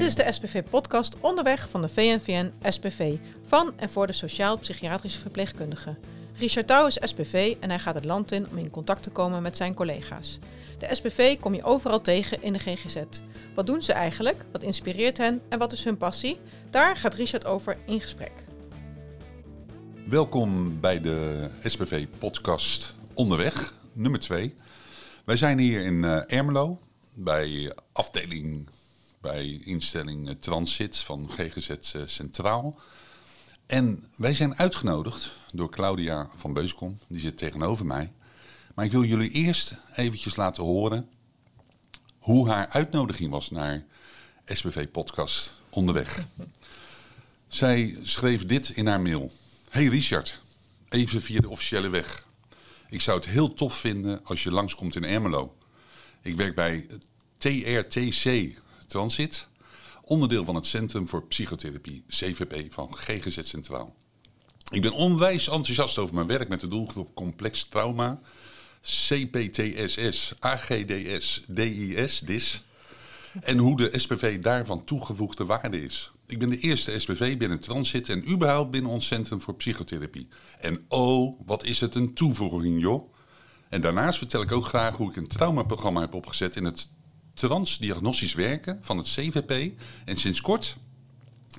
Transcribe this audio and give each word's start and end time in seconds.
Dit 0.00 0.08
is 0.08 0.14
de 0.14 0.32
SPV-podcast 0.32 1.16
onderweg 1.20 1.68
van 1.68 1.82
de 1.82 1.88
VNVN 1.88 2.52
SPV 2.62 3.16
van 3.46 3.72
en 3.76 3.90
voor 3.90 4.06
de 4.06 4.12
sociaal-psychiatrische 4.12 5.20
verpleegkundigen. 5.20 5.98
Richard 6.34 6.66
Touw 6.66 6.86
is 6.86 6.98
SPV 7.00 7.56
en 7.60 7.70
hij 7.70 7.78
gaat 7.78 7.94
het 7.94 8.04
land 8.04 8.32
in 8.32 8.48
om 8.50 8.58
in 8.58 8.70
contact 8.70 9.02
te 9.02 9.10
komen 9.10 9.42
met 9.42 9.56
zijn 9.56 9.74
collega's. 9.74 10.38
De 10.78 10.88
SPV 10.94 11.38
kom 11.38 11.54
je 11.54 11.62
overal 11.62 12.00
tegen 12.00 12.42
in 12.42 12.52
de 12.52 12.58
GGZ. 12.58 12.96
Wat 13.54 13.66
doen 13.66 13.82
ze 13.82 13.92
eigenlijk? 13.92 14.44
Wat 14.52 14.62
inspireert 14.62 15.18
hen 15.18 15.42
en 15.48 15.58
wat 15.58 15.72
is 15.72 15.84
hun 15.84 15.96
passie? 15.96 16.40
Daar 16.70 16.96
gaat 16.96 17.14
Richard 17.14 17.44
over 17.44 17.78
in 17.86 18.00
gesprek. 18.00 18.32
Welkom 20.08 20.80
bij 20.80 21.00
de 21.00 21.48
SPV-podcast 21.64 22.94
Onderweg, 23.14 23.74
nummer 23.92 24.20
2. 24.20 24.54
Wij 25.24 25.36
zijn 25.36 25.58
hier 25.58 25.80
in 25.80 26.02
uh, 26.02 26.20
Ermelo 26.26 26.78
bij 27.14 27.74
afdeling, 27.92 28.68
bij 29.20 29.60
instelling 29.64 30.36
Transit 30.40 30.96
van 30.96 31.28
GGZ 31.28 31.70
Centraal. 32.04 32.80
En 33.66 34.04
wij 34.16 34.34
zijn 34.34 34.58
uitgenodigd 34.58 35.36
door 35.52 35.70
Claudia 35.70 36.30
van 36.36 36.52
Beuskom, 36.52 36.98
die 37.06 37.20
zit 37.20 37.38
tegenover 37.38 37.86
mij. 37.86 38.12
Maar 38.74 38.84
ik 38.84 38.90
wil 38.90 39.04
jullie 39.04 39.30
eerst 39.30 39.76
eventjes 39.94 40.36
laten 40.36 40.64
horen 40.64 41.08
hoe 42.18 42.48
haar 42.48 42.68
uitnodiging 42.68 43.30
was 43.30 43.50
naar 43.50 43.84
SPV-podcast 44.46 45.54
Onderweg. 45.70 46.26
Zij 47.48 47.98
schreef 48.02 48.46
dit 48.46 48.68
in 48.68 48.86
haar 48.86 49.00
mail. 49.00 49.32
Hey 49.70 49.86
Richard, 49.86 50.40
even 50.88 51.22
via 51.22 51.40
de 51.40 51.48
officiële 51.48 51.88
weg. 51.88 52.26
Ik 52.88 53.00
zou 53.00 53.18
het 53.18 53.28
heel 53.28 53.54
tof 53.54 53.76
vinden 53.76 54.24
als 54.24 54.42
je 54.42 54.50
langskomt 54.50 54.96
in 54.96 55.04
Ermelo. 55.04 55.56
Ik 56.22 56.36
werk 56.36 56.54
bij 56.54 56.86
TRTC 57.38 58.58
Transit, 58.90 59.48
onderdeel 60.02 60.44
van 60.44 60.54
het 60.54 60.66
Centrum 60.66 61.08
voor 61.08 61.26
Psychotherapie, 61.26 62.04
CVP 62.08 62.72
van 62.72 62.96
GGZ 62.96 63.42
Centraal. 63.42 63.94
Ik 64.70 64.82
ben 64.82 64.92
onwijs 64.92 65.48
enthousiast 65.48 65.98
over 65.98 66.14
mijn 66.14 66.26
werk 66.26 66.48
met 66.48 66.60
de 66.60 66.68
doelgroep 66.68 67.14
complex 67.14 67.64
trauma, 67.64 68.20
CPTSS, 68.82 70.34
AGDS, 70.38 71.44
DIS, 71.46 72.20
DIS 72.20 72.64
en 73.40 73.58
hoe 73.58 73.76
de 73.76 73.98
SPV 73.98 74.40
daarvan 74.40 74.84
toegevoegde 74.84 75.44
waarde 75.44 75.82
is. 75.82 76.10
Ik 76.26 76.38
ben 76.38 76.50
de 76.50 76.58
eerste 76.58 76.98
SPV 76.98 77.38
binnen 77.38 77.60
Transit 77.60 78.08
en 78.08 78.30
überhaupt 78.30 78.70
binnen 78.70 78.90
ons 78.90 79.06
Centrum 79.06 79.40
voor 79.40 79.54
Psychotherapie. 79.54 80.28
En 80.60 80.84
oh, 80.88 81.40
wat 81.46 81.64
is 81.64 81.80
het 81.80 81.94
een 81.94 82.14
toevoeging, 82.14 82.80
joh. 82.80 83.12
En 83.68 83.80
daarnaast 83.80 84.18
vertel 84.18 84.42
ik 84.42 84.52
ook 84.52 84.66
graag 84.66 84.96
hoe 84.96 85.10
ik 85.10 85.16
een 85.16 85.28
traumaprogramma 85.28 86.00
heb 86.00 86.14
opgezet 86.14 86.56
in 86.56 86.64
het 86.64 86.88
transdiagnostisch 87.34 88.34
werken 88.34 88.78
van 88.80 88.96
het 88.96 89.06
CVP. 89.06 89.72
En 90.04 90.16
sinds 90.16 90.40
kort 90.40 90.76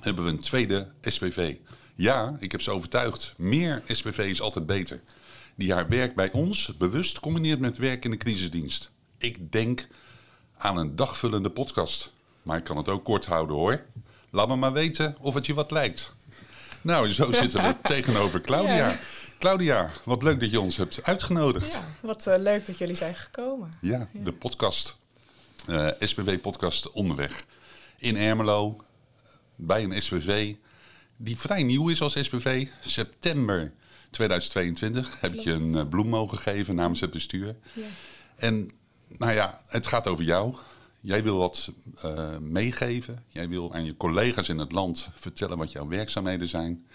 hebben 0.00 0.24
we 0.24 0.30
een 0.30 0.40
tweede 0.40 0.88
SPV. 1.02 1.56
Ja, 1.94 2.36
ik 2.38 2.52
heb 2.52 2.60
ze 2.60 2.70
overtuigd. 2.70 3.34
Meer 3.36 3.82
SPV 3.86 4.18
is 4.18 4.40
altijd 4.40 4.66
beter. 4.66 5.00
Die 5.54 5.72
haar 5.72 5.88
werk 5.88 6.14
bij 6.14 6.30
ons 6.32 6.76
bewust 6.78 7.20
combineert 7.20 7.60
met 7.60 7.78
werk 7.78 8.04
in 8.04 8.10
de 8.10 8.16
crisisdienst. 8.16 8.90
Ik 9.18 9.52
denk 9.52 9.86
aan 10.58 10.76
een 10.76 10.96
dagvullende 10.96 11.50
podcast. 11.50 12.12
Maar 12.42 12.58
ik 12.58 12.64
kan 12.64 12.76
het 12.76 12.88
ook 12.88 13.04
kort 13.04 13.26
houden 13.26 13.56
hoor. 13.56 13.84
Laat 14.30 14.48
me 14.48 14.56
maar 14.56 14.72
weten 14.72 15.16
of 15.20 15.34
het 15.34 15.46
je 15.46 15.54
wat 15.54 15.70
lijkt. 15.70 16.14
Nou, 16.80 17.12
zo 17.12 17.32
zitten 17.42 17.62
we 17.62 17.76
tegenover 17.82 18.40
Claudia. 18.40 18.96
Claudia, 19.38 19.90
wat 20.04 20.22
leuk 20.22 20.40
dat 20.40 20.50
je 20.50 20.60
ons 20.60 20.76
hebt 20.76 21.02
uitgenodigd. 21.02 21.72
Ja, 21.72 21.84
wat 22.00 22.26
uh, 22.26 22.34
leuk 22.38 22.66
dat 22.66 22.78
jullie 22.78 22.94
zijn 22.94 23.14
gekomen. 23.14 23.70
Ja, 23.80 24.08
ja. 24.12 24.24
de 24.24 24.32
podcast. 24.32 24.96
Uh, 25.68 25.88
eh, 25.88 25.94
SPW-podcast 26.00 26.90
onderweg. 26.90 27.44
In 27.98 28.16
Ermelo, 28.16 28.80
bij 29.56 29.84
een 29.84 30.02
SPV 30.02 30.54
die 31.16 31.38
vrij 31.38 31.62
nieuw 31.62 31.88
is 31.88 32.02
als 32.02 32.12
SPV. 32.12 32.66
September 32.80 33.72
2022 34.10 35.20
heb 35.20 35.34
ik 35.34 35.40
je 35.40 35.52
een 35.52 35.68
uh, 35.68 35.88
bloem 35.88 36.08
mogen 36.08 36.38
geven 36.38 36.74
namens 36.74 37.00
het 37.00 37.10
bestuur. 37.10 37.56
Ja. 37.72 37.82
En 38.36 38.70
nou 39.08 39.32
ja, 39.32 39.60
het 39.66 39.86
gaat 39.86 40.06
over 40.06 40.24
jou. 40.24 40.54
Jij 41.00 41.22
wil 41.22 41.38
wat 41.38 41.72
uh, 42.04 42.36
meegeven. 42.38 43.22
Jij 43.28 43.48
wil 43.48 43.74
aan 43.74 43.84
je 43.84 43.96
collega's 43.96 44.48
in 44.48 44.58
het 44.58 44.72
land 44.72 45.08
vertellen 45.14 45.58
wat 45.58 45.72
jouw 45.72 45.88
werkzaamheden 45.88 46.48
zijn. 46.48 46.86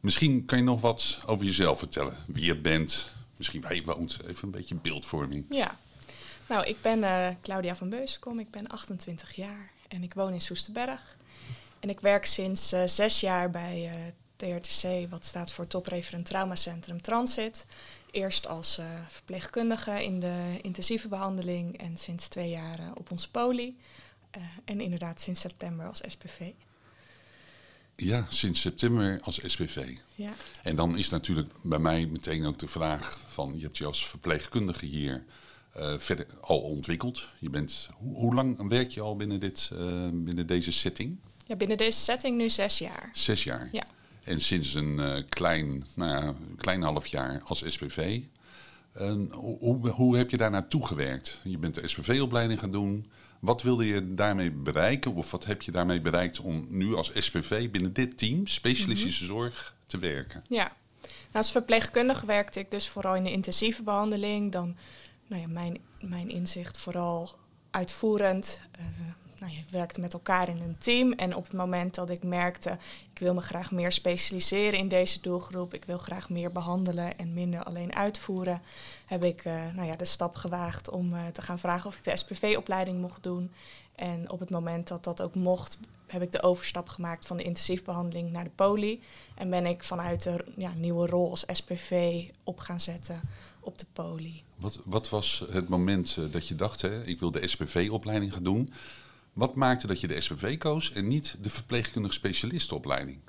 Misschien 0.00 0.44
kan 0.44 0.58
je 0.58 0.64
nog 0.64 0.80
wat 0.80 1.20
over 1.26 1.44
jezelf 1.44 1.78
vertellen. 1.78 2.16
Wie 2.26 2.44
je 2.44 2.56
bent, 2.56 3.12
misschien 3.36 3.60
waar 3.60 3.74
je 3.74 3.84
woont. 3.84 4.18
Even 4.26 4.44
een 4.44 4.50
beetje 4.50 4.74
beeldvorming. 4.74 5.46
Ja, 5.48 5.78
nou 6.48 6.64
ik 6.64 6.76
ben 6.82 6.98
uh, 6.98 7.28
Claudia 7.42 7.76
van 7.76 7.88
Beuskom. 7.88 8.38
Ik 8.38 8.50
ben 8.50 8.66
28 8.66 9.34
jaar 9.34 9.70
en 9.88 10.02
ik 10.02 10.14
woon 10.14 10.32
in 10.32 10.40
Soesterberg. 10.40 11.16
En 11.80 11.88
ik 11.88 12.00
werk 12.00 12.26
sinds 12.26 12.72
uh, 12.72 12.82
zes 12.86 13.20
jaar 13.20 13.50
bij 13.50 13.90
TRTC, 14.36 15.10
wat 15.10 15.24
staat 15.24 15.52
voor 15.52 15.66
Topreferent 15.66 16.26
Traumacentrum 16.26 17.02
Transit. 17.02 17.66
Eerst 18.10 18.46
als 18.46 18.80
verpleegkundige 19.08 20.04
in 20.04 20.20
de 20.20 20.58
intensieve 20.60 21.08
behandeling 21.08 21.78
en 21.78 21.96
sinds 21.96 22.28
twee 22.28 22.50
jaar 22.50 22.78
op 22.94 23.10
ons 23.10 23.28
poli. 23.28 23.76
En 24.64 24.80
inderdaad 24.80 25.20
sinds 25.20 25.40
september 25.40 25.86
als 25.86 26.00
SPV. 26.06 26.50
Ja, 27.96 28.26
sinds 28.28 28.60
september 28.60 29.18
als 29.20 29.40
SPV. 29.44 29.96
Ja. 30.14 30.32
En 30.62 30.76
dan 30.76 30.98
is 30.98 31.08
natuurlijk 31.08 31.48
bij 31.62 31.78
mij 31.78 32.06
meteen 32.06 32.46
ook 32.46 32.58
de 32.58 32.68
vraag 32.68 33.18
van... 33.26 33.52
je 33.56 33.62
hebt 33.62 33.78
je 33.78 33.84
als 33.84 34.06
verpleegkundige 34.06 34.86
hier 34.86 35.24
verder 35.98 36.26
al 36.40 36.60
ontwikkeld. 36.60 37.28
Je 37.38 37.50
bent, 37.50 37.88
hoe, 37.98 38.14
hoe, 38.14 38.34
lang 38.34 38.68
werk 38.68 38.90
je 38.90 39.00
al 39.00 39.16
binnen, 39.16 39.40
dit, 39.40 39.70
binnen 40.12 40.46
deze 40.46 40.72
setting? 40.72 41.18
Ja, 41.46 41.56
binnen 41.56 41.76
deze 41.76 41.98
setting 41.98 42.36
nu 42.36 42.48
zes 42.48 42.78
jaar. 42.78 43.10
Zes 43.12 43.44
jaar? 43.44 43.68
Ja. 43.72 43.86
En 44.28 44.40
sinds 44.40 44.74
een 44.74 44.98
uh, 44.98 45.16
klein, 45.28 45.84
nou 45.94 46.10
ja, 46.10 46.34
klein 46.56 46.82
half 46.82 47.06
jaar 47.06 47.40
als 47.44 47.64
SPV. 47.66 48.20
Uh, 49.00 49.12
hoe, 49.30 49.88
hoe 49.88 50.16
heb 50.16 50.30
je 50.30 50.36
daar 50.36 50.50
naartoe 50.50 50.86
gewerkt? 50.86 51.40
Je 51.42 51.58
bent 51.58 51.74
de 51.74 51.88
SPV-opleiding 51.88 52.60
gaan 52.60 52.70
doen. 52.70 53.10
Wat 53.38 53.62
wilde 53.62 53.86
je 53.86 54.14
daarmee 54.14 54.50
bereiken? 54.50 55.14
Of 55.14 55.30
wat 55.30 55.44
heb 55.44 55.62
je 55.62 55.70
daarmee 55.70 56.00
bereikt 56.00 56.40
om 56.40 56.66
nu 56.70 56.94
als 56.94 57.10
SPV 57.14 57.70
binnen 57.70 57.92
dit 57.92 58.18
team, 58.18 58.46
specialistische 58.46 59.24
mm 59.24 59.30
-hmm. 59.30 59.38
zorg, 59.38 59.74
te 59.86 59.98
werken? 59.98 60.44
Ja, 60.48 60.72
nou, 61.00 61.32
als 61.32 61.50
verpleegkundige 61.50 62.26
werkte 62.26 62.60
ik 62.60 62.70
dus 62.70 62.88
vooral 62.88 63.14
in 63.14 63.24
de 63.24 63.32
intensieve 63.32 63.82
behandeling. 63.82 64.52
Dan, 64.52 64.76
nou 65.28 65.42
ja, 65.42 65.48
mijn, 65.48 65.78
mijn 66.00 66.28
inzicht 66.28 66.78
vooral 66.78 67.30
uitvoerend. 67.70 68.60
Uh, 68.80 68.84
nou, 69.40 69.52
je 69.52 69.62
werkt 69.70 69.98
met 69.98 70.12
elkaar 70.12 70.48
in 70.48 70.60
een 70.60 70.78
team. 70.78 71.12
En 71.12 71.34
op 71.34 71.44
het 71.44 71.52
moment 71.52 71.94
dat 71.94 72.10
ik 72.10 72.22
merkte, 72.22 72.78
ik 73.12 73.18
wil 73.18 73.34
me 73.34 73.40
graag 73.40 73.70
meer 73.70 73.92
specialiseren 73.92 74.78
in 74.78 74.88
deze 74.88 75.20
doelgroep, 75.20 75.74
ik 75.74 75.84
wil 75.84 75.98
graag 75.98 76.30
meer 76.30 76.52
behandelen 76.52 77.18
en 77.18 77.34
minder 77.34 77.62
alleen 77.62 77.94
uitvoeren, 77.94 78.62
heb 79.06 79.24
ik 79.24 79.44
uh, 79.44 79.52
nou 79.74 79.88
ja, 79.88 79.96
de 79.96 80.04
stap 80.04 80.34
gewaagd 80.34 80.90
om 80.90 81.12
uh, 81.12 81.26
te 81.26 81.42
gaan 81.42 81.58
vragen 81.58 81.88
of 81.88 81.96
ik 81.96 82.04
de 82.04 82.16
SPV-opleiding 82.16 83.00
mocht 83.00 83.22
doen. 83.22 83.52
En 83.94 84.30
op 84.30 84.40
het 84.40 84.50
moment 84.50 84.88
dat 84.88 85.04
dat 85.04 85.22
ook 85.22 85.34
mocht, 85.34 85.78
heb 86.06 86.22
ik 86.22 86.32
de 86.32 86.42
overstap 86.42 86.88
gemaakt 86.88 87.26
van 87.26 87.36
de 87.36 87.42
intensief 87.42 87.84
behandeling 87.84 88.30
naar 88.30 88.44
de 88.44 88.50
poli. 88.54 89.02
En 89.34 89.50
ben 89.50 89.66
ik 89.66 89.84
vanuit 89.84 90.22
de 90.22 90.44
ja, 90.56 90.72
nieuwe 90.76 91.06
rol 91.06 91.30
als 91.30 91.44
SPV 91.46 92.24
op 92.44 92.58
gaan 92.58 92.80
zetten 92.80 93.20
op 93.60 93.78
de 93.78 93.86
poli. 93.92 94.42
Wat, 94.58 94.80
wat 94.84 95.08
was 95.08 95.44
het 95.50 95.68
moment 95.68 96.16
uh, 96.18 96.32
dat 96.32 96.48
je 96.48 96.54
dacht, 96.54 96.82
hè, 96.82 97.04
ik 97.04 97.20
wil 97.20 97.30
de 97.30 97.46
SPV-opleiding 97.46 98.32
gaan 98.32 98.42
doen? 98.42 98.72
Wat 99.32 99.54
maakte 99.54 99.86
dat 99.86 100.00
je 100.00 100.06
de 100.08 100.20
SPV 100.20 100.58
koos 100.58 100.92
en 100.92 101.08
niet 101.08 101.36
de 101.40 101.50
verpleegkundige 101.50 102.14
specialistenopleiding? 102.14 103.20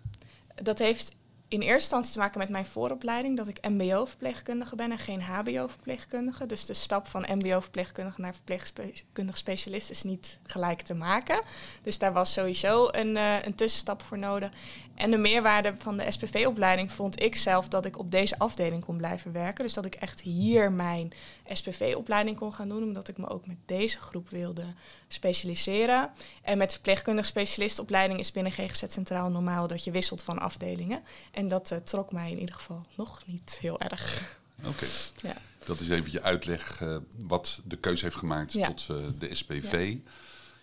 Dat 0.55 0.79
heeft 0.79 1.15
in 1.49 1.61
eerste 1.61 1.73
instantie 1.73 2.11
te 2.11 2.19
maken 2.19 2.39
met 2.39 2.49
mijn 2.49 2.65
vooropleiding, 2.65 3.37
dat 3.37 3.47
ik 3.47 3.69
MBO-verpleegkundige 3.69 4.75
ben 4.75 4.91
en 4.91 4.99
geen 4.99 5.21
HBO-verpleegkundige. 5.21 6.45
Dus 6.45 6.65
de 6.65 6.73
stap 6.73 7.07
van 7.07 7.25
MBO-verpleegkundige 7.27 8.21
naar 8.21 8.33
verpleegkundige 8.33 9.37
specialist 9.37 9.89
is 9.89 10.03
niet 10.03 10.39
gelijk 10.43 10.81
te 10.81 10.93
maken. 10.93 11.41
Dus 11.81 11.97
daar 11.97 12.13
was 12.13 12.33
sowieso 12.33 12.87
een, 12.91 13.15
uh, 13.15 13.45
een 13.45 13.55
tussenstap 13.55 14.01
voor 14.01 14.17
nodig. 14.17 14.51
En 14.99 15.11
de 15.11 15.17
meerwaarde 15.17 15.73
van 15.77 15.97
de 15.97 16.11
SPV-opleiding 16.11 16.91
vond 16.91 17.21
ik 17.21 17.35
zelf 17.35 17.67
dat 17.67 17.85
ik 17.85 17.99
op 17.99 18.11
deze 18.11 18.39
afdeling 18.39 18.85
kon 18.85 18.97
blijven 18.97 19.31
werken. 19.31 19.63
Dus 19.63 19.73
dat 19.73 19.85
ik 19.85 19.95
echt 19.95 20.21
hier 20.21 20.71
mijn 20.71 21.13
SPV-opleiding 21.51 22.37
kon 22.37 22.53
gaan 22.53 22.69
doen, 22.69 22.83
omdat 22.83 23.07
ik 23.07 23.17
me 23.17 23.27
ook 23.27 23.47
met 23.47 23.57
deze 23.65 23.99
groep 23.99 24.29
wilde 24.29 24.65
specialiseren. 25.07 26.11
En 26.41 26.57
met 26.57 26.71
verpleegkundige 26.71 27.27
specialistopleiding 27.27 28.19
is 28.19 28.31
binnen 28.31 28.51
GGZ 28.51 28.83
Centraal 28.87 29.29
normaal 29.29 29.67
dat 29.67 29.83
je 29.83 29.91
wisselt 29.91 30.23
van 30.23 30.39
afdelingen. 30.39 31.03
En 31.31 31.47
dat 31.47 31.71
uh, 31.71 31.77
trok 31.77 32.11
mij 32.11 32.31
in 32.31 32.39
ieder 32.39 32.55
geval 32.55 32.85
nog 32.95 33.21
niet 33.25 33.57
heel 33.61 33.79
erg. 33.79 34.37
Oké. 34.59 34.67
Okay. 34.67 34.89
Ja. 35.31 35.35
Dat 35.65 35.79
is 35.79 35.89
even 35.89 36.11
je 36.11 36.21
uitleg 36.21 36.81
uh, 36.81 36.97
wat 37.17 37.61
de 37.65 37.77
keuze 37.77 38.03
heeft 38.03 38.15
gemaakt 38.15 38.53
ja. 38.53 38.67
tot 38.67 38.87
uh, 38.91 38.97
de 39.19 39.35
SPV. 39.35 39.93
Ja. 39.93 40.09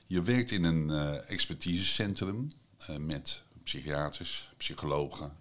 Je 0.06 0.22
werkt 0.22 0.50
in 0.50 0.64
een 0.64 0.90
expertisecentrum 1.28 2.52
met 2.98 3.44
psychiaters, 3.66 4.50
psychologen, 4.56 5.32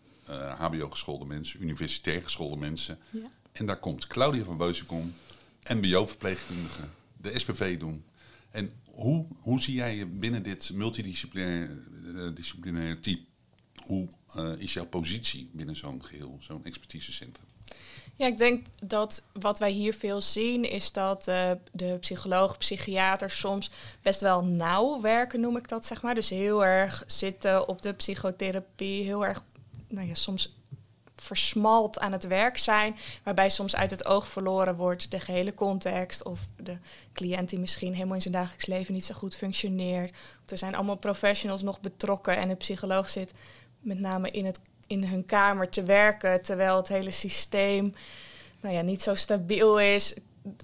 HBO-geschoolde 0.58 1.26
mensen, 1.26 1.62
universitair 1.62 2.24
geschoolde 2.24 2.58
mensen. 2.58 3.00
En 3.52 3.66
daar 3.66 3.80
komt 3.80 4.08
Claudia 4.08 4.44
van 4.44 4.58
Beuzenkom, 4.58 5.14
MBO-verpleegkundige, 5.74 6.84
de 7.18 7.40
SPV 7.40 7.80
doen. 7.80 8.04
En 8.52 8.72
hoe, 8.86 9.28
hoe 9.40 9.62
zie 9.62 9.74
jij 9.74 9.96
je 9.96 10.06
binnen 10.06 10.44
dit 10.44 10.72
multidisciplinaire 10.74 11.82
uh, 12.64 12.92
team? 12.92 13.20
Hoe 13.86 14.08
uh, 14.36 14.52
is 14.58 14.74
jouw 14.74 14.86
positie 14.86 15.50
binnen 15.54 15.76
zo'n 15.76 16.04
geheel, 16.04 16.38
zo'n 16.40 16.66
expertisecentrum? 16.66 17.46
Ja, 18.18 18.28
ik 18.28 18.38
denk 18.38 18.66
dat 18.84 19.24
wat 19.34 19.60
wij 19.60 19.72
hier 19.72 19.94
veel 19.94 20.22
zien 20.22 20.70
is 20.70 20.92
dat 20.92 21.28
uh, 21.28 21.52
de 21.72 21.98
psycholoog, 22.00 22.58
psychiaters 22.58 23.40
soms 23.40 23.72
best 24.02 24.22
wel 24.22 24.44
nauw 24.44 25.02
werken, 25.02 25.40
noem 25.40 25.58
ik 25.58 25.68
dat 25.68 25.86
zeg 25.86 26.02
maar. 26.02 26.16
Dus 26.16 26.30
heel 26.30 26.66
erg 26.66 27.04
zitten 27.08 27.68
op 27.68 27.82
de 27.82 27.94
psychotherapie, 27.94 29.04
heel 29.04 29.26
erg, 29.26 29.44
nou 29.88 30.08
ja, 30.08 30.14
soms 30.14 30.54
versmalt 31.16 32.00
aan 32.00 32.12
het 32.12 32.28
werk 32.28 32.58
zijn, 32.58 32.96
waarbij 33.24 33.50
soms 33.50 33.76
uit 33.76 33.92
het 33.92 34.06
oog 34.06 34.28
verloren 34.28 34.76
wordt 34.76 35.12
de 35.12 35.20
gehele 35.20 35.54
context 35.54 36.24
of 36.24 36.40
de 36.58 36.78
cliënt 37.14 37.50
die 37.50 37.60
misschien 37.60 37.94
helemaal 37.94 38.16
in 38.16 38.22
zijn 38.22 38.34
dagelijks 38.34 38.66
leven 38.66 38.94
niet 38.94 39.06
zo 39.06 39.14
goed 39.14 39.36
functioneert. 39.36 40.16
Er 40.46 40.58
zijn 40.58 40.76
allemaal 40.76 40.98
professionals 40.98 41.62
nog 41.62 41.80
betrokken 41.80 42.38
en 42.38 42.48
de 42.48 42.56
psycholoog 42.56 43.10
zit 43.10 43.34
met 43.80 44.00
name 44.00 44.32
in, 44.32 44.46
het, 44.46 44.60
in 44.88 45.04
hun 45.04 45.26
kamer 45.26 45.70
te 45.70 45.84
werken, 45.84 46.42
terwijl 46.42 46.76
het 46.76 46.88
hele 46.88 47.12
systeem 47.12 47.94
nou 48.66 48.78
ja, 48.78 48.82
niet 48.82 49.02
zo 49.02 49.16
stabiel 49.16 49.80
is. 49.80 50.16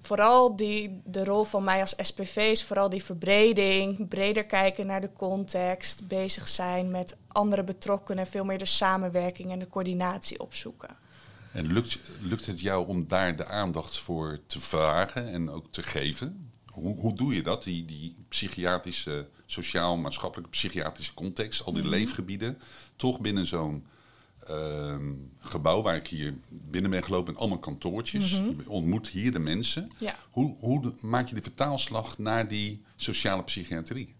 Vooral 0.02 0.56
die, 0.56 1.02
de 1.06 1.24
rol 1.24 1.44
van 1.44 1.64
mij 1.64 1.80
als 1.80 1.94
SPV 1.98 2.36
is 2.36 2.64
vooral 2.64 2.90
die 2.90 3.04
verbreding, 3.04 4.08
breder 4.08 4.46
kijken 4.46 4.86
naar 4.86 5.02
de 5.02 5.14
context, 5.14 6.08
bezig 6.08 6.48
zijn 6.48 6.92
met 6.92 7.18
andere 7.28 7.64
betrokkenen, 7.64 8.28
veel 8.28 8.46
meer 8.46 8.58
de 8.58 8.66
samenwerking 8.66 9.52
en 9.52 9.60
de 9.60 9.68
coördinatie 9.68 10.40
opzoeken. 10.40 10.90
En 11.52 11.74
lukt, 11.74 12.00
lukt 12.22 12.46
het 12.46 12.60
jou 12.60 12.88
om 12.88 13.08
daar 13.08 13.36
de 13.36 13.46
aandacht 13.46 13.98
voor 13.98 14.40
te 14.46 14.60
vragen 14.60 15.28
en 15.28 15.50
ook 15.50 15.72
te 15.72 15.84
geven? 15.84 16.52
Hoe, 16.66 16.96
hoe 16.96 17.14
doe 17.14 17.34
je 17.34 17.42
dat, 17.42 17.64
die, 17.64 17.86
die 17.86 18.16
psychiatrische, 18.30 19.28
sociaal-maatschappelijke 19.46 20.52
psychiatrische 20.52 21.14
context, 21.14 21.66
al 21.66 21.74
die 21.74 21.82
mhm. 21.82 21.92
leefgebieden, 21.92 22.58
toch 22.96 23.20
binnen 23.20 23.46
zo'n 23.46 23.86
Ehm, 24.48 25.14
gebouw 25.40 25.82
waar 25.82 25.96
ik 25.96 26.08
hier 26.08 26.34
binnen 26.50 26.92
ben 26.92 27.04
gelopen, 27.04 27.34
en 27.34 27.40
allemaal 27.40 27.60
kantoortjes. 27.60 28.40
Mhm. 28.40 28.48
Je 28.48 28.70
ontmoet 28.70 29.08
hier 29.08 29.32
de 29.32 29.40
mensen. 29.40 29.90
Hoe, 30.32 30.56
hoe 30.60 30.94
maak 31.02 31.28
je 31.28 31.36
de 31.36 31.42
vertaalslag 31.42 32.18
naar 32.18 32.48
die 32.48 32.84
sociale 32.96 33.44
psychiatrie? 33.44 34.16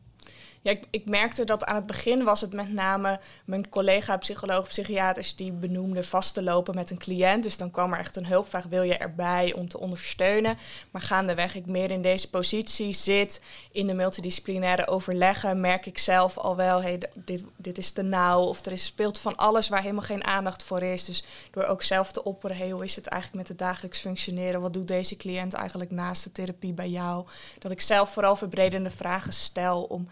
Ja, 0.64 0.76
ik, 0.90 1.06
merkte 1.06 1.44
dat 1.44 1.66
aan 1.66 1.76
het 1.76 1.86
begin 1.86 2.24
was 2.24 2.42
het 2.42 2.54
met 2.54 2.74
name 2.74 3.20
mijn 3.46 3.70
collega 3.70 4.18
psycholoog, 4.18 4.68
psychiaters 4.68 5.36
die 5.36 5.52
benoemden 5.52 6.06
vast 6.06 6.34
te 6.34 6.44
lopen 6.44 6.76
met 6.76 6.92
een 6.92 6.98
cliënt. 6.98 7.44
Dus 7.44 7.58
dan 7.58 7.72
kwam 7.72 7.94
er 7.94 8.00
echt 8.00 8.16
een 8.16 8.26
hulpvraag, 8.26 8.66
wil 8.66 8.82
je 8.82 8.98
erbij 8.98 9.54
om 9.54 9.68
te 9.68 9.80
ondersteunen? 9.80 10.58
Maar 10.92 11.02
gaandeweg 11.02 11.56
ik 11.56 11.66
meer 11.66 11.92
in 11.92 12.02
deze 12.02 12.30
positie 12.30 12.94
zit, 12.94 13.42
in 13.72 13.88
de 13.88 13.94
multidisciplinaire 13.94 14.88
overleggen, 14.88 15.62
merk 15.62 15.86
ik 15.86 15.98
zelf 15.98 16.38
al 16.38 16.56
wel, 16.56 16.82
hey, 16.82 17.00
dit, 17.14 17.44
dit 17.56 17.78
is 17.78 17.92
te 17.92 18.02
nauw 18.02 18.42
of 18.42 18.66
er 18.66 18.72
is, 18.72 18.86
speelt 18.86 19.20
van 19.20 19.36
alles 19.36 19.70
waar 19.70 19.82
helemaal 19.82 20.04
geen 20.04 20.26
aandacht 20.26 20.64
voor 20.64 20.82
is. 20.82 21.06
Dus 21.06 21.24
door 21.52 21.64
ook 21.64 21.82
zelf 21.82 22.12
te 22.12 22.24
opperen, 22.24 22.58
hey, 22.58 22.70
hoe 22.70 22.84
is 22.84 22.96
het 22.96 23.08
eigenlijk 23.08 23.42
met 23.42 23.52
het 23.52 23.68
dagelijks 23.68 24.00
functioneren? 24.00 24.62
Wat 24.62 24.74
doet 24.74 24.88
deze 24.88 25.18
cliënt 25.18 25.54
eigenlijk 25.54 25.92
naast 25.92 26.24
de 26.24 26.32
therapie 26.32 26.74
bij 26.74 26.90
jou? 26.90 27.26
Dat 27.60 27.72
ik 27.72 27.82
zelf 27.82 28.14
vooral 28.14 28.36
verbredende 28.36 28.90
vragen 28.90 29.34
stel 29.34 29.84
om 29.84 30.08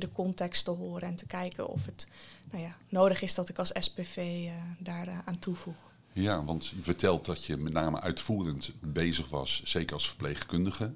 de 0.00 0.10
context 0.10 0.64
te 0.64 0.70
horen 0.70 1.08
en 1.08 1.16
te 1.16 1.26
kijken 1.26 1.68
of 1.68 1.86
het 1.86 2.06
nou 2.50 2.64
ja, 2.64 2.76
nodig 2.88 3.22
is 3.22 3.34
dat 3.34 3.48
ik 3.48 3.58
als 3.58 3.72
SPV 3.74 4.16
uh, 4.16 4.48
eh, 4.48 4.54
daar 4.78 5.08
uh, 5.08 5.18
aan 5.24 5.38
toevoeg. 5.38 5.90
Ja, 6.12 6.44
want 6.44 6.66
je 6.66 6.82
vertelt 6.82 7.24
dat 7.24 7.44
je 7.44 7.56
met 7.56 7.72
name 7.72 8.00
uitvoerend 8.00 8.72
bezig 8.80 9.28
was, 9.28 9.62
zeker 9.64 9.94
als 9.94 10.08
verpleegkundige. 10.08 10.92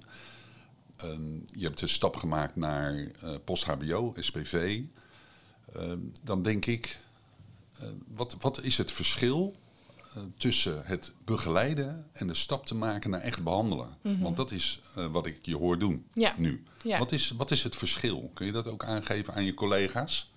Uh, 1.05 1.19
je 1.53 1.65
hebt 1.65 1.79
de 1.79 1.87
stap 1.87 2.17
gemaakt 2.17 2.57
naar 2.57 2.95
uh, 2.95 3.35
post-HBO, 3.45 4.15
SPV. 4.19 4.83
Ehm, 5.73 5.99
dan 6.23 6.43
denk 6.43 6.67
ik, 6.67 6.99
wat, 8.07 8.37
wat 8.41 8.63
is 8.63 8.79
het 8.79 8.93
verschil 8.93 9.57
tussen 10.37 10.83
het 10.85 11.13
begeleiden 11.25 12.07
en 12.13 12.27
de 12.27 12.35
stap 12.35 12.67
te 12.67 12.75
maken 12.75 13.11
naar 13.11 13.21
echt 13.21 13.43
behandelen. 13.43 13.97
Mhm. 14.03 14.23
Want 14.23 14.37
dat 14.37 14.51
is 14.51 14.81
uh, 14.99 15.07
wat 15.07 15.27
ik 15.27 15.39
je 15.43 15.57
hoor 15.57 15.79
doen 15.79 16.07
ja. 16.13 16.35
nu. 16.37 16.65
Ja. 16.83 16.99
Wat, 16.99 17.13
is, 17.13 17.31
wat 17.31 17.51
is 17.51 17.63
het 17.63 17.77
verschil? 17.77 18.31
Kun 18.35 18.47
je 18.47 18.53
dat 18.53 18.69
ook 18.69 18.85
aangeven 18.85 19.35
aan 19.35 19.45
je 19.45 19.55
collega's? 19.55 20.31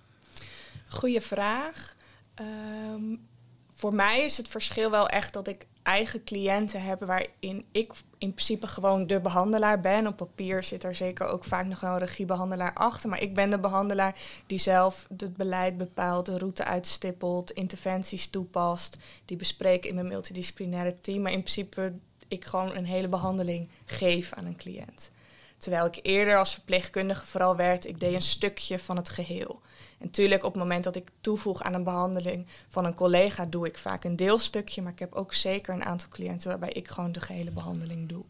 Goeie 0.88 1.20
vraag. 1.20 1.96
Um, 2.40 3.28
voor 3.74 3.94
mij 3.94 4.24
is 4.24 4.36
het 4.36 4.48
verschil 4.48 4.90
wel 4.90 5.08
echt 5.08 5.32
dat 5.32 5.48
ik 5.48 5.66
eigen 5.82 6.24
cliënten 6.24 6.82
heb 6.82 7.00
waarin 7.00 7.64
ik 7.72 7.92
in 8.18 8.32
principe 8.32 8.66
gewoon 8.66 9.06
de 9.06 9.20
behandelaar 9.20 9.80
ben. 9.80 10.06
Op 10.06 10.16
papier 10.16 10.62
zit 10.62 10.84
er 10.84 10.94
zeker 10.94 11.26
ook 11.26 11.44
vaak 11.44 11.66
nog 11.66 11.80
wel 11.80 11.92
een 11.92 11.98
regiebehandelaar 11.98 12.74
achter. 12.74 13.08
Maar 13.08 13.22
ik 13.22 13.34
ben 13.34 13.50
de 13.50 13.58
behandelaar 13.58 14.16
die 14.46 14.58
zelf 14.58 15.06
het 15.16 15.36
beleid 15.36 15.76
bepaalt, 15.76 16.26
de 16.26 16.38
route 16.38 16.64
uitstippelt, 16.64 17.50
interventies 17.50 18.26
toepast. 18.26 18.96
Die 19.24 19.36
bespreek 19.36 19.84
in 19.84 19.94
mijn 19.94 20.08
multidisciplinaire 20.08 21.00
team. 21.00 21.22
Maar 21.22 21.32
in 21.32 21.42
principe 21.42 21.92
ik 22.28 22.44
gewoon 22.44 22.74
een 22.76 22.84
hele 22.84 23.08
behandeling 23.08 23.68
geef 23.84 24.32
aan 24.32 24.46
een 24.46 24.56
cliënt. 24.56 25.10
Terwijl 25.60 25.86
ik 25.86 25.98
eerder 26.02 26.36
als 26.36 26.54
verpleegkundige 26.54 27.26
vooral 27.26 27.56
werd, 27.56 27.86
ik 27.86 28.00
deed 28.00 28.14
een 28.14 28.22
stukje 28.22 28.78
van 28.78 28.96
het 28.96 29.08
geheel. 29.08 29.60
En 29.98 30.06
natuurlijk 30.06 30.44
op 30.44 30.52
het 30.52 30.62
moment 30.62 30.84
dat 30.84 30.96
ik 30.96 31.10
toevoeg 31.20 31.62
aan 31.62 31.74
een 31.74 31.84
behandeling 31.84 32.46
van 32.68 32.84
een 32.84 32.94
collega, 32.94 33.46
doe 33.46 33.66
ik 33.66 33.78
vaak 33.78 34.04
een 34.04 34.16
deelstukje. 34.16 34.82
Maar 34.82 34.92
ik 34.92 34.98
heb 34.98 35.14
ook 35.14 35.34
zeker 35.34 35.74
een 35.74 35.84
aantal 35.84 36.08
cliënten 36.08 36.48
waarbij 36.48 36.70
ik 36.70 36.88
gewoon 36.88 37.12
de 37.12 37.20
gehele 37.20 37.50
behandeling 37.50 38.08
doe. 38.08 38.24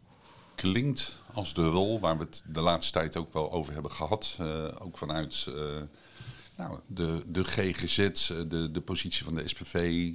Klinkt 0.55 1.19
als 1.33 1.55
de 1.55 1.69
rol 1.69 2.01
waar 2.01 2.19
we 2.19 2.25
het 2.25 2.43
de 2.47 2.61
laatste 2.61 2.93
tijd 2.93 3.17
ook 3.17 3.33
wel 3.33 3.53
over 3.53 3.73
hebben 3.73 3.93
gehad. 3.93 4.37
Uh, 4.41 4.65
ook 4.79 4.99
vanuit 4.99 5.47
uh, 5.49 5.55
nou, 6.57 6.79
de, 6.87 7.23
de 7.27 7.45
GGZ, 7.45 7.99
eh, 7.99 8.39
de, 8.49 8.71
de 8.71 8.81
positie 8.81 9.25
van 9.25 9.35
de 9.35 9.49
SPV, 9.49 10.11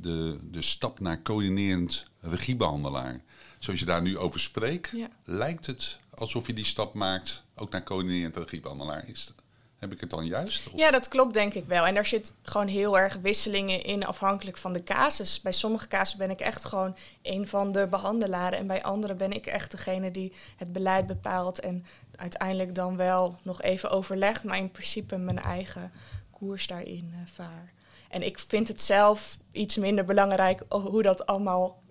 de, 0.00 0.38
de 0.42 0.62
stap 0.62 1.00
naar 1.00 1.22
coördinerend 1.22 2.06
regiebehandelaar. 2.20 3.22
Zoals 3.58 3.80
je 3.80 3.86
daar 3.86 4.02
nu 4.02 4.18
over 4.18 4.40
spreekt, 4.40 4.92
lijkt 5.24 5.66
het 5.66 5.98
alsof 6.16 6.46
je 6.46 6.52
die 6.52 6.64
stap 6.64 6.94
maakt 6.94 7.42
ook 7.54 7.70
naar 7.70 7.82
coördinerend 7.82 8.36
regiebehandelaar. 8.36 9.08
Is 9.08 9.32
heb 9.78 9.92
ik 9.92 10.00
het 10.00 10.10
dan 10.10 10.26
juist? 10.26 10.70
Ja, 10.74 10.90
dat 10.90 11.08
klopt 11.08 11.34
denk 11.34 11.54
ik 11.54 11.64
wel. 11.64 11.86
En 11.86 11.94
daar 11.94 12.06
zit 12.06 12.32
gewoon 12.42 12.66
heel 12.66 12.98
erg 12.98 13.16
wisselingen 13.22 13.82
in 13.82 14.06
afhankelijk 14.06 14.56
van 14.56 14.72
de 14.72 14.82
casus. 14.82 15.40
Bij 15.40 15.52
sommige 15.52 15.88
casus 15.88 16.16
ben 16.16 16.30
ik 16.30 16.40
echt 16.40 16.64
gewoon 16.64 16.96
een 17.22 17.48
van 17.48 17.72
de 17.72 17.86
behandelaren. 17.86 18.58
En 18.58 18.66
bij 18.66 18.82
andere 18.82 19.14
ben 19.14 19.32
ik 19.32 19.46
echt 19.46 19.70
degene 19.70 20.10
die 20.10 20.32
het 20.56 20.72
beleid 20.72 21.06
bepaalt. 21.06 21.60
En 21.60 21.86
uiteindelijk 22.16 22.74
dan 22.74 22.96
wel 22.96 23.38
nog 23.42 23.62
even 23.62 23.90
overlegt. 23.90 24.44
Maar 24.44 24.58
in 24.58 24.70
principe 24.70 25.16
mijn 25.16 25.38
eigen 25.38 25.92
koers 26.30 26.66
daarin 26.66 27.10
uh, 27.12 27.18
vaar. 27.32 27.72
En 28.08 28.22
ik 28.22 28.38
vind 28.38 28.68
het 28.68 28.80
zelf 28.82 29.38
iets 29.52 29.76
minder 29.76 30.04
belangrijk 30.04 30.62
hoe 30.68 31.02
dat 31.02 31.26
allemaal 31.26 31.82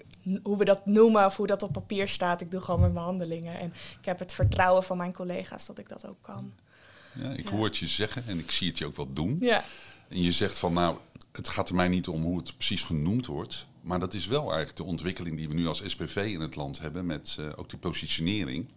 hoe 0.43 0.57
we 0.57 0.65
dat 0.65 0.85
noemen 0.85 1.25
of 1.25 1.37
hoe 1.37 1.47
dat 1.47 1.63
op 1.63 1.71
papier 1.71 2.07
staat. 2.07 2.41
Ik 2.41 2.51
doe 2.51 2.61
gewoon 2.61 2.79
mijn 2.79 2.93
behandelingen. 2.93 3.59
En 3.59 3.73
ik 3.99 4.05
heb 4.05 4.19
het 4.19 4.33
vertrouwen 4.33 4.83
van 4.83 4.97
mijn 4.97 5.13
collega's 5.13 5.65
dat 5.65 5.79
ik 5.79 5.89
dat 5.89 6.07
ook 6.07 6.21
kan. 6.21 6.53
Ja, 7.13 7.29
ik 7.29 7.47
hoor 7.47 7.65
het 7.65 7.77
je 7.77 7.87
zeggen 7.87 8.25
en 8.27 8.39
ik 8.39 8.51
zie 8.51 8.67
het 8.67 8.77
je 8.77 8.85
ook 8.85 8.95
wel 8.95 9.13
doen. 9.13 9.37
Ja. 9.39 9.63
En 10.07 10.21
je 10.21 10.31
zegt 10.31 10.57
van 10.57 10.73
nou, 10.73 10.97
het 11.31 11.49
gaat 11.49 11.69
er 11.69 11.75
mij 11.75 11.87
niet 11.87 12.07
om 12.07 12.23
hoe 12.23 12.37
het 12.37 12.57
precies 12.57 12.83
genoemd 12.83 13.25
wordt. 13.25 13.65
Maar 13.81 13.99
dat 13.99 14.13
is 14.13 14.27
wel 14.27 14.41
eigenlijk 14.41 14.75
de 14.75 14.83
ontwikkeling 14.83 15.37
die 15.37 15.47
we 15.47 15.53
nu 15.53 15.67
als 15.67 15.81
SPV 15.85 16.15
in 16.15 16.41
het 16.41 16.55
land 16.55 16.79
hebben 16.79 17.05
met 17.05 17.37
uh, 17.39 17.49
ook 17.55 17.69
die 17.69 17.79
positionering. 17.79 18.67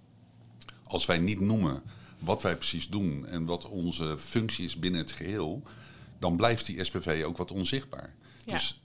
Als 0.85 1.07
wij 1.07 1.19
niet 1.19 1.41
noemen 1.41 1.83
wat 2.19 2.43
wij 2.43 2.57
precies 2.57 2.89
doen 2.89 3.27
en 3.27 3.45
wat 3.45 3.69
onze 3.69 4.19
functie 4.19 4.65
is 4.65 4.79
binnen 4.79 5.01
het 5.01 5.13
geheel, 5.13 5.63
dan 6.19 6.37
blijft 6.37 6.67
die 6.67 6.85
SPV 6.85 7.23
ook 7.27 7.37
wat 7.37 7.51
onzichtbaar. 7.51 8.15
Ja. 8.45 8.53
Dus 8.53 8.81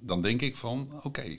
dan 0.00 0.20
denk 0.20 0.42
ik 0.42 0.56
van 0.56 0.90
oké, 1.02 1.36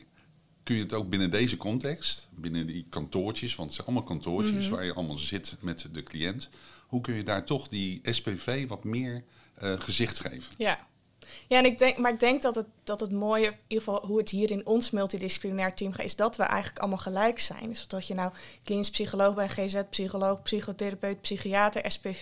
kun 0.69 0.77
je 0.77 0.83
het 0.83 0.93
ook 0.93 1.09
binnen 1.09 1.31
deze 1.31 1.57
context, 1.57 2.27
binnen 2.35 2.67
die 2.67 2.85
kantoortjes, 2.89 3.55
want 3.55 3.67
het 3.67 3.75
zijn 3.75 3.87
allemaal 3.87 4.07
kantoortjes 4.07 4.65
mhm. 4.65 4.75
waar 4.75 4.85
je 4.85 4.93
allemaal 4.93 5.17
zit 5.17 5.57
met 5.59 5.87
de 5.91 6.03
cliënt 6.03 6.49
hoe 6.87 7.01
kun 7.01 7.15
je 7.15 7.23
daar 7.23 7.45
toch 7.45 7.67
die 7.67 7.99
SPV 8.03 8.67
wat 8.67 8.83
meer 8.83 9.23
uh, 9.63 9.79
gezicht 9.79 10.19
geven? 10.19 10.53
Ja. 10.57 10.87
Ja, 11.49 11.57
en 11.57 11.65
ik 11.65 11.77
denk, 11.77 11.97
maar 11.97 12.11
ik 12.11 12.19
denk 12.19 12.41
dat 12.41 12.55
het, 12.55 12.65
dat 12.83 12.99
het 12.99 13.11
mooie, 13.11 13.45
in 13.45 13.57
ieder 13.67 13.83
geval 13.83 14.05
hoe 14.05 14.17
het 14.17 14.29
hier 14.29 14.51
in 14.51 14.65
ons 14.65 14.91
multidisciplinair 14.91 15.73
team 15.73 15.91
gaat, 15.91 16.05
is 16.05 16.15
dat 16.15 16.37
we 16.37 16.43
eigenlijk 16.43 16.79
allemaal 16.79 16.97
gelijk 16.97 17.39
zijn. 17.39 17.67
Dus 17.69 17.87
dat 17.87 18.07
je 18.07 18.13
nou 18.13 18.31
klinisch 18.63 18.89
psycholoog 18.89 19.35
bent, 19.35 19.51
GZ-psycholoog, 19.51 20.41
psychotherapeut, 20.41 21.21
psychiater, 21.21 21.91
SPV. 21.91 22.21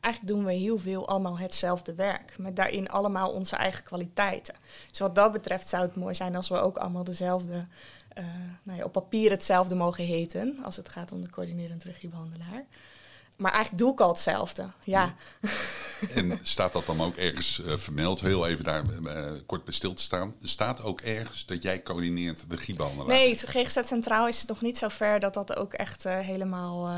Eigenlijk 0.00 0.26
doen 0.34 0.44
we 0.44 0.52
heel 0.52 0.78
veel 0.78 1.08
allemaal 1.08 1.38
hetzelfde 1.38 1.94
werk. 1.94 2.38
Met 2.38 2.56
daarin 2.56 2.88
allemaal 2.88 3.32
onze 3.32 3.56
eigen 3.56 3.84
kwaliteiten. 3.84 4.54
Dus 4.90 4.98
wat 4.98 5.14
dat 5.14 5.32
betreft 5.32 5.68
zou 5.68 5.82
het 5.82 5.96
mooi 5.96 6.14
zijn 6.14 6.36
als 6.36 6.48
we 6.48 6.60
ook 6.60 6.76
allemaal 6.76 7.04
dezelfde, 7.04 7.66
uh, 8.18 8.24
nou 8.62 8.78
ja, 8.78 8.84
op 8.84 8.92
papier 8.92 9.30
hetzelfde 9.30 9.74
mogen 9.74 10.04
heten. 10.04 10.58
Als 10.62 10.76
het 10.76 10.88
gaat 10.88 11.12
om 11.12 11.20
de 11.20 11.30
coördinerend 11.30 11.84
regiebehandelaar. 11.84 12.64
Maar 13.40 13.52
eigenlijk 13.52 13.82
doe 13.82 13.92
ik 13.92 14.00
al 14.00 14.08
hetzelfde. 14.08 14.64
Ja. 14.84 15.14
En 16.14 16.38
staat 16.42 16.72
dat 16.72 16.86
dan 16.86 17.00
ook 17.00 17.16
ergens 17.16 17.62
uh, 17.66 17.76
vermeld? 17.76 18.20
Heel 18.20 18.46
even 18.46 18.64
daar 18.64 18.84
uh, 19.02 19.30
kort 19.46 19.64
bij 19.64 19.74
stil 19.74 19.94
te 19.94 20.02
staan. 20.02 20.34
Staat 20.42 20.82
ook 20.82 21.00
ergens 21.00 21.46
dat 21.46 21.62
jij 21.62 21.82
coördineert 21.82 22.44
de 22.48 22.56
regiebehandelaar? 22.56 23.16
Nee, 23.16 23.34
GGZ 23.36 23.78
Centraal 23.84 24.28
is 24.28 24.38
het 24.38 24.48
nog 24.48 24.60
niet 24.60 24.78
zo 24.78 24.88
ver 24.88 25.20
dat 25.20 25.34
dat 25.34 25.56
ook 25.56 25.72
echt 25.72 26.06
uh, 26.06 26.18
helemaal 26.18 26.90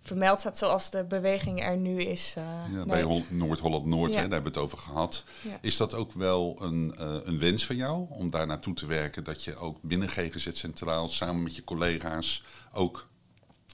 vermeld 0.00 0.40
staat 0.40 0.58
zoals 0.58 0.90
de 0.90 1.04
beweging 1.04 1.64
er 1.64 1.76
nu 1.76 2.02
is. 2.02 2.32
ja, 2.36 2.84
nee. 2.84 2.84
Bij 2.84 3.24
Noord-Holland-Noord, 3.28 4.14
ja. 4.14 4.20
daar 4.20 4.30
hebben 4.30 4.52
we 4.52 4.58
het 4.58 4.66
over 4.66 4.78
gehad. 4.78 5.24
Ja. 5.40 5.58
Is 5.60 5.76
dat 5.76 5.94
ook 5.94 6.12
wel 6.12 6.56
een, 6.60 6.94
een 7.24 7.38
wens 7.38 7.66
van 7.66 7.76
jou 7.76 8.06
om 8.08 8.30
daar 8.30 8.46
naartoe 8.46 8.74
te 8.74 8.86
werken? 8.86 9.24
Dat 9.24 9.44
je 9.44 9.56
ook 9.56 9.78
binnen 9.82 10.08
GGZ 10.08 10.48
Centraal 10.52 11.08
samen 11.08 11.42
met 11.42 11.56
je 11.56 11.64
collega's 11.64 12.42
ook 12.72 13.06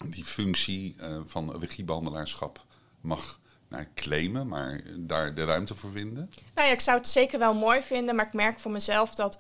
die 0.05 0.25
functie 0.25 0.97
van 1.25 1.61
regiebehandelaarschap 1.61 2.65
mag 3.01 3.41
nou, 3.69 3.85
claimen, 3.95 4.49
maar 4.49 4.83
daar 4.97 5.35
de 5.35 5.45
ruimte 5.45 5.75
voor 5.75 5.91
vinden? 5.91 6.31
Nou 6.55 6.69
ja, 6.69 6.75
ik 6.75 6.81
zou 6.81 6.97
het 6.99 7.09
zeker 7.09 7.39
wel 7.39 7.55
mooi 7.55 7.83
vinden, 7.83 8.15
maar 8.15 8.27
ik 8.27 8.33
merk 8.33 8.61
voor 8.61 8.71
mezelf 8.71 9.15
dat 9.15 9.39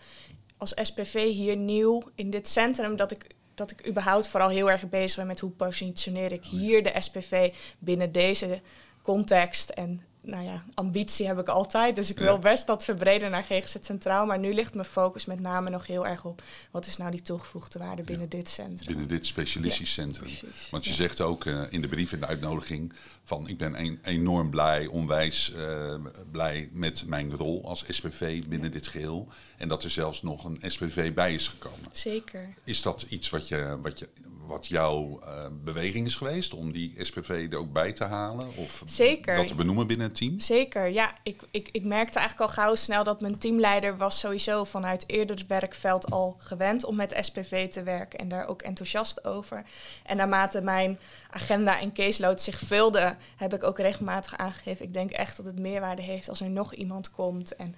als 0.56 0.74
SPV 0.82 1.32
hier 1.32 1.56
nieuw 1.56 2.02
in 2.14 2.30
dit 2.30 2.48
centrum, 2.48 2.96
dat 2.96 3.10
ik, 3.12 3.26
dat 3.54 3.70
ik 3.70 3.86
überhaupt 3.88 4.28
vooral 4.28 4.48
heel 4.48 4.70
erg 4.70 4.88
bezig 4.88 5.16
ben 5.16 5.26
met 5.26 5.40
hoe 5.40 5.50
positioneer 5.50 6.32
ik 6.32 6.44
hier 6.44 6.82
de 6.82 6.94
SPV 6.98 7.54
binnen 7.78 8.12
deze 8.12 8.60
context 9.02 9.68
en 9.68 10.02
nou 10.28 10.44
ja, 10.44 10.64
ambitie 10.74 11.26
heb 11.26 11.38
ik 11.38 11.48
altijd. 11.48 11.96
Dus 11.96 12.10
ik 12.10 12.18
wil 12.18 12.38
best 12.38 12.66
dat 12.66 12.84
verbreden 12.84 13.30
naar 13.30 13.42
GGZ 13.42 13.76
Centraal. 13.80 14.26
Maar 14.26 14.38
nu 14.38 14.54
ligt 14.54 14.74
mijn 14.74 14.86
focus 14.86 15.24
met 15.24 15.40
name 15.40 15.70
nog 15.70 15.86
heel 15.86 16.06
erg 16.06 16.24
op... 16.24 16.42
wat 16.70 16.86
is 16.86 16.96
nou 16.96 17.10
die 17.10 17.22
toegevoegde 17.22 17.78
waarde 17.78 18.02
binnen 18.02 18.28
dit 18.28 18.48
centrum. 18.48 18.86
Binnen 18.86 19.08
dit 19.08 19.26
specialistisch 19.26 19.92
centrum. 19.92 20.30
Want 20.70 20.84
je 20.84 20.92
zegt 20.92 21.20
ook 21.20 21.44
uh, 21.44 21.62
in 21.68 21.80
de 21.80 21.88
brief 21.88 22.12
in 22.12 22.20
de 22.20 22.26
uitnodiging... 22.26 22.92
van 23.24 23.48
ik 23.48 23.58
ben 23.58 23.80
een, 23.80 23.98
enorm 24.02 24.50
blij, 24.50 24.86
onwijs 24.86 25.52
uh, 25.56 25.94
blij 26.30 26.68
met 26.72 27.04
mijn 27.06 27.36
rol 27.36 27.64
als 27.64 27.84
SPV 27.88 28.44
binnen 28.44 28.70
dit 28.70 28.86
geheel. 28.86 29.28
En 29.56 29.68
dat 29.68 29.84
er 29.84 29.90
zelfs 29.90 30.22
nog 30.22 30.44
een 30.44 30.58
SPV 30.62 31.12
bij 31.12 31.34
is 31.34 31.48
gekomen. 31.48 31.88
Zeker. 31.92 32.54
Is 32.64 32.82
dat 32.82 33.06
iets 33.08 33.30
wat 33.30 33.48
je, 33.48 33.78
wat 33.82 33.98
je 33.98 34.08
wat 34.48 34.66
jouw 34.66 35.20
uh, 35.24 35.46
beweging 35.64 36.06
is 36.06 36.14
geweest 36.14 36.54
om 36.54 36.72
die 36.72 36.94
SPV 36.96 37.48
er 37.50 37.58
ook 37.58 37.72
bij 37.72 37.92
te 37.92 38.04
halen? 38.04 38.56
Of 38.56 38.82
Zeker. 38.86 39.36
dat 39.36 39.46
te 39.46 39.54
benoemen 39.54 39.86
binnen 39.86 40.06
het 40.06 40.16
team? 40.16 40.40
Zeker, 40.40 40.88
ja. 40.88 41.14
Ik, 41.22 41.42
ik, 41.50 41.68
ik 41.72 41.84
merkte 41.84 42.18
eigenlijk 42.18 42.50
al 42.50 42.62
gauw 42.62 42.74
snel 42.74 43.04
dat 43.04 43.20
mijn 43.20 43.38
teamleider 43.38 43.96
was 43.96 44.18
sowieso 44.18 44.64
vanuit 44.64 45.04
eerder 45.06 45.44
werkveld 45.48 46.10
al 46.10 46.36
gewend 46.38 46.84
om 46.84 46.96
met 46.96 47.16
SPV 47.20 47.68
te 47.68 47.82
werken 47.82 48.18
en 48.18 48.28
daar 48.28 48.46
ook 48.46 48.62
enthousiast 48.62 49.24
over. 49.24 49.64
En 50.04 50.16
naarmate 50.16 50.60
mijn 50.60 50.98
agenda 51.30 51.80
en 51.80 51.92
caseload 51.92 52.42
zich 52.42 52.58
vulde, 52.58 53.16
heb 53.36 53.54
ik 53.54 53.62
ook 53.62 53.78
regelmatig 53.78 54.36
aangegeven. 54.36 54.84
Ik 54.84 54.94
denk 54.94 55.10
echt 55.10 55.36
dat 55.36 55.46
het 55.46 55.58
meerwaarde 55.58 56.02
heeft 56.02 56.28
als 56.28 56.40
er 56.40 56.50
nog 56.50 56.74
iemand 56.74 57.10
komt. 57.10 57.56
En 57.56 57.74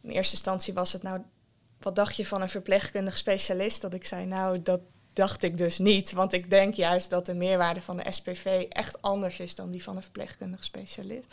in 0.00 0.10
eerste 0.10 0.34
instantie 0.34 0.74
was 0.74 0.92
het 0.92 1.02
nou 1.02 1.20
wat 1.82 1.96
dacht 1.96 2.16
je 2.16 2.26
van 2.26 2.42
een 2.42 2.48
verpleegkundig 2.48 3.18
specialist? 3.18 3.80
Dat 3.80 3.94
ik 3.94 4.04
zei, 4.04 4.26
nou, 4.26 4.62
dat, 4.62 4.80
dacht 5.12 5.42
ik 5.42 5.58
dus 5.58 5.78
niet. 5.78 6.12
Want 6.12 6.32
ik 6.32 6.50
denk 6.50 6.74
juist 6.74 7.10
dat 7.10 7.26
de 7.26 7.34
meerwaarde 7.34 7.82
van 7.82 7.96
de 7.96 8.04
SPV 8.10 8.66
echt 8.68 9.02
anders 9.02 9.38
is 9.38 9.54
dan 9.54 9.70
die 9.70 9.82
van 9.82 9.96
een 9.96 10.02
verpleegkundige 10.02 10.64
specialist. 10.64 11.26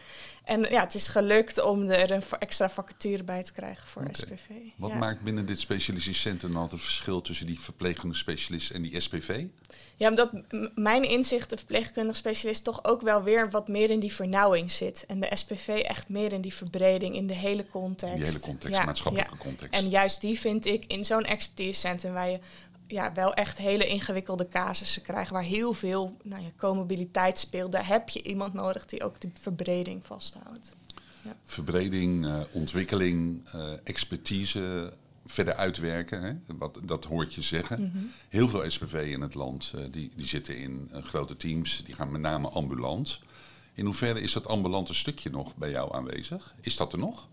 En 0.43 0.61
ja, 0.61 0.83
het 0.83 0.95
is 0.95 1.07
gelukt 1.07 1.61
om 1.61 1.89
er 1.89 2.11
een 2.11 2.23
extra 2.39 2.69
vacature 2.69 3.23
bij 3.23 3.43
te 3.43 3.51
krijgen 3.51 3.87
voor 3.87 4.07
SPV. 4.11 4.49
Wat 4.75 4.93
maakt 4.93 5.21
binnen 5.21 5.45
dit 5.45 5.59
specialistisch 5.59 6.21
centrum 6.21 6.51
nou 6.51 6.69
het 6.69 6.81
verschil 6.81 7.21
tussen 7.21 7.45
die 7.45 7.59
verpleegkundige 7.59 8.19
specialist 8.19 8.71
en 8.71 8.81
die 8.81 8.99
SPV? 8.99 9.45
Ja, 9.95 10.09
omdat 10.09 10.29
mijn 10.75 11.03
inzicht, 11.03 11.49
de 11.49 11.57
verpleegkundige 11.57 12.17
specialist, 12.17 12.63
toch 12.63 12.83
ook 12.83 13.01
wel 13.01 13.23
weer 13.23 13.49
wat 13.49 13.67
meer 13.67 13.89
in 13.89 13.99
die 13.99 14.13
vernauwing 14.13 14.71
zit. 14.71 15.05
En 15.07 15.19
de 15.19 15.31
SPV 15.33 15.67
echt 15.67 16.09
meer 16.09 16.33
in 16.33 16.41
die 16.41 16.53
verbreding, 16.53 17.15
in 17.15 17.27
de 17.27 17.33
hele 17.33 17.67
context. 17.67 18.15
Die 18.15 18.25
hele 18.25 18.39
context, 18.39 18.85
maatschappelijke 18.85 19.37
context. 19.37 19.73
En 19.83 19.89
juist 19.89 20.21
die 20.21 20.39
vind 20.39 20.65
ik 20.65 20.85
in 20.85 21.05
zo'n 21.05 21.25
expertisecentrum 21.25 22.13
waar 22.13 22.29
je 22.29 22.39
ja, 22.91 23.13
wel 23.13 23.33
echt 23.33 23.57
hele 23.57 23.87
ingewikkelde 23.87 24.47
casussen 24.47 25.01
krijgen 25.01 25.33
waar 25.33 25.43
heel 25.43 25.73
veel 25.73 26.17
nou 26.23 26.43
ja, 26.43 27.31
speelt. 27.33 27.71
Daar 27.71 27.87
heb 27.87 28.09
je 28.09 28.23
iemand 28.23 28.53
nodig 28.53 28.85
die 28.85 29.03
ook 29.03 29.21
de 29.21 29.29
verbreding 29.41 30.05
vasthoudt. 30.05 30.75
Ja. 31.21 31.35
Verbreding, 31.43 32.25
uh, 32.25 32.41
ontwikkeling, 32.51 33.47
uh, 33.55 33.61
expertise 33.83 34.93
verder 35.25 35.53
uitwerken. 35.53 36.21
Hè? 36.21 36.55
Wat, 36.57 36.79
dat 36.83 37.05
hoort 37.05 37.33
je 37.33 37.41
zeggen. 37.41 37.79
Mm 37.79 37.91
-hmm. 37.93 38.11
Heel 38.29 38.49
veel 38.49 38.69
SPV 38.69 39.09
in 39.11 39.21
het 39.21 39.33
land 39.33 39.71
uh, 39.75 39.81
die, 39.91 40.11
die 40.15 40.27
zitten 40.27 40.57
in 40.57 40.89
grote 40.93 41.37
teams. 41.37 41.83
Die 41.85 41.95
gaan 41.95 42.11
met 42.11 42.21
name 42.21 42.49
ambulant. 42.49 43.19
In 43.73 43.85
hoeverre 43.85 44.21
is 44.21 44.33
dat 44.33 44.47
ambulante 44.47 44.93
stukje 44.93 45.29
nog 45.29 45.55
bij 45.55 45.69
jou 45.69 45.95
aanwezig? 45.95 46.55
Is 46.61 46.77
dat 46.77 46.93
er 46.93 46.99
nog? 46.99 47.27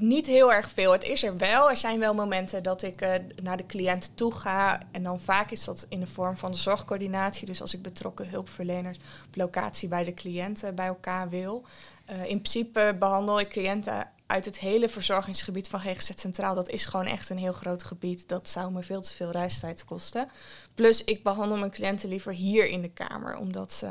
Niet 0.00 0.26
heel 0.26 0.52
erg 0.52 0.70
veel. 0.70 0.92
Het 0.92 1.04
is 1.04 1.22
er 1.22 1.36
wel. 1.36 1.70
Er 1.70 1.76
zijn 1.76 1.98
wel 1.98 2.14
momenten 2.14 2.62
dat 2.62 2.82
ik 2.82 3.02
uh, 3.02 3.14
naar 3.42 3.56
de 3.56 3.66
cliënt 3.66 4.10
toe 4.14 4.34
ga. 4.34 4.80
En 4.90 5.02
dan 5.02 5.20
vaak 5.20 5.50
is 5.50 5.64
dat 5.64 5.86
in 5.88 6.00
de 6.00 6.06
vorm 6.06 6.36
van 6.36 6.50
de 6.50 6.56
zorgcoördinatie. 6.56 7.46
Dus 7.46 7.60
als 7.60 7.74
ik 7.74 7.82
betrokken 7.82 8.28
hulpverleners 8.28 8.98
op 9.26 9.36
locatie 9.36 9.88
bij 9.88 10.04
de 10.04 10.14
cliënten 10.14 10.74
bij 10.74 10.86
elkaar 10.86 11.28
wil. 11.28 11.64
Uh, 12.10 12.16
in 12.16 12.40
principe 12.40 12.96
behandel 12.98 13.40
ik 13.40 13.48
cliënten 13.48 14.08
uit 14.28 14.44
het 14.44 14.58
hele 14.58 14.88
verzorgingsgebied 14.88 15.68
van 15.68 15.80
GGZ 15.80 16.10
Centraal. 16.14 16.54
Dat 16.54 16.68
is 16.68 16.84
gewoon 16.84 17.06
echt 17.06 17.30
een 17.30 17.38
heel 17.38 17.52
groot 17.52 17.82
gebied. 17.82 18.28
Dat 18.28 18.48
zou 18.48 18.72
me 18.72 18.82
veel 18.82 19.00
te 19.00 19.12
veel 19.12 19.30
reistijd 19.30 19.84
kosten. 19.84 20.28
Plus 20.74 21.04
ik 21.04 21.22
behandel 21.22 21.56
mijn 21.56 21.70
cliënten 21.70 22.08
liever 22.08 22.32
hier 22.32 22.66
in 22.66 22.82
de 22.82 22.90
kamer. 22.90 23.36
Omdat 23.36 23.72
ze 23.72 23.86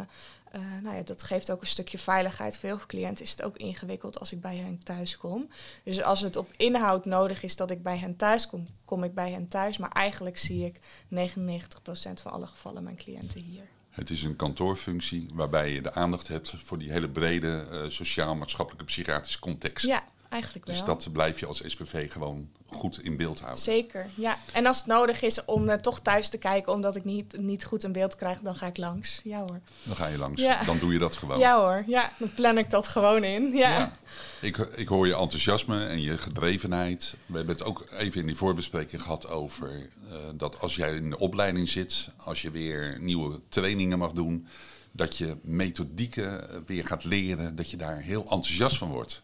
uh, 0.55 0.61
nou 0.83 0.95
ja, 0.95 1.01
dat 1.01 1.23
geeft 1.23 1.51
ook 1.51 1.61
een 1.61 1.67
stukje 1.67 1.97
veiligheid. 1.97 2.57
Voor 2.57 2.69
heel 2.69 2.77
veel 2.77 2.87
cliënten 2.87 3.25
is 3.25 3.31
het 3.31 3.43
ook 3.43 3.57
ingewikkeld 3.57 4.19
als 4.19 4.31
ik 4.31 4.41
bij 4.41 4.55
hen 4.55 4.83
thuis 4.83 5.17
kom. 5.17 5.49
Dus 5.83 6.01
als 6.01 6.21
het 6.21 6.35
op 6.35 6.51
inhoud 6.57 7.05
nodig 7.05 7.43
is 7.43 7.55
dat 7.55 7.71
ik 7.71 7.83
bij 7.83 7.97
hen 7.97 8.15
thuis 8.15 8.47
kom, 8.47 8.67
kom 8.85 9.03
ik 9.03 9.13
bij 9.13 9.31
hen 9.31 9.47
thuis. 9.47 9.77
Maar 9.77 9.91
eigenlijk 9.91 10.37
zie 10.37 10.65
ik 10.65 10.79
99% 11.15 12.21
van 12.21 12.31
alle 12.31 12.47
gevallen 12.47 12.83
mijn 12.83 12.97
cliënten 12.97 13.41
hier. 13.41 13.63
Het 13.89 14.09
is 14.09 14.23
een 14.23 14.35
kantoorfunctie 14.35 15.27
waarbij 15.33 15.71
je 15.71 15.81
de 15.81 15.93
aandacht 15.93 16.27
hebt 16.27 16.53
voor 16.63 16.77
die 16.77 16.91
hele 16.91 17.09
brede 17.09 17.67
uh, 17.71 17.89
sociaal-maatschappelijke 17.89 18.85
psychiatrische 18.85 19.39
context. 19.39 19.85
Ja, 19.85 20.03
Eigenlijk 20.29 20.65
dus 20.65 20.75
wel. 20.75 20.95
Dus 20.95 21.03
dat 21.03 21.13
blijf 21.13 21.39
je 21.39 21.45
als 21.45 21.61
SPV 21.65 22.11
gewoon 22.11 22.49
goed 22.65 23.03
in 23.03 23.17
beeld 23.17 23.39
houden. 23.39 23.63
Zeker, 23.63 24.09
ja. 24.15 24.37
En 24.53 24.65
als 24.65 24.77
het 24.77 24.85
nodig 24.85 25.21
is 25.21 25.45
om 25.45 25.69
uh, 25.69 25.73
toch 25.73 25.99
thuis 25.99 26.29
te 26.29 26.37
kijken 26.37 26.73
omdat 26.73 26.95
ik 26.95 27.03
niet, 27.03 27.37
niet 27.39 27.65
goed 27.65 27.83
in 27.83 27.91
beeld 27.91 28.15
krijg, 28.15 28.39
dan 28.39 28.55
ga 28.55 28.67
ik 28.67 28.77
langs. 28.77 29.21
Ja 29.23 29.39
hoor. 29.39 29.59
Dan 29.83 29.95
ga 29.95 30.07
je 30.07 30.17
langs. 30.17 30.41
Ja. 30.41 30.63
Dan 30.63 30.79
doe 30.79 30.93
je 30.93 30.99
dat 30.99 31.17
gewoon. 31.17 31.39
Ja 31.39 31.59
hoor, 31.59 31.83
ja. 31.87 32.11
Dan 32.17 32.33
plan 32.33 32.57
ik 32.57 32.69
dat 32.69 32.87
gewoon 32.87 33.23
in. 33.23 33.55
Ja. 33.55 33.77
ja. 33.77 33.97
Ik, 34.41 34.57
ik 34.57 34.87
hoor 34.87 35.07
je 35.07 35.15
enthousiasme 35.15 35.85
en 35.85 36.01
je 36.01 36.17
gedrevenheid. 36.17 37.17
We 37.25 37.37
hebben 37.37 37.55
het 37.55 37.63
ook 37.63 37.85
even 37.91 38.19
in 38.21 38.27
die 38.27 38.35
voorbespreking 38.35 39.01
gehad 39.01 39.27
over 39.27 39.89
uh, 40.07 40.15
dat 40.35 40.59
als 40.59 40.75
jij 40.75 40.95
in 40.95 41.09
de 41.09 41.19
opleiding 41.19 41.69
zit, 41.69 42.09
als 42.17 42.41
je 42.41 42.51
weer 42.51 42.97
nieuwe 42.99 43.39
trainingen 43.49 43.97
mag 43.97 44.11
doen, 44.11 44.47
dat 44.91 45.17
je 45.17 45.37
methodieken 45.41 46.63
weer 46.65 46.85
gaat 46.85 47.03
leren, 47.03 47.55
dat 47.55 47.71
je 47.71 47.77
daar 47.77 48.01
heel 48.01 48.21
enthousiast 48.21 48.77
van 48.77 48.89
wordt. 48.89 49.21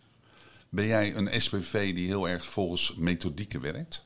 Ben 0.74 0.86
jij 0.86 1.16
een 1.16 1.42
SPV 1.42 1.94
die 1.94 2.08
heel 2.08 2.30
erg 2.30 2.46
volgens 2.46 2.96
methodieken 2.96 3.62
werkt? 3.62 4.06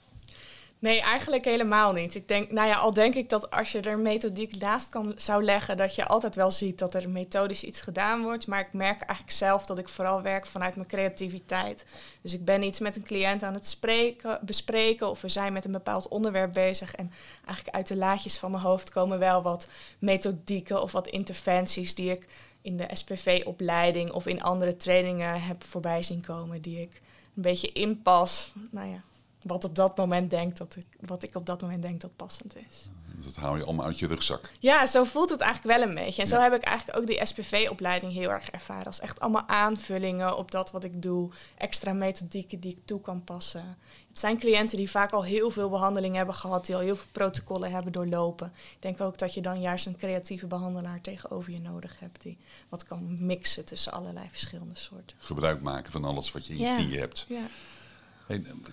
Nee, 0.79 1.01
eigenlijk 1.01 1.45
helemaal 1.45 1.91
niet. 1.91 2.15
Ik 2.15 2.27
denk, 2.27 2.51
nou 2.51 2.67
ja, 2.67 2.75
al 2.75 2.93
denk 2.93 3.15
ik 3.15 3.29
dat 3.29 3.51
als 3.51 3.71
je 3.71 3.81
er 3.81 3.99
methodiek 3.99 4.59
naast 4.59 4.89
kan 4.89 5.13
zou 5.15 5.43
leggen, 5.43 5.77
dat 5.77 5.95
je 5.95 6.05
altijd 6.05 6.35
wel 6.35 6.51
ziet 6.51 6.79
dat 6.79 6.93
er 6.93 7.09
methodisch 7.09 7.63
iets 7.63 7.81
gedaan 7.81 8.23
wordt. 8.23 8.47
Maar 8.47 8.59
ik 8.59 8.73
merk 8.73 9.01
eigenlijk 9.01 9.37
zelf 9.37 9.65
dat 9.65 9.77
ik 9.77 9.89
vooral 9.89 10.21
werk 10.21 10.45
vanuit 10.45 10.75
mijn 10.75 10.87
creativiteit. 10.87 11.85
Dus 12.21 12.33
ik 12.33 12.45
ben 12.45 12.63
iets 12.63 12.79
met 12.79 12.95
een 12.95 13.03
cliënt 13.03 13.43
aan 13.43 13.53
het 13.53 13.67
spreken, 13.67 14.39
bespreken 14.41 15.09
of 15.09 15.21
we 15.21 15.29
zijn 15.29 15.53
met 15.53 15.65
een 15.65 15.71
bepaald 15.71 16.07
onderwerp 16.07 16.53
bezig. 16.53 16.95
En 16.95 17.11
eigenlijk 17.45 17.75
uit 17.75 17.87
de 17.87 17.95
laadjes 17.95 18.37
van 18.37 18.51
mijn 18.51 18.63
hoofd 18.63 18.89
komen 18.89 19.19
wel 19.19 19.41
wat 19.41 19.67
methodieken 19.99 20.81
of 20.81 20.91
wat 20.91 21.07
interventies 21.07 21.95
die 21.95 22.11
ik 22.11 22.27
in 22.67 22.77
de 22.77 22.87
SPV-opleiding 22.91 24.11
of 24.11 24.27
in 24.27 24.41
andere 24.41 24.75
trainingen 24.75 25.41
heb 25.41 25.63
voorbij 25.63 26.03
zien 26.03 26.21
komen 26.21 26.61
die 26.61 26.81
ik 26.81 27.01
een 27.35 27.41
beetje 27.41 27.71
inpas. 27.71 28.51
Nou 28.69 28.87
ja, 28.87 29.01
wat 29.47 29.63
op 29.63 29.75
dat 29.75 29.97
moment 29.97 30.29
denk 30.29 30.57
dat 30.57 30.75
ik, 30.75 30.85
wat 30.99 31.23
ik 31.23 31.35
op 31.35 31.45
dat 31.45 31.61
moment 31.61 31.81
denk 31.81 32.01
dat 32.01 32.15
passend 32.15 32.55
is. 32.55 32.89
Dat 33.25 33.35
haal 33.35 33.57
je 33.57 33.63
allemaal 33.63 33.85
uit 33.85 33.99
je 33.99 34.07
rugzak. 34.07 34.51
Ja, 34.59 34.85
zo 34.85 35.03
voelt 35.03 35.29
het 35.29 35.39
eigenlijk 35.39 35.79
wel 35.79 35.87
een 35.87 35.95
beetje. 35.95 36.21
En 36.21 36.27
zo 36.27 36.39
heb 36.39 36.53
ik 36.53 36.61
eigenlijk 36.61 36.99
ook 36.99 37.07
die 37.07 37.25
SPV-opleiding 37.25 38.13
heel 38.13 38.29
erg 38.29 38.49
ervaren. 38.49 38.85
Als 38.85 38.99
echt 38.99 39.19
allemaal 39.19 39.47
aanvullingen 39.47 40.37
op 40.37 40.51
dat 40.51 40.71
wat 40.71 40.83
ik 40.83 41.01
doe. 41.01 41.29
Extra 41.57 41.93
methodieken 41.93 42.59
die 42.59 42.71
ik 42.71 42.85
toe 42.85 43.01
kan 43.01 43.23
passen. 43.23 43.77
Het 44.07 44.19
zijn 44.19 44.39
cliënten 44.39 44.77
die 44.77 44.89
vaak 44.89 45.11
al 45.11 45.23
heel 45.23 45.49
veel 45.51 45.69
behandeling 45.69 46.15
hebben 46.15 46.35
gehad. 46.35 46.65
Die 46.65 46.75
al 46.75 46.81
heel 46.81 46.95
veel 46.95 47.09
protocollen 47.11 47.71
hebben 47.71 47.91
doorlopen. 47.91 48.47
Ik 48.55 48.81
denk 48.81 49.01
ook 49.01 49.17
dat 49.17 49.33
je 49.33 49.41
dan 49.41 49.61
juist 49.61 49.85
een 49.85 49.97
creatieve 49.97 50.47
behandelaar 50.47 51.01
tegenover 51.01 51.51
je 51.51 51.59
nodig 51.59 51.99
hebt. 51.99 52.21
Die 52.21 52.37
wat 52.69 52.83
kan 52.83 53.25
mixen 53.25 53.65
tussen 53.65 53.91
allerlei 53.91 54.27
verschillende 54.29 54.75
soorten. 54.75 55.17
Gebruik 55.19 55.61
maken 55.61 55.91
van 55.91 56.03
alles 56.03 56.31
wat 56.31 56.45
je 56.45 56.53
in 56.53 56.59
je 56.59 56.87
ja. 56.87 56.99
hebt. 56.99 57.25
Ja. 57.29 57.47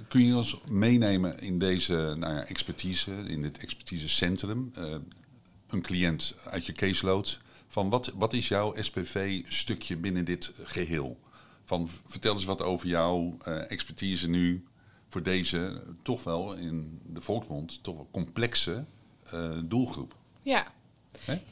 Kun 0.08 0.24
je 0.24 0.36
ons 0.36 0.60
meenemen 0.68 1.40
in 1.40 1.58
deze 1.58 2.14
nou 2.18 2.34
ja, 2.34 2.44
expertise, 2.46 3.12
in 3.12 3.42
dit 3.42 3.58
expertisecentrum? 3.58 4.72
Uh, 4.78 4.94
een 5.66 5.82
cliënt 5.82 6.36
uit 6.44 6.66
je 6.66 6.72
caseload. 6.72 7.40
Van 7.68 7.90
wat, 7.90 8.12
wat 8.14 8.32
is 8.32 8.48
jouw 8.48 8.74
SPV-stukje 8.78 9.96
binnen 9.96 10.24
dit 10.24 10.52
geheel? 10.62 11.18
Van, 11.64 11.88
vertel 12.06 12.32
eens 12.32 12.44
wat 12.44 12.62
over 12.62 12.88
jouw 12.88 13.36
eh, 13.42 13.70
expertise 13.70 14.28
nu 14.28 14.64
voor 15.08 15.22
deze 15.22 15.82
toch 16.02 16.24
wel 16.24 16.54
in 16.54 17.00
de 17.06 17.20
volksmond 17.20 17.82
toch 17.82 17.94
wel 17.94 18.08
complexe 18.10 18.84
eh, 19.30 19.58
doelgroep. 19.64 20.16
Ja. 20.42 20.72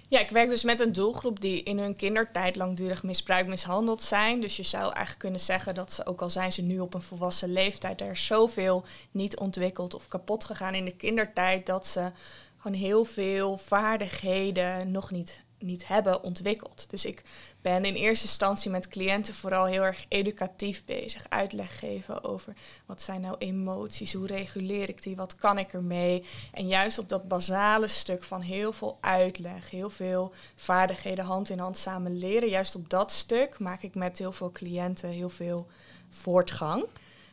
Ja, 0.09 0.21
ik 0.21 0.31
werk 0.31 0.49
dus 0.49 0.64
met 0.64 0.81
een 0.81 0.92
doelgroep 0.92 1.40
die 1.40 1.62
in 1.62 1.78
hun 1.78 1.97
kindertijd 1.97 2.57
langdurig 2.57 3.02
misbruikt, 3.02 3.49
mishandeld 3.49 4.02
zijn. 4.02 4.40
Dus 4.40 4.57
je 4.57 4.62
zou 4.62 4.85
eigenlijk 4.85 5.19
kunnen 5.19 5.40
zeggen 5.40 5.75
dat 5.75 5.92
ze, 5.92 6.07
ook 6.07 6.21
al 6.21 6.31
zijn 6.31 6.52
ze 6.52 6.62
nu 6.62 6.81
op 6.81 6.95
een 6.95 7.02
volwassen 7.02 7.52
leeftijd, 7.52 8.00
er 8.00 8.16
zoveel 8.16 8.85
niet 9.11 9.38
ontwikkeld 9.38 9.95
of 9.95 10.09
kapot 10.09 10.45
gegaan 10.45 10.75
in 10.75 10.85
de 10.85 10.97
kindertijd, 10.97 11.66
dat 11.66 11.87
ze 11.87 12.11
gewoon 12.59 12.76
heel 12.76 13.04
veel 13.04 13.57
vaardigheden 13.57 14.90
nog 14.90 15.11
niet, 15.11 15.40
niet 15.59 15.87
hebben 15.88 16.23
ontwikkeld. 16.23 16.90
Dus 16.90 17.04
ik 17.04 17.23
ben 17.62 17.85
in 17.85 17.95
eerste 17.95 18.26
instantie 18.26 18.71
met 18.71 18.88
cliënten 18.88 19.35
vooral 19.35 19.64
heel 19.64 19.83
erg 19.83 20.04
educatief 20.09 20.85
bezig. 20.85 21.26
Uitleg 21.28 21.78
geven 21.78 22.25
over 22.25 22.54
wat 22.87 23.02
zijn 23.02 23.21
nou 23.21 23.37
emoties, 23.38 24.12
hoe 24.12 24.26
reguleer 24.26 24.88
ik 24.88 25.02
die, 25.02 25.16
wat 25.16 25.35
kan 25.35 25.59
ik 25.59 25.73
ermee. 25.73 26.25
En 26.52 26.69
juist 26.69 26.99
op 26.99 27.09
dat 27.09 27.28
basale 27.28 27.87
stuk 27.87 28.25
van 28.25 28.40
heel 28.40 28.73
veel 28.73 28.99
uitleg, 29.00 29.71
heel 29.71 29.90
veel 29.90 30.33
vaardigheden 30.54 31.25
hand 31.25 31.50
in 31.50 31.59
hand 31.59 31.76
samen 31.76 32.19
leren. 32.19 32.49
Juist 32.49 32.75
op 32.75 32.90
dat 32.90 33.12
stuk 33.12 33.59
maak 33.59 33.83
ik 33.83 33.95
met 33.95 34.19
heel 34.19 34.33
veel 34.33 34.50
cliënten 34.52 35.09
heel 35.09 35.31
veel 35.31 35.66
voortgang. 36.11 36.85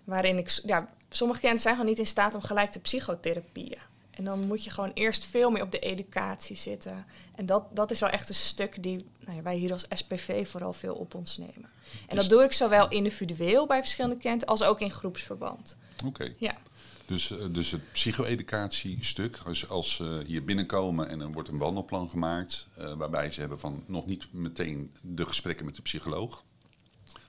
Waarin 0.03 0.38
ik, 0.38 0.59
ja, 0.65 0.89
sommige 1.09 1.39
cliënten 1.39 1.63
zijn 1.63 1.75
gewoon 1.75 1.89
niet 1.89 2.00
in 2.00 2.07
staat 2.07 2.36
om 2.36 2.41
gelijk 2.41 2.71
te 2.71 2.79
psychotherapieën. 2.79 3.88
En 4.20 4.26
dan 4.26 4.48
moet 4.48 4.64
je 4.64 4.70
gewoon 4.70 4.92
eerst 4.94 5.26
veel 5.26 5.50
meer 5.50 5.62
op 5.62 5.72
de 5.72 5.80
educatie 5.80 6.56
zitten. 6.56 7.06
En 7.36 7.46
dat, 7.46 7.64
dat 7.76 7.92
is 7.92 8.00
wel 8.00 8.10
echt 8.10 8.30
een 8.30 8.36
stuk 8.36 8.84
die 8.84 9.06
nou 9.20 9.36
ja, 9.38 9.42
wij 9.44 9.56
hier 9.56 9.72
als 9.72 9.86
SPV 9.90 10.48
vooral 10.48 10.74
veel 10.74 10.94
op 10.96 11.14
ons 11.14 11.38
nemen. 11.38 11.70
En 12.08 12.16
Dus- 12.16 12.18
dat 12.18 12.30
doe 12.30 12.44
ik 12.44 12.52
zowel 12.52 12.90
individueel 12.90 13.68
bij 13.68 13.80
verschillende 13.80 14.18
cliënten 14.18 14.48
als 14.48 14.64
ook 14.64 14.80
in 14.82 14.92
groepsverband. 14.92 15.78
Oké. 16.06 16.34
Ja, 16.38 16.58
Dus, 17.06 17.32
eh, 17.32 17.46
dus 17.52 17.72
het 17.72 17.92
psycho-educatie-stuk, 17.92 19.38
als, 19.46 19.70
als 19.70 19.96
ze 19.96 20.24
hier 20.26 20.44
binnenkomen 20.44 21.10
en 21.10 21.22
er 21.22 21.32
wordt 21.32 21.50
een 21.50 21.58
wandelplan 21.58 22.10
gemaakt, 22.10 22.68
eh, 22.78 22.94
waarbij 22.94 23.32
ze 23.32 23.40
hebben 23.40 23.60
van 23.60 23.84
nog 23.88 24.06
niet 24.06 24.34
meteen 24.34 24.92
de 25.02 25.26
gesprekken 25.26 25.66
met 25.66 25.76
de 25.76 25.82
psycholoog, 25.82 26.44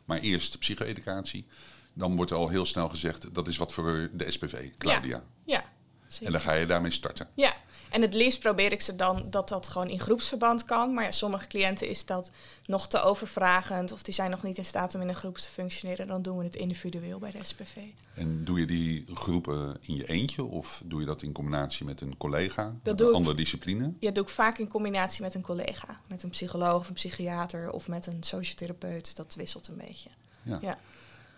maar 0.05 0.19
eerst 0.19 0.53
de 0.53 0.59
psycho-educatie, 0.59 1.47
dan 1.93 2.17
wordt 2.17 2.33
al 2.33 2.49
heel 2.49 2.65
snel 2.65 2.89
gezegd 2.89 3.35
dat 3.35 3.49
is 3.49 3.57
wat 3.57 3.73
voor 3.73 4.11
de 4.13 4.31
SPV, 4.31 4.71
Claudia. 4.79 5.23
ja. 5.45 5.65
Zeker. 6.13 6.27
En 6.27 6.33
dan 6.33 6.41
ga 6.41 6.53
je 6.53 6.67
daarmee 6.67 6.91
starten. 6.91 7.29
Ja, 7.35 7.55
en 7.91 8.03
het 8.03 8.15
liefst 8.15 8.41
probeer 8.41 8.73
ik 8.73 8.81
ze 8.81 8.97
dan 8.97 9.27
dat 9.31 9.49
dat 9.49 9.67
gewoon 9.69 9.89
in 9.89 10.01
groepsverband 10.01 10.65
kan. 10.65 10.95
Maar 10.95 11.05
ja, 11.05 11.11
sommige 11.11 11.47
cliënten 11.47 11.89
is 11.89 12.05
dat 12.07 12.31
nog 12.67 12.89
te 12.89 13.01
overvragend 13.03 13.93
of 13.93 14.03
die 14.03 14.15
zijn 14.15 14.31
nog 14.31 14.43
niet 14.43 14.59
in 14.59 14.65
staat 14.65 14.95
om 14.95 15.01
in 15.01 15.09
een 15.09 15.15
groep 15.15 15.37
te 15.39 15.49
functioneren. 15.49 16.07
Dan 16.07 16.23
doen 16.23 16.39
we 16.39 16.45
het 16.45 16.57
individueel 16.57 17.19
bij 17.19 17.31
de 17.31 17.39
SPV. 17.43 17.77
En 18.15 18.45
doe 18.45 18.61
je 18.61 18.67
die 18.67 19.05
groepen 19.15 19.77
in 19.81 19.97
je 19.97 20.09
eentje 20.09 20.45
of 20.45 20.83
doe 20.85 21.01
je 21.01 21.07
dat 21.07 21.23
in 21.23 21.33
combinatie 21.33 21.87
met 21.87 22.01
een 22.01 22.17
collega, 22.17 22.75
Dat 22.83 23.01
een 23.01 23.09
ik- 23.09 23.15
andere 23.15 23.37
discipline? 23.37 23.85
Ja, 23.85 23.93
dat 24.07 24.15
doe 24.15 24.25
ik 24.25 24.31
vaak 24.31 24.59
in 24.59 24.69
combinatie 24.69 25.23
met 25.23 25.35
een 25.35 25.43
collega. 25.43 26.01
Met 26.07 26.23
een 26.23 26.31
psycholoog 26.31 26.79
of 26.81 26.89
een 26.89 26.95
psychiater 26.95 27.71
of 27.71 27.89
met 27.89 28.07
een 28.07 28.23
sociotherapeut. 28.23 29.17
Dat 29.17 29.35
wisselt 29.35 29.69
een 29.69 29.77
beetje. 29.77 30.09
Ja. 30.43 30.59
Ja. 30.63 30.79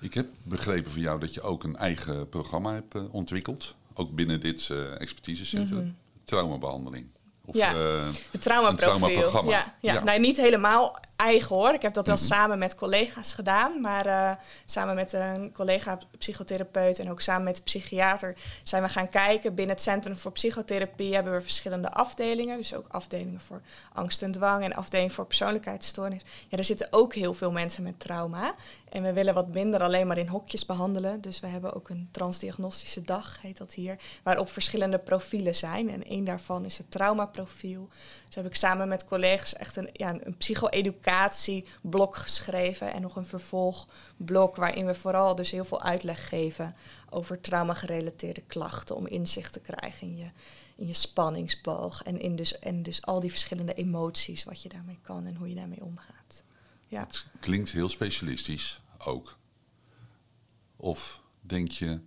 Ik 0.00 0.14
heb 0.14 0.26
begrepen 0.42 0.90
van 0.90 1.00
jou 1.00 1.20
dat 1.20 1.34
je 1.34 1.42
ook 1.42 1.64
een 1.64 1.76
eigen 1.76 2.28
programma 2.28 2.72
hebt 2.74 2.94
eh, 2.94 3.14
ontwikkeld. 3.14 3.74
Ook 3.94 4.10
binnen 4.14 4.40
dit 4.40 4.68
eh, 4.70 5.00
expertisecentrum. 5.00 5.96
Traumabehandeling. 6.24 7.06
Of. 7.44 7.54
Ja. 7.54 7.74
eh, 7.74 8.08
Het 8.30 8.42
traumaprofiel. 8.42 8.96
Traumaprogramma. 8.98 9.50
Ja, 9.50 9.74
ja. 9.80 9.92
Ja. 9.92 10.02
Nou, 10.04 10.20
niet 10.20 10.36
helemaal 10.36 10.98
eigen 11.16 11.56
hoor. 11.56 11.72
Ik 11.74 11.82
heb 11.82 11.94
dat 11.94 12.06
wel 12.06 12.16
Mhm. 12.16 12.24
samen 12.24 12.58
met 12.58 12.74
collega's 12.74 13.32
gedaan. 13.32 13.80
Maar 13.80 14.06
eh, 14.06 14.30
samen 14.66 14.94
met 14.94 15.12
een 15.12 15.52
collega 15.52 15.98
psychotherapeut 16.18 16.98
en 16.98 17.10
ook 17.10 17.20
samen 17.20 17.44
met 17.44 17.56
de 17.56 17.62
psychiater 17.62 18.36
zijn 18.62 18.82
we 18.82 18.88
gaan 18.88 19.08
kijken. 19.08 19.54
Binnen 19.54 19.74
het 19.74 19.84
Centrum 19.84 20.16
voor 20.16 20.32
Psychotherapie 20.32 21.14
hebben 21.14 21.32
we 21.32 21.40
verschillende 21.40 21.92
afdelingen. 21.92 22.56
Dus 22.56 22.74
ook 22.74 22.86
afdelingen 22.88 23.40
voor 23.40 23.60
angst 23.92 24.22
en 24.22 24.32
dwang 24.32 24.64
en 24.64 24.74
afdeling 24.74 25.12
voor 25.12 25.26
persoonlijkheidsstoornis. 25.26 26.22
Ja, 26.48 26.56
er 26.58 26.64
zitten 26.64 26.86
ook 26.90 27.14
heel 27.14 27.34
veel 27.34 27.50
mensen 27.52 27.82
met 27.82 28.00
trauma. 28.00 28.54
En 28.92 29.02
we 29.02 29.12
willen 29.12 29.34
wat 29.34 29.48
minder 29.48 29.82
alleen 29.82 30.06
maar 30.06 30.18
in 30.18 30.28
hokjes 30.28 30.66
behandelen. 30.66 31.20
Dus 31.20 31.40
we 31.40 31.46
hebben 31.46 31.74
ook 31.74 31.88
een 31.88 32.08
transdiagnostische 32.10 33.02
dag, 33.02 33.40
heet 33.40 33.58
dat 33.58 33.74
hier, 33.74 33.96
waarop 34.22 34.48
verschillende 34.48 34.98
profielen 34.98 35.54
zijn. 35.54 35.90
En 35.90 36.04
één 36.04 36.24
daarvan 36.24 36.64
is 36.64 36.78
het 36.78 36.90
traumaprofiel. 36.90 37.88
Dus 38.26 38.34
heb 38.34 38.46
ik 38.46 38.54
samen 38.54 38.88
met 38.88 39.04
collega's 39.04 39.54
echt 39.54 39.76
een, 39.76 39.88
ja, 39.92 40.14
een 40.20 40.36
psycho-educatieblok 40.36 42.16
geschreven. 42.16 42.92
En 42.92 43.02
nog 43.02 43.16
een 43.16 43.26
vervolgblok 43.26 44.56
waarin 44.56 44.86
we 44.86 44.94
vooral 44.94 45.34
dus 45.34 45.50
heel 45.50 45.64
veel 45.64 45.82
uitleg 45.82 46.28
geven 46.28 46.74
over 47.10 47.40
trauma-gerelateerde 47.40 48.42
klachten. 48.46 48.96
Om 48.96 49.06
inzicht 49.06 49.52
te 49.52 49.60
krijgen 49.60 50.06
in 50.06 50.16
je, 50.16 50.30
in 50.76 50.86
je 50.86 50.94
spanningsboog. 50.94 52.02
En, 52.02 52.20
in 52.20 52.36
dus, 52.36 52.58
en 52.58 52.82
dus 52.82 53.02
al 53.02 53.20
die 53.20 53.30
verschillende 53.30 53.74
emoties, 53.74 54.44
wat 54.44 54.62
je 54.62 54.68
daarmee 54.68 54.98
kan 55.02 55.26
en 55.26 55.36
hoe 55.36 55.48
je 55.48 55.54
daarmee 55.54 55.84
omgaat. 55.84 56.42
Ja. 56.88 57.00
Het 57.00 57.24
klinkt 57.40 57.70
heel 57.70 57.88
specialistisch 57.88 58.81
ook. 59.06 59.38
Of 60.76 61.20
denk 61.40 61.70
je 61.70 62.00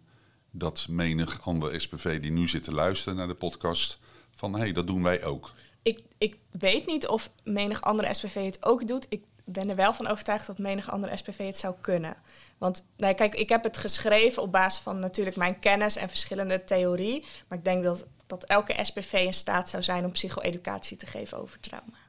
dat 0.52 0.88
menig 0.90 1.42
andere 1.42 1.80
SPV 1.80 2.22
die 2.22 2.32
nu 2.32 2.48
zit 2.48 2.64
te 2.64 2.74
luisteren 2.74 3.18
naar 3.18 3.28
de 3.28 3.36
podcast... 3.36 4.00
van 4.32 4.54
hé, 4.54 4.60
hey, 4.60 4.72
dat 4.72 4.88
doen 4.88 5.04
wij 5.04 5.24
ook. 5.24 5.54
Ik, 5.82 6.04
ik 6.18 6.38
weet 6.52 6.86
niet 6.86 7.08
of 7.08 7.30
menig 7.44 7.82
andere 7.82 8.14
SPV 8.14 8.46
het 8.46 8.66
ook 8.66 8.88
doet. 8.88 9.06
Ik 9.10 9.24
ben 9.46 9.70
er 9.70 9.76
wel 9.76 9.94
van 9.94 10.08
overtuigd 10.08 10.48
dat 10.48 10.58
menig 10.58 10.92
andere 10.92 11.18
SPV 11.18 11.46
het 11.46 11.58
zou 11.58 11.76
kunnen. 11.82 12.16
Want 12.58 12.86
nou, 12.98 13.14
kijk, 13.14 13.36
ik 13.36 13.50
heb 13.50 13.64
het 13.64 13.78
geschreven 13.78 14.42
op 14.42 14.52
basis 14.52 14.82
van 14.82 15.00
natuurlijk 15.00 15.36
mijn 15.36 15.60
kennis 15.60 15.96
en 15.96 16.10
verschillende 16.10 16.64
theorie. 16.64 17.26
Maar 17.48 17.58
ik 17.58 17.64
denk 17.64 17.84
dat, 17.84 18.06
dat 18.28 18.44
elke 18.44 18.76
SPV 18.82 19.14
in 19.14 19.34
staat 19.34 19.70
zou 19.70 19.84
zijn 19.84 20.06
om 20.06 20.12
psycho-educatie 20.12 20.98
te 20.98 21.06
geven 21.06 21.38
over 21.38 21.60
trauma. 21.60 22.05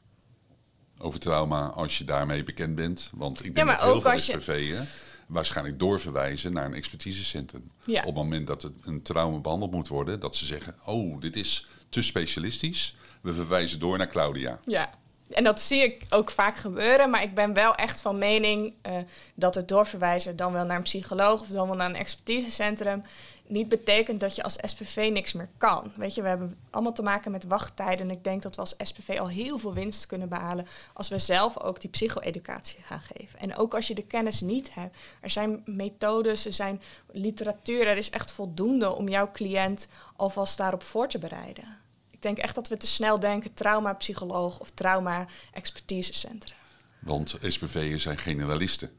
Over 0.98 1.20
trauma 1.20 1.66
als 1.66 1.98
je 1.98 2.04
daarmee 2.04 2.42
bekend 2.42 2.74
bent. 2.74 3.10
Want 3.14 3.38
ik 3.38 3.44
Ja, 3.46 3.52
denk 3.52 3.66
maar 3.66 3.76
dat 3.76 4.02
heel 4.02 4.40
veel 4.40 4.54
je- 4.56 4.82
waarschijnlijk 5.26 5.78
doorverwijzen 5.78 6.52
naar 6.52 6.64
een 6.64 6.74
expertisecentrum. 6.74 7.70
Ja. 7.84 8.00
Op 8.00 8.06
het 8.06 8.14
moment 8.14 8.46
dat 8.46 8.62
het 8.62 8.72
een 8.84 9.02
trauma 9.02 9.38
behandeld 9.38 9.70
moet 9.72 9.88
worden, 9.88 10.20
dat 10.20 10.36
ze 10.36 10.44
zeggen: 10.46 10.74
Oh, 10.84 11.20
dit 11.20 11.36
is 11.36 11.66
te 11.88 12.02
specialistisch. 12.02 12.94
We 13.20 13.32
verwijzen 13.32 13.78
door 13.78 13.98
naar 13.98 14.06
Claudia. 14.08 14.58
Ja, 14.66 14.90
en 15.30 15.44
dat 15.44 15.60
zie 15.60 15.82
ik 15.82 16.02
ook 16.10 16.30
vaak 16.30 16.56
gebeuren. 16.56 17.10
Maar 17.10 17.22
ik 17.22 17.34
ben 17.34 17.52
wel 17.52 17.74
echt 17.74 18.00
van 18.00 18.18
mening 18.18 18.72
eh, 18.82 18.96
dat 19.34 19.54
het 19.54 19.68
doorverwijzen 19.68 20.36
dan 20.36 20.52
wel 20.52 20.64
naar 20.64 20.76
een 20.76 20.82
psycholoog 20.82 21.40
of 21.40 21.46
dan 21.48 21.66
wel 21.66 21.76
naar 21.76 21.88
een 21.88 21.96
expertisecentrum 21.96 23.02
niet 23.48 23.68
betekent 23.68 24.20
dat 24.20 24.36
je 24.36 24.42
als 24.42 24.58
SPV 24.62 25.08
niks 25.12 25.32
meer 25.32 25.48
kan. 25.56 25.92
Weet 25.96 26.14
je, 26.14 26.22
we 26.22 26.28
hebben 26.28 26.56
allemaal 26.70 26.92
te 26.92 27.02
maken 27.02 27.30
met 27.30 27.44
wachttijden. 27.44 28.08
En 28.08 28.16
ik 28.16 28.24
denk 28.24 28.42
dat 28.42 28.54
we 28.54 28.60
als 28.60 28.74
SPV 28.78 29.16
al 29.18 29.28
heel 29.28 29.58
veel 29.58 29.74
winst 29.74 30.06
kunnen 30.06 30.28
behalen 30.28 30.66
als 30.92 31.08
we 31.08 31.18
zelf 31.18 31.60
ook 31.60 31.80
die 31.80 31.90
psycho-educatie 31.90 32.82
gaan 32.82 33.00
geven. 33.00 33.38
En 33.38 33.56
ook 33.56 33.74
als 33.74 33.88
je 33.88 33.94
de 33.94 34.06
kennis 34.06 34.40
niet 34.40 34.74
hebt. 34.74 34.96
Er 35.20 35.30
zijn 35.30 35.62
methodes, 35.64 36.46
er 36.46 36.52
zijn 36.52 36.82
literatuur, 37.12 37.86
er 37.86 37.96
is 37.96 38.10
echt 38.10 38.32
voldoende 38.32 38.94
om 38.94 39.08
jouw 39.08 39.30
cliënt 39.30 39.88
alvast 40.16 40.56
daarop 40.56 40.82
voor 40.82 41.08
te 41.08 41.18
bereiden. 41.18 41.64
Ik 42.10 42.22
denk 42.22 42.38
echt 42.38 42.54
dat 42.54 42.68
we 42.68 42.76
te 42.76 42.86
snel 42.86 43.20
denken 43.20 43.54
trauma-psycholoog 43.54 44.60
of 44.60 44.70
trauma-expertisecentrum. 44.70 46.58
Want 46.98 47.38
SPV'en 47.40 48.00
zijn 48.00 48.18
generalisten. 48.18 48.90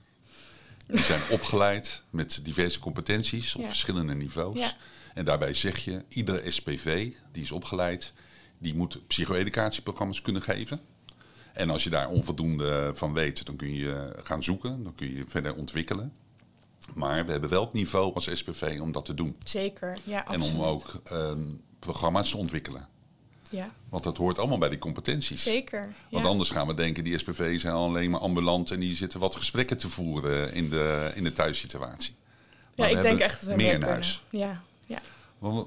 Die 0.88 1.04
zijn 1.04 1.21
opgeleid 1.32 2.02
met 2.10 2.39
diverse 2.43 2.80
competenties 2.80 3.56
op 3.56 3.62
Ja. 3.62 3.67
verschillende 3.67 4.15
niveaus. 4.15 4.60
Ja. 4.60 4.71
En 5.13 5.26
daarbij 5.26 5.54
zeg 5.54 5.78
je, 5.78 6.04
iedere 6.10 6.52
SPV 6.52 7.12
die 7.32 7.43
is 7.43 7.52
opgeleid, 7.52 8.13
die 8.58 8.76
moet 8.76 9.08
psycho-educatieprogramma's 9.08 10.21
kunnen 10.21 10.41
geven. 10.41 10.80
En 11.54 11.69
als 11.69 11.84
je 11.84 11.89
daar 11.89 12.10
onvoldoende 12.10 12.91
van 12.95 13.13
weet, 13.13 13.45
dan 13.45 13.56
kun 13.56 13.73
je 13.73 14.15
gaan 14.23 14.43
zoeken, 14.43 14.84
dan 14.84 14.95
kun 14.95 15.13
je 15.15 15.23
verder 15.28 15.56
ontwikkelen. 15.56 16.13
Maar 16.93 17.26
we 17.26 17.32
hebben 17.32 17.50
wel 17.50 17.63
het 17.63 17.73
niveau 17.73 18.13
als 18.13 18.30
SPV 18.34 18.78
om 18.82 18.91
dat 18.91 19.06
te 19.06 19.13
doen. 19.13 19.36
Zeker, 19.43 19.97
ja, 20.04 20.28
En 20.28 20.36
absoluut. 20.36 20.54
om 20.60 20.63
ook 20.63 21.02
ehm, 21.04 21.41
programma's 21.80 22.30
te 22.30 22.38
ontwikkelen. 22.38 22.88
Ja, 23.49 23.69
Want 23.89 24.03
dat 24.03 24.17
hoort 24.17 24.39
allemaal 24.39 24.57
bij 24.57 24.69
die 24.69 24.77
competenties. 24.77 25.43
zeker. 25.43 25.81
Want 26.10 26.23
ja. 26.23 26.29
anders 26.29 26.49
gaan 26.49 26.67
we 26.67 26.73
denken, 26.73 27.03
die 27.03 27.17
SPV 27.17 27.60
zijn 27.60 27.73
alleen 27.73 28.12
maar 28.12 28.19
ambulant 28.19 28.71
en 28.71 28.79
die 28.79 28.95
zitten 28.95 29.19
wat 29.19 29.36
gesprekken 29.36 29.77
te 29.77 29.89
voeren 29.89 30.53
in 30.53 30.69
de, 30.69 31.12
in 31.15 31.23
de 31.23 31.33
thuissituatie. 31.33 32.15
Ja, 32.75 32.83
Maar 32.83 32.91
ik 32.91 33.01
denk 33.01 33.19
echt 33.19 33.39
dat 33.39 33.49
we 33.49 33.55
meer 33.55 33.73
in 33.73 33.83
huis. 33.83 34.23
Ja, 34.29 34.62
ja. 34.86 34.99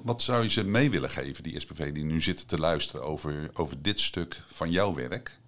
Wat, 0.02 0.22
zou 0.22 0.42
je 0.42 0.48
ze 0.50 0.64
mee 0.64 0.90
willen 0.90 1.10
geven, 1.10 1.42
die 1.42 1.60
SPV 1.60 1.92
die 1.92 2.04
nu 2.04 2.20
zitten 2.22 2.46
te 2.46 2.58
luisteren 2.58 3.04
over, 3.04 3.50
over 3.54 3.82
dit 3.82 4.00
stuk 4.00 4.40
van 4.52 4.70
jouw 4.70 4.94
werk? 4.94 5.38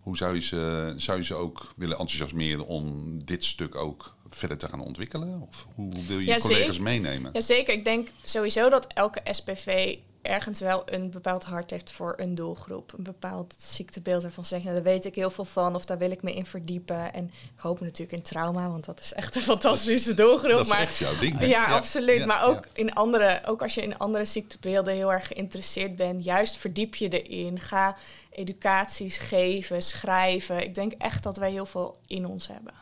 Hoe 0.00 0.16
zou 0.16 0.34
je, 0.34 0.40
ze, 0.40 0.94
zou 0.96 1.18
je 1.18 1.24
ze 1.24 1.34
ook 1.34 1.72
willen 1.76 1.98
enthousiasmeren 1.98 2.66
om 2.66 3.14
dit 3.24 3.44
stuk 3.44 3.74
ook 3.74 4.14
verder 4.28 4.56
te 4.58 4.68
gaan 4.68 4.80
ontwikkelen? 4.80 5.40
Of 5.48 5.66
hoe 5.74 5.92
wil 6.06 6.18
je 6.18 6.26
Ja, 6.26 6.34
je 6.34 6.40
collega's 6.40 6.66
zeker. 6.66 6.82
meenemen? 6.82 7.30
Jazeker, 7.32 7.74
ik 7.74 7.84
denk 7.84 8.08
sowieso 8.24 8.68
dat 8.70 8.86
elke 8.86 9.20
SPV 9.24 9.96
ergens 10.22 10.60
wel 10.60 10.82
een 10.84 11.10
bepaald 11.10 11.44
hart 11.44 11.70
heeft 11.70 11.90
voor 11.90 12.14
een 12.16 12.34
doelgroep. 12.34 12.92
Een 12.96 13.02
bepaald 13.04 13.54
ziektebeeld 13.58 14.24
ervan 14.24 14.44
zegt, 14.44 14.62
nou, 14.62 14.74
daar 14.74 14.84
weet 14.84 15.04
ik 15.04 15.14
heel 15.14 15.30
veel 15.30 15.44
van 15.44 15.74
of 15.74 15.84
daar 15.84 15.98
wil 15.98 16.10
ik 16.10 16.22
me 16.22 16.34
in 16.34 16.46
verdiepen. 16.46 17.12
En 17.12 17.24
ik 17.24 17.60
hoop 17.60 17.80
natuurlijk 17.80 18.12
in 18.12 18.22
trauma, 18.22 18.68
want 18.68 18.84
dat 18.84 19.00
is 19.00 19.12
echt 19.12 19.36
een 19.36 19.42
fantastische 19.42 20.14
doelgroep. 20.14 20.50
Dat 20.50 20.60
is 20.60 20.68
maar, 20.68 20.80
echt 20.80 20.96
jouw 20.96 21.18
ding. 21.18 21.44
Ja, 21.44 21.64
absoluut. 21.66 22.18
ja, 22.18 22.26
maar 22.26 22.44
ook, 22.44 22.64
ja. 22.64 22.70
in 22.72 22.92
andere, 22.94 23.40
ook 23.44 23.62
als 23.62 23.74
je 23.74 23.82
in 23.82 23.98
andere 23.98 24.24
ziektebeelden 24.24 24.94
heel 24.94 25.12
erg 25.12 25.26
geïnteresseerd 25.26 25.96
bent, 25.96 26.24
juist 26.24 26.56
verdiep 26.56 26.94
je 26.94 27.22
erin. 27.22 27.60
Ga 27.60 27.96
educaties 28.30 29.18
geven, 29.18 29.82
schrijven. 29.82 30.62
Ik 30.64 30.74
denk 30.74 30.92
echt 30.92 31.22
dat 31.22 31.36
wij 31.36 31.50
heel 31.50 31.66
veel 31.66 31.98
in 32.06 32.26
ons 32.26 32.48
hebben. 32.48 32.74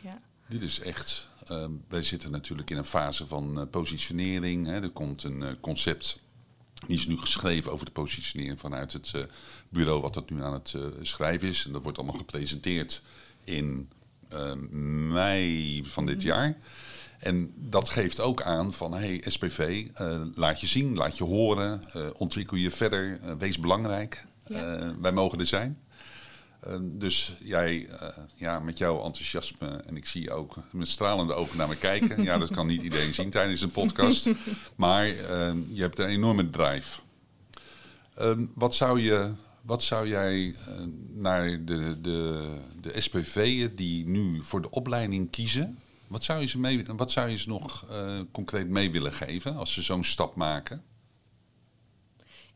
Ja. 0.00 0.20
Dit 0.46 0.62
is 0.62 0.80
echt. 0.80 1.28
eh, 1.46 1.66
wij 1.88 2.02
zitten 2.02 2.30
natuurlijk 2.30 2.70
in 2.70 2.76
een 2.76 2.84
fase 2.84 3.26
van 3.26 3.60
eh, 3.60 3.66
positionering. 3.70 4.66
Hè. 4.66 4.82
Er 4.82 4.90
komt 4.90 5.22
een 5.24 5.42
eh, 5.42 5.52
concept. 5.60 6.18
Die 6.86 6.96
is 6.96 7.06
nu 7.06 7.16
geschreven 7.16 7.72
over 7.72 7.86
de 7.86 7.92
positionering 7.92 8.60
vanuit 8.60 8.92
het 8.92 9.10
eh, 9.14 9.22
bureau 9.68 10.00
wat 10.00 10.14
dat 10.14 10.30
nu 10.30 10.42
aan 10.42 10.52
het 10.52 10.74
eh, 10.76 10.82
schrijven 11.02 11.48
is. 11.48 11.66
En 11.66 11.72
dat 11.72 11.82
wordt 11.82 11.98
allemaal 11.98 12.16
gepresenteerd 12.16 13.02
in 13.44 13.90
eh, 14.28 14.52
mei 15.12 15.84
van 15.84 16.06
dit 16.06 16.22
jaar. 16.22 16.56
En 17.18 17.52
dat 17.56 17.88
geeft 17.88 18.20
ook 18.20 18.42
aan 18.42 18.72
van, 18.72 18.94
hey 18.94 19.22
SPV, 19.26 19.86
laat 20.34 20.60
je 20.60 20.66
zien, 20.66 20.94
laat 20.94 21.18
je 21.18 21.24
horen, 21.24 21.82
ontwikkel 22.16 22.56
je 22.56 22.70
verder, 22.70 23.20
wees 23.38 23.58
belangrijk. 23.58 24.26
Ja. 24.46 24.94
Wij 25.00 25.12
mogen 25.12 25.38
er 25.38 25.46
zijn. 25.46 25.78
Eh, 26.62 26.76
dus 26.80 27.36
jij, 27.40 27.86
eh, 27.88 28.08
ja, 28.34 28.58
met 28.58 28.78
jouw 28.78 29.04
enthousiasme, 29.04 29.68
en 29.86 29.96
ik 29.96 30.06
zie 30.06 30.22
je 30.22 30.30
ook 30.30 30.56
met 30.70 30.88
stralende 30.88 31.34
ogen 31.34 31.56
naar 31.56 31.68
me 31.68 31.76
kijken. 31.76 32.22
ja, 32.22 32.38
dat 32.38 32.50
kan 32.50 32.66
niet 32.66 32.82
iedereen 32.82 33.14
zien 33.14 33.30
tijdens 33.30 33.60
een 33.60 33.70
podcast. 33.70 34.30
Maar 34.76 35.06
eh, 35.06 35.52
je 35.68 35.80
hebt 35.80 35.98
een 35.98 36.08
enorme 36.08 36.50
drive. 36.50 37.00
Eh, 38.14 38.38
wat, 38.54 38.74
zou 38.74 39.00
je, 39.00 39.32
wat 39.62 39.82
zou 39.82 40.08
jij 40.08 40.54
naar 41.12 41.64
de, 41.64 42.00
de, 42.00 42.48
de 42.80 43.00
SPV'en 43.00 43.74
die 43.74 44.06
nu 44.06 44.42
voor 44.42 44.62
de 44.62 44.70
opleiding 44.70 45.30
kiezen, 45.30 45.78
wat 46.06 46.24
zou 46.24 46.40
je 46.40 46.46
ze, 46.46 46.58
mee, 46.58 46.84
wat 46.96 47.10
zou 47.10 47.28
je 47.28 47.38
ze 47.38 47.48
nog 47.48 47.86
concreet 48.32 48.68
mee 48.68 48.90
willen 48.90 49.12
geven 49.12 49.56
als 49.56 49.72
ze 49.72 49.82
zo'n 49.82 50.04
stap 50.04 50.34
maken? 50.34 50.82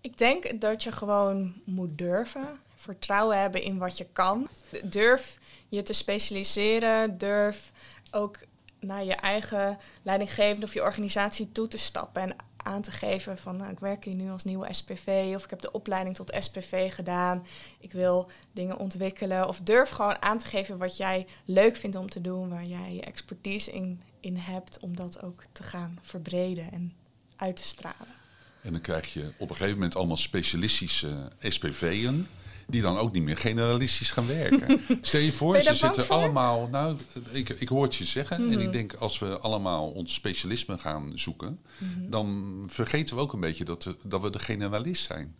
Ik 0.00 0.18
denk 0.18 0.60
dat 0.60 0.82
je 0.82 0.92
gewoon 0.92 1.54
moet 1.64 1.98
durven. 1.98 2.60
Vertrouwen 2.86 3.40
hebben 3.40 3.62
in 3.62 3.78
wat 3.78 3.98
je 3.98 4.06
kan. 4.12 4.48
Durf 4.84 5.38
je 5.68 5.82
te 5.82 5.92
specialiseren. 5.92 7.18
Durf 7.18 7.72
ook 8.10 8.38
naar 8.80 9.04
je 9.04 9.14
eigen 9.14 9.78
leidinggevende 10.02 10.66
of 10.66 10.74
je 10.74 10.82
organisatie 10.82 11.52
toe 11.52 11.68
te 11.68 11.78
stappen. 11.78 12.22
En 12.22 12.36
aan 12.56 12.82
te 12.82 12.90
geven 12.90 13.38
van 13.38 13.56
nou, 13.56 13.70
ik 13.70 13.78
werk 13.78 14.04
hier 14.04 14.14
nu 14.14 14.30
als 14.30 14.44
nieuwe 14.44 14.72
SPV. 14.74 15.32
Of 15.34 15.44
ik 15.44 15.50
heb 15.50 15.60
de 15.60 15.72
opleiding 15.72 16.16
tot 16.16 16.36
SPV 16.38 16.94
gedaan. 16.94 17.46
Ik 17.80 17.92
wil 17.92 18.30
dingen 18.52 18.78
ontwikkelen. 18.78 19.48
Of 19.48 19.60
durf 19.60 19.90
gewoon 19.90 20.22
aan 20.22 20.38
te 20.38 20.46
geven 20.46 20.78
wat 20.78 20.96
jij 20.96 21.26
leuk 21.44 21.76
vindt 21.76 21.96
om 21.96 22.10
te 22.10 22.20
doen. 22.20 22.48
Waar 22.48 22.64
jij 22.64 22.94
je 22.94 23.02
expertise 23.02 23.72
in, 23.72 24.02
in 24.20 24.36
hebt. 24.36 24.78
Om 24.80 24.96
dat 24.96 25.22
ook 25.22 25.42
te 25.52 25.62
gaan 25.62 25.98
verbreden 26.02 26.72
en 26.72 26.92
uit 27.36 27.56
te 27.56 27.64
stralen. 27.64 28.14
En 28.62 28.72
dan 28.72 28.80
krijg 28.80 29.12
je 29.12 29.32
op 29.38 29.50
een 29.50 29.56
gegeven 29.56 29.74
moment 29.74 29.96
allemaal 29.96 30.16
specialistische 30.16 31.30
SPV'en. 31.38 32.28
Die 32.68 32.82
dan 32.82 32.96
ook 32.98 33.12
niet 33.12 33.22
meer 33.22 33.36
generalistisch 33.36 34.10
gaan 34.10 34.26
werken. 34.26 34.80
Stel 35.02 35.20
je 35.20 35.32
voor, 35.32 35.56
je 35.56 35.62
ze 35.62 35.74
zitten 35.74 36.04
voor? 36.04 36.16
allemaal. 36.16 36.68
Nou, 36.68 36.96
ik, 37.32 37.48
ik 37.48 37.68
hoor 37.68 37.82
het 37.82 37.94
je 37.94 38.04
zeggen. 38.04 38.36
En 38.36 38.48
Mhm. 38.48 38.60
ik 38.60 38.72
denk 38.72 38.94
als 38.94 39.18
we 39.18 39.38
allemaal 39.38 39.88
ons 39.90 40.14
specialisme 40.14 40.78
gaan 40.78 41.12
zoeken. 41.14 41.60
Mhm. 41.78 42.10
dan 42.10 42.64
vergeten 42.68 43.16
we 43.16 43.22
ook 43.22 43.32
een 43.32 43.40
beetje 43.40 43.64
dat, 43.64 43.84
we- 43.84 43.96
dat 44.02 44.20
we 44.22 44.30
de 44.30 44.38
generalist 44.38 45.04
zijn. 45.04 45.34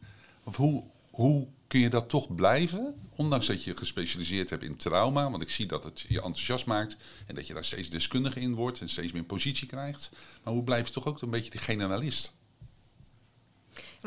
Of 0.45 0.57
hoe, 0.57 0.85
hoe 1.11 1.47
kun 1.67 1.81
je 1.81 1.89
dat 1.91 2.09
toch 2.09 2.35
blijven? 2.35 2.95
Ondanks 3.17 3.47
dat 3.47 3.65
je 3.65 3.77
gespecialiseerd 3.77 4.51
hebt 4.51 4.63
in 4.63 4.77
trauma. 4.77 5.31
Want 5.31 5.43
ik 5.43 5.51
zie 5.51 5.67
dat 5.67 5.85
het 5.85 6.01
je 6.09 6.15
enthousiast 6.23 6.67
maakt. 6.67 6.97
En 7.27 7.35
dat 7.35 7.47
je 7.47 7.55
daar 7.55 7.65
steeds 7.65 7.89
deskundiger 7.91 8.43
in 8.43 8.55
wordt. 8.55 8.81
En 8.81 8.89
steeds 8.89 9.13
meer 9.13 9.25
positie 9.25 9.67
krijgt. 9.67 10.11
Maar 10.45 10.53
hoe 10.55 10.65
blijf 10.65 10.87
je 10.87 10.93
toch 10.93 11.07
ook 11.07 11.23
een 11.23 11.31
beetje 11.31 11.51
die 11.51 11.61
generalist? 11.61 12.35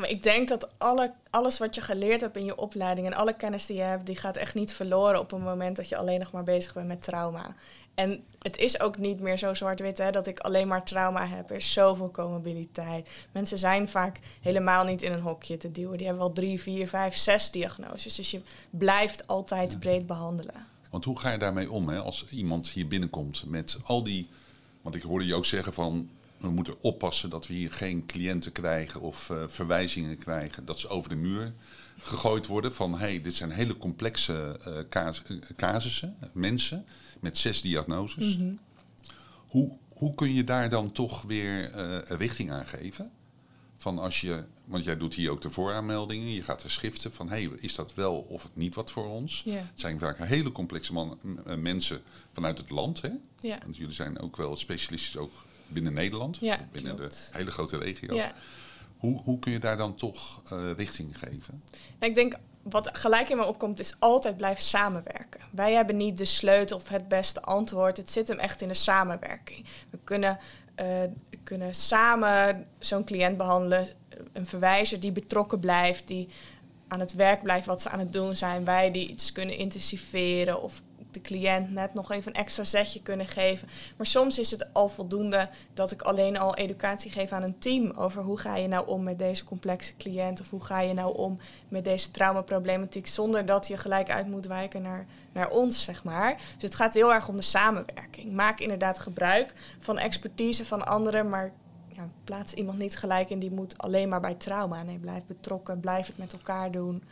Maar 0.00 0.10
ik 0.10 0.22
denk 0.22 0.48
dat 0.48 0.68
alle, 0.78 1.12
alles 1.30 1.58
wat 1.58 1.74
je 1.74 1.80
geleerd 1.80 2.20
hebt 2.20 2.36
in 2.36 2.44
je 2.44 2.56
opleiding 2.56 3.06
en 3.06 3.14
alle 3.14 3.36
kennis 3.36 3.66
die 3.66 3.76
je 3.76 3.82
hebt, 3.82 4.06
die 4.06 4.16
gaat 4.16 4.36
echt 4.36 4.54
niet 4.54 4.72
verloren 4.72 5.20
op 5.20 5.32
een 5.32 5.42
moment 5.42 5.76
dat 5.76 5.88
je 5.88 5.96
alleen 5.96 6.18
nog 6.18 6.32
maar 6.32 6.42
bezig 6.42 6.74
bent 6.74 6.86
met 6.86 7.02
trauma. 7.02 7.54
En 7.94 8.24
het 8.38 8.56
is 8.56 8.80
ook 8.80 8.98
niet 8.98 9.20
meer 9.20 9.38
zo 9.38 9.54
zwart-wit 9.54 9.98
hè, 9.98 10.10
dat 10.10 10.26
ik 10.26 10.38
alleen 10.38 10.68
maar 10.68 10.84
trauma 10.84 11.26
heb. 11.26 11.50
Er 11.50 11.56
is 11.56 11.72
zoveel 11.72 12.10
comorbiditeit. 12.10 13.26
Mensen 13.32 13.58
zijn 13.58 13.88
vaak 13.88 14.20
helemaal 14.40 14.84
niet 14.84 15.02
in 15.02 15.12
een 15.12 15.20
hokje 15.20 15.56
te 15.56 15.70
duwen. 15.70 15.96
Die 15.96 16.06
hebben 16.06 16.24
wel 16.24 16.34
drie, 16.34 16.60
vier, 16.60 16.88
vijf, 16.88 17.16
zes 17.16 17.50
diagnoses. 17.50 18.14
Dus 18.14 18.30
je 18.30 18.40
blijft 18.70 19.26
altijd 19.26 19.80
breed 19.80 20.06
behandelen. 20.06 20.66
Want 20.90 21.04
hoe 21.04 21.18
ga 21.18 21.30
je 21.30 21.38
daarmee 21.38 21.70
om 21.70 21.88
hè? 21.88 21.98
als 21.98 22.26
iemand 22.30 22.68
hier 22.68 22.86
binnenkomt 22.86 23.44
met 23.46 23.78
al 23.82 24.04
die... 24.04 24.28
Want 24.82 24.94
ik 24.94 25.02
hoorde 25.02 25.26
je 25.26 25.34
ook 25.34 25.46
zeggen 25.46 25.72
van... 25.72 26.10
we 26.40 26.50
moeten 26.50 26.82
oppassen 26.82 27.30
dat 27.30 27.46
we 27.46 27.54
hier 27.54 27.72
geen 27.72 28.06
cliënten 28.06 28.52
krijgen 28.52 29.00
of 29.00 29.30
eh, 29.30 29.44
verwijzingen 29.48 30.18
krijgen... 30.18 30.64
dat 30.64 30.78
ze 30.78 30.88
over 30.88 31.08
de 31.08 31.16
muur 31.16 31.52
gegooid 31.98 32.46
worden 32.46 32.74
van... 32.74 32.92
hé, 32.92 32.98
hey, 32.98 33.22
dit 33.22 33.34
zijn 33.34 33.50
hele 33.50 33.76
complexe 33.76 34.58
eh, 34.64 34.78
cas- 34.88 35.22
eh, 35.26 35.36
casussen, 35.56 36.16
mensen 36.32 36.84
met 37.20 37.38
zes 37.38 37.60
diagnoses. 37.62 38.36
Mhm. 38.38 38.52
Hoe, 39.48 39.76
hoe 39.94 40.14
kun 40.14 40.34
je 40.34 40.44
daar 40.44 40.70
dan 40.70 40.92
toch 40.92 41.22
weer 41.22 41.72
richting 42.04 42.50
aan 42.50 42.66
geven? 42.66 43.10
Van 43.76 43.98
als 43.98 44.20
je, 44.20 44.44
want 44.64 44.84
jij 44.84 44.96
doet 44.96 45.14
hier 45.14 45.30
ook 45.30 45.40
de 45.40 45.50
vooraanmeldingen, 45.50 46.32
je 46.32 46.42
gaat 46.42 46.62
er 46.62 46.70
schriften 46.70 47.12
van 47.12 47.28
hey, 47.28 47.50
is 47.56 47.74
dat 47.74 47.94
wel 47.94 48.14
of 48.16 48.48
niet 48.52 48.74
wat 48.74 48.90
voor 48.90 49.06
ons? 49.08 49.42
Het 49.56 49.80
zijn 49.80 49.98
vaak 49.98 50.18
hele 50.18 50.52
complexe 50.52 50.92
man, 50.92 51.18
m- 51.22 51.36
eh, 51.46 51.56
mensen 51.56 52.02
vanuit 52.32 52.58
het 52.58 52.70
land. 52.70 53.02
Hè? 53.02 53.10
Want 53.62 53.76
jullie 53.76 53.94
zijn 53.94 54.18
ook 54.18 54.36
wel 54.36 54.56
specialistisch 54.56 55.16
ook 55.16 55.32
binnen 55.72 55.92
Nederland, 55.92 56.36
Ja, 56.40 56.58
binnen 56.72 56.96
klopt. 56.96 57.28
de 57.32 57.38
hele 57.38 57.50
grote 57.50 57.78
regio. 57.78 58.14
Ja. 58.14 58.32
Hoe, 58.98 59.20
hoe 59.22 59.38
kun 59.38 59.52
je 59.52 59.58
daar 59.58 59.76
dan 59.76 59.94
toch 59.94 60.42
eh, 60.50 60.70
richting 60.76 61.18
geven? 61.18 61.62
Nou, 61.98 62.10
ik 62.10 62.14
denk, 62.14 62.34
wat 62.62 62.90
gelijk 62.92 63.28
in 63.28 63.36
me 63.36 63.44
opkomt, 63.46 63.80
is 63.80 63.94
altijd 63.98 64.36
blijven 64.36 64.62
samenwerken. 64.64 65.40
Wij 65.50 65.72
hebben 65.72 65.96
niet 65.96 66.18
de 66.18 66.24
sleutel 66.24 66.76
of 66.76 66.88
het 66.88 67.08
beste 67.08 67.42
antwoord. 67.42 67.96
Het 67.96 68.10
zit 68.10 68.28
hem 68.28 68.38
echt 68.38 68.62
in 68.62 68.68
de 68.68 68.74
samenwerking. 68.74 69.64
We 69.90 69.98
kunnen, 70.04 70.38
eh, 70.74 70.86
kunnen 71.44 71.74
samen 71.74 72.66
zo'n 72.78 73.04
cliënt 73.04 73.36
behandelen. 73.36 73.88
Een 74.32 74.46
verwijzer 74.46 75.00
die 75.00 75.12
betrokken 75.12 75.60
blijft, 75.60 76.08
die 76.08 76.28
aan 76.88 77.00
het 77.00 77.12
werk 77.14 77.42
blijft 77.42 77.66
wat 77.66 77.82
ze 77.82 77.88
aan 77.88 77.98
het 77.98 78.12
doen 78.12 78.36
zijn. 78.36 78.64
Wij 78.64 78.90
die 78.90 79.08
iets 79.08 79.32
kunnen 79.32 79.56
intensiveren 79.56 80.62
of 80.62 80.82
de 81.10 81.20
cliënt 81.20 81.70
net 81.70 81.94
nog 81.94 82.10
even 82.12 82.34
een 82.34 82.40
extra 82.40 82.64
zetje 82.64 83.02
kunnen 83.02 83.26
geven. 83.26 83.68
Maar 83.96 84.06
soms 84.06 84.38
is 84.38 84.50
het 84.50 84.72
al 84.72 84.88
voldoende 84.88 85.48
dat 85.74 85.90
ik 85.90 86.02
alleen 86.02 86.38
al 86.38 86.54
educatie 86.54 87.10
geef 87.10 87.32
aan 87.32 87.42
een 87.42 87.58
team 87.58 87.90
over 87.90 88.22
hoe 88.22 88.38
ga 88.38 88.56
je 88.56 88.68
nou 88.68 88.86
om 88.86 89.02
met 89.02 89.18
deze 89.18 89.44
complexe 89.44 89.96
cliënt 89.96 90.40
of 90.40 90.50
hoe 90.50 90.64
ga 90.64 90.80
je 90.80 90.94
nou 90.94 91.16
om 91.16 91.38
met 91.68 91.84
deze 91.84 92.10
traumaproblematiek 92.10 93.06
zonder 93.06 93.46
dat 93.46 93.66
je 93.66 93.76
gelijk 93.76 94.10
uit 94.10 94.26
moet 94.26 94.46
wijken 94.46 94.82
naar, 94.82 95.06
naar 95.32 95.50
ons, 95.50 95.84
zeg 95.84 96.04
maar. 96.04 96.34
Dus 96.34 96.62
het 96.62 96.74
gaat 96.74 96.94
heel 96.94 97.12
erg 97.12 97.28
om 97.28 97.36
de 97.36 97.42
samenwerking. 97.42 98.32
Maak 98.32 98.60
inderdaad 98.60 98.98
gebruik 98.98 99.52
van 99.78 99.98
expertise 99.98 100.64
van 100.64 100.86
anderen, 100.86 101.28
maar 101.28 101.52
ja, 101.88 102.08
plaats 102.24 102.54
iemand 102.54 102.78
niet 102.78 102.96
gelijk 102.96 103.30
in 103.30 103.38
die 103.38 103.50
moet 103.50 103.78
alleen 103.78 104.08
maar 104.08 104.20
bij 104.20 104.34
trauma. 104.34 104.82
Nee, 104.82 104.98
blijf 104.98 105.24
betrokken, 105.24 105.80
blijf 105.80 106.06
het 106.06 106.18
met 106.18 106.32
elkaar 106.32 106.70
doen. 106.70 107.02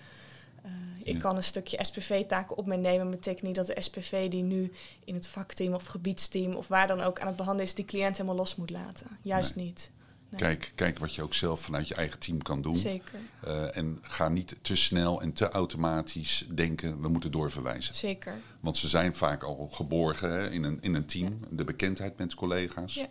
Ik 1.08 1.18
kan 1.18 1.36
een 1.36 1.42
stukje 1.44 1.78
SPV-taken 1.84 2.56
op 2.56 2.66
me 2.66 2.76
nemen. 2.76 3.10
betekent 3.10 3.46
niet 3.46 3.54
dat 3.54 3.66
de 3.66 3.76
SPV 3.80 4.28
die 4.30 4.42
nu 4.42 4.72
in 5.04 5.14
het 5.14 5.26
vakteam 5.28 5.74
of 5.74 5.84
gebiedsteam 5.86 6.54
of 6.54 6.68
waar 6.68 6.86
dan 6.86 7.00
ook 7.00 7.20
aan 7.20 7.26
het 7.26 7.36
behandelen 7.36 7.66
is, 7.68 7.74
die 7.74 7.84
cliënt 7.84 8.16
helemaal 8.16 8.36
los 8.36 8.56
moet 8.56 8.70
laten. 8.70 9.06
Juist 9.22 9.56
Nee. 9.56 9.64
niet. 9.64 9.90
Nee. 10.30 10.40
Kijk, 10.40 10.72
kijk 10.74 10.98
wat 10.98 11.14
je 11.14 11.22
ook 11.22 11.34
zelf 11.34 11.60
vanuit 11.60 11.88
je 11.88 11.94
eigen 11.94 12.18
team 12.18 12.42
kan 12.42 12.62
doen. 12.62 12.76
Zeker, 12.76 13.18
Eh, 13.44 13.76
en 13.76 13.98
ga 14.02 14.28
niet 14.28 14.56
te 14.62 14.76
snel 14.76 15.20
en 15.22 15.32
te 15.32 15.48
automatisch 15.48 16.46
denken, 16.54 17.00
we 17.00 17.08
moeten 17.08 17.30
doorverwijzen. 17.30 17.94
zeker. 17.94 18.34
Want 18.60 18.76
ze 18.76 18.88
zijn 18.88 19.16
vaak 19.16 19.42
al 19.42 19.68
geborgen 19.72 20.30
hè, 20.32 20.50
in, 20.50 20.64
een, 20.64 20.78
in 20.80 20.94
een 20.94 21.06
team. 21.06 21.38
De 21.50 21.64
bekendheid 21.64 22.18
met 22.18 22.34
collega's. 22.34 22.94
Ja. 22.94 23.06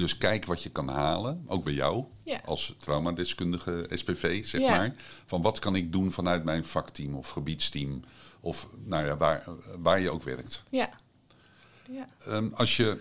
Dus 0.00 0.18
kijk 0.18 0.44
wat 0.44 0.62
je 0.62 0.68
kan 0.68 0.88
halen, 0.88 1.44
ook 1.46 1.64
bij 1.64 1.72
jou, 1.72 2.04
Ja. 2.24 2.40
als 2.44 2.74
traumadeskundige 2.78 3.86
SPV, 3.88 4.44
zeg 4.46 4.60
Ja. 4.60 4.70
maar. 4.76 4.94
Van 5.26 5.42
wat 5.42 5.58
kan 5.58 5.74
ik 5.76 5.92
doen 5.92 6.12
vanuit 6.12 6.44
mijn 6.44 6.64
vakteam 6.64 7.14
of 7.14 7.28
gebiedsteam, 7.28 8.04
of 8.40 8.68
nou 8.84 9.06
ja, 9.06 9.16
waar, 9.16 9.44
waar 9.78 10.00
je 10.00 10.10
ook 10.10 10.22
werkt. 10.22 10.62
Ja. 10.70 10.90
ja. 11.90 12.08
Ehm, 12.26 12.48
als 12.54 12.76
je 12.76 12.96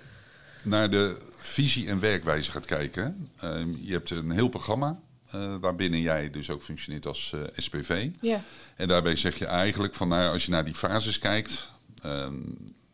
naar 0.63 0.89
de 0.89 1.17
visie 1.38 1.88
en 1.88 1.99
werkwijze 1.99 2.51
gaat 2.51 2.65
kijken, 2.65 3.29
ehm, 3.39 3.69
je 3.81 3.91
hebt 3.91 4.09
een 4.09 4.31
heel 4.31 4.49
programma 4.49 4.99
eh, 5.29 5.55
waarbinnen 5.62 5.99
jij 6.01 6.29
dus 6.29 6.49
ook 6.49 6.62
functioneert 6.63 7.05
als 7.05 7.33
eh, 7.33 7.41
SPV. 7.55 8.09
Ja. 8.21 8.41
En 8.75 8.88
daarbij 8.88 9.15
zeg 9.15 9.38
je 9.38 9.45
eigenlijk 9.45 9.95
van, 9.95 10.07
nou, 10.07 10.31
als 10.33 10.45
je 10.45 10.51
naar 10.51 10.65
die 10.65 10.73
fases 10.73 11.19
kijkt, 11.19 11.69
ehm, 12.01 12.33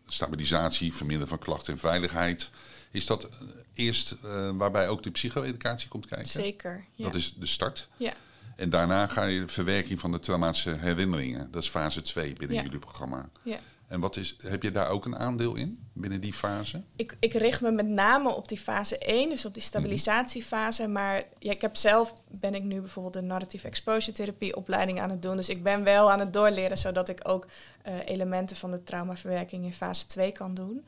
stabilisatie, 0.07 0.93
verminderen 0.93 1.27
van 1.29 1.39
klachten 1.39 1.73
en 1.73 1.79
veiligheid, 1.79 2.49
Is 2.95 3.05
dat 3.05 3.23
eh, 3.23 3.29
eerst 3.73 4.11
eh, 4.23 4.49
waarbij 4.53 4.87
ook 4.89 5.03
de 5.03 5.11
psycho-educatie 5.11 5.87
komt 5.89 6.05
kijken? 6.05 6.27
Zeker. 6.27 6.85
Ja. 6.93 7.03
Dat 7.05 7.15
is 7.15 7.33
de 7.33 7.45
start. 7.45 7.87
ja. 7.97 8.13
En 8.55 8.69
daarna 8.69 9.07
ga 9.07 9.23
je 9.23 9.39
de 9.39 9.47
verwerking 9.47 9.99
van 9.99 10.11
de 10.11 10.19
traumatische 10.19 10.71
herinneringen. 10.79 11.51
Dat 11.51 11.63
is 11.63 11.69
fase 11.69 12.01
2 12.01 12.33
binnen 12.33 12.57
Ja. 12.57 12.63
jullie 12.63 12.79
programma. 12.79 13.29
ja. 13.43 13.57
En 13.87 13.99
wat 13.99 14.15
is, 14.17 14.35
heb 14.41 14.63
je 14.63 14.71
daar 14.71 14.89
ook 14.89 15.05
een 15.05 15.15
aandeel 15.17 15.55
in, 15.55 15.79
binnen 15.93 16.21
die 16.21 16.33
fase? 16.33 16.81
Ik, 16.95 17.15
ik 17.19 17.33
richt 17.33 17.61
me 17.61 17.71
met 17.71 17.87
name 17.87 18.29
op 18.35 18.47
die 18.47 18.57
fase 18.57 18.97
1, 18.97 19.29
dus 19.29 19.45
op 19.45 19.53
die 19.53 19.63
stabilisatiefase. 19.63 20.87
Maar 20.87 21.23
ja, 21.39 21.51
ik 21.51 21.61
heb 21.61 21.75
zelf, 21.75 22.13
ben 22.31 22.55
ik 22.55 22.63
nu 22.63 22.79
bijvoorbeeld 22.79 23.13
de 23.13 23.21
narrative 23.21 23.67
exposure 23.67 24.11
therapie 24.11 24.55
opleiding 24.55 24.99
aan 25.01 25.09
het 25.09 25.21
doen. 25.21 25.35
Dus 25.35 25.49
ik 25.49 25.63
ben 25.63 25.83
wel 25.83 26.11
aan 26.11 26.19
het 26.19 26.33
doorleren, 26.33 26.77
zodat 26.77 27.09
ik 27.09 27.19
ook 27.23 27.47
eh, 27.81 27.93
elementen 28.05 28.57
van 28.57 28.71
de 28.71 28.83
traumaverwerking 28.83 29.63
in 29.65 29.73
fase 29.73 30.05
2 30.07 30.31
kan 30.31 30.53
doen. 30.53 30.85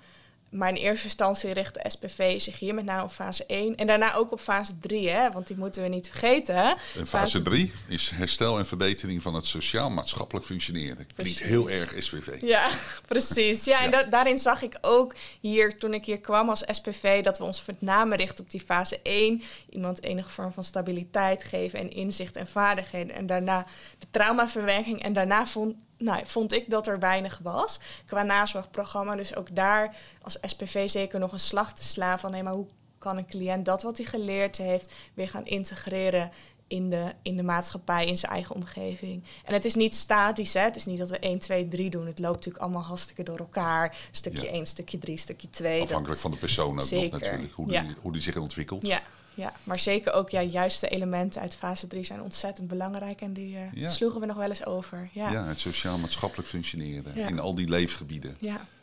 Maar 0.50 0.70
in 0.70 0.76
eerste 0.76 1.06
instantie 1.06 1.54
richt 1.54 1.74
de 1.74 1.90
SPV 1.90 2.42
zich 2.42 2.60
hier 2.60 2.74
met 2.74 2.86
name 2.86 3.04
op 3.04 3.12
fase 3.12 3.46
1. 3.46 3.76
En 3.76 3.88
daarna 3.88 4.14
ook 4.16 4.32
op 4.32 4.40
fase 4.40 4.80
3, 4.80 5.10
hè, 5.10 5.32
want 5.32 5.48
die 5.48 5.58
moeten 5.58 5.82
we 5.84 5.88
niet 5.90 6.08
vergeten. 6.10 6.56
hè. 6.56 6.74
En 7.00 7.08
fase 7.08 7.42
3 7.42 7.74
is 7.88 8.10
herstel 8.10 8.58
en 8.58 8.66
verbetering 8.66 9.22
van 9.22 9.34
het 9.36 9.46
sociaal-maatschappelijk 9.46 10.46
functioneren. 10.46 11.08
Klinkt 11.16 11.40
heel 11.40 11.70
erg 11.70 11.94
SPV. 11.98 12.38
Ja, 12.42 12.70
precies. 13.08 13.64
Ja, 13.64 13.80
en 13.84 13.92
Ja. 13.92 14.04
da- 14.04 14.10
daarin 14.10 14.40
zag 14.40 14.62
ik 14.62 14.78
ook 14.82 15.16
hier, 15.42 15.78
toen 15.78 15.94
ik 15.94 16.06
hier 16.06 16.20
kwam 16.20 16.50
als 16.50 16.64
SPV, 16.70 17.24
dat 17.24 17.38
we 17.38 17.44
ons 17.44 17.66
name 17.80 18.16
richten 18.16 18.44
op 18.44 18.52
die 18.52 18.62
fase 18.62 19.00
1. 19.04 19.42
Iemand 19.70 20.04
enige 20.04 20.30
vorm 20.30 20.52
van 20.52 20.64
stabiliteit 20.64 21.44
geven 21.44 21.80
en 21.80 21.92
inzicht 21.92 22.36
en 22.36 22.48
vaardigheden. 22.48 23.16
En 23.16 23.26
daarna 23.26 23.66
de 24.00 24.08
traumaverwerking. 24.12 25.04
En 25.04 25.14
daarna 25.14 25.48
vond, 25.48 25.76
nou, 25.98 26.22
vond 26.26 26.54
ik 26.54 26.70
dat 26.70 26.88
er 26.88 27.00
weinig 27.00 27.40
was 27.44 27.80
qua 28.06 28.24
nazorgprogramma. 28.24 29.16
Dus 29.16 29.36
ook 29.36 29.56
daar 29.56 29.96
als 30.22 30.38
SPV 30.42 30.90
zeker 30.90 31.20
nog 31.20 31.32
een 31.32 31.40
slag 31.40 31.74
te 31.74 31.84
slaan 31.84 32.20
van... 32.20 32.34
hé, 32.34 32.44
maar 32.44 32.54
hoe 32.54 32.68
kan 32.98 33.18
een 33.18 33.26
cliënt 33.28 33.66
dat 33.66 33.84
wat 33.84 33.98
hij 33.98 34.06
geleerd 34.06 34.58
heeft 34.58 34.94
weer 35.14 35.30
gaan 35.30 35.46
integreren 35.46 36.32
in 36.68 36.90
de, 36.90 37.14
in 37.22 37.38
de 37.38 37.44
maatschappij, 37.44 38.06
in 38.06 38.18
zijn 38.18 38.32
eigen 38.32 38.56
omgeving. 38.56 39.24
En 39.46 39.54
het 39.54 39.66
is 39.66 39.76
niet 39.76 39.96
statisch, 39.96 40.54
hè? 40.54 40.62
het 40.62 40.76
is 40.76 40.86
niet 40.86 41.00
dat 41.00 41.10
we 41.10 41.20
1, 41.20 41.40
2, 41.40 41.68
3 41.68 41.90
doen. 41.90 42.06
Het 42.06 42.20
loopt 42.20 42.36
natuurlijk 42.36 42.64
allemaal 42.64 42.84
hartstikke 42.84 43.24
door 43.24 43.38
elkaar. 43.38 43.98
Stukje 44.12 44.46
Ja. 44.46 44.52
1, 44.52 44.66
stukje 44.66 44.98
3, 44.98 45.18
stukje 45.18 45.50
2. 45.50 45.82
Afhankelijk 45.82 46.22
van 46.22 46.32
de 46.32 46.38
persoon 46.38 46.80
ook 46.80 46.90
nog 46.90 47.12
natuurlijk, 47.12 47.54
hoe, 47.54 47.72
Ja. 47.72 47.82
die, 47.82 47.96
hoe 48.02 48.12
die 48.12 48.22
zich 48.22 48.38
ontwikkelt. 48.38 48.88
Ja, 48.88 49.02
ja, 49.38 49.54
maar 49.64 49.80
zeker 49.80 50.14
ook 50.14 50.30
ja, 50.30 50.42
juist 50.42 50.82
de 50.82 50.88
elementen 50.88 51.42
uit 51.42 51.56
fase 51.56 51.88
3 51.88 52.04
zijn 52.04 52.22
ontzettend 52.22 52.68
belangrijk. 52.68 53.22
En 53.22 53.34
die 53.34 53.58
Ja. 53.74 53.90
sloegen 53.90 54.20
we 54.20 54.26
nog 54.26 54.38
wel 54.38 54.50
eens 54.50 54.66
over. 54.66 55.10
Ja, 55.12 55.26
Ja, 55.28 55.32
ja. 55.32 55.46
het 55.46 55.60
sociaal-maatschappelijk 55.60 56.48
functioneren 56.50 57.16
Ja. 57.16 57.28
in 57.28 57.40
al 57.40 57.56
die 57.56 57.68
leefgebieden. 57.70 58.38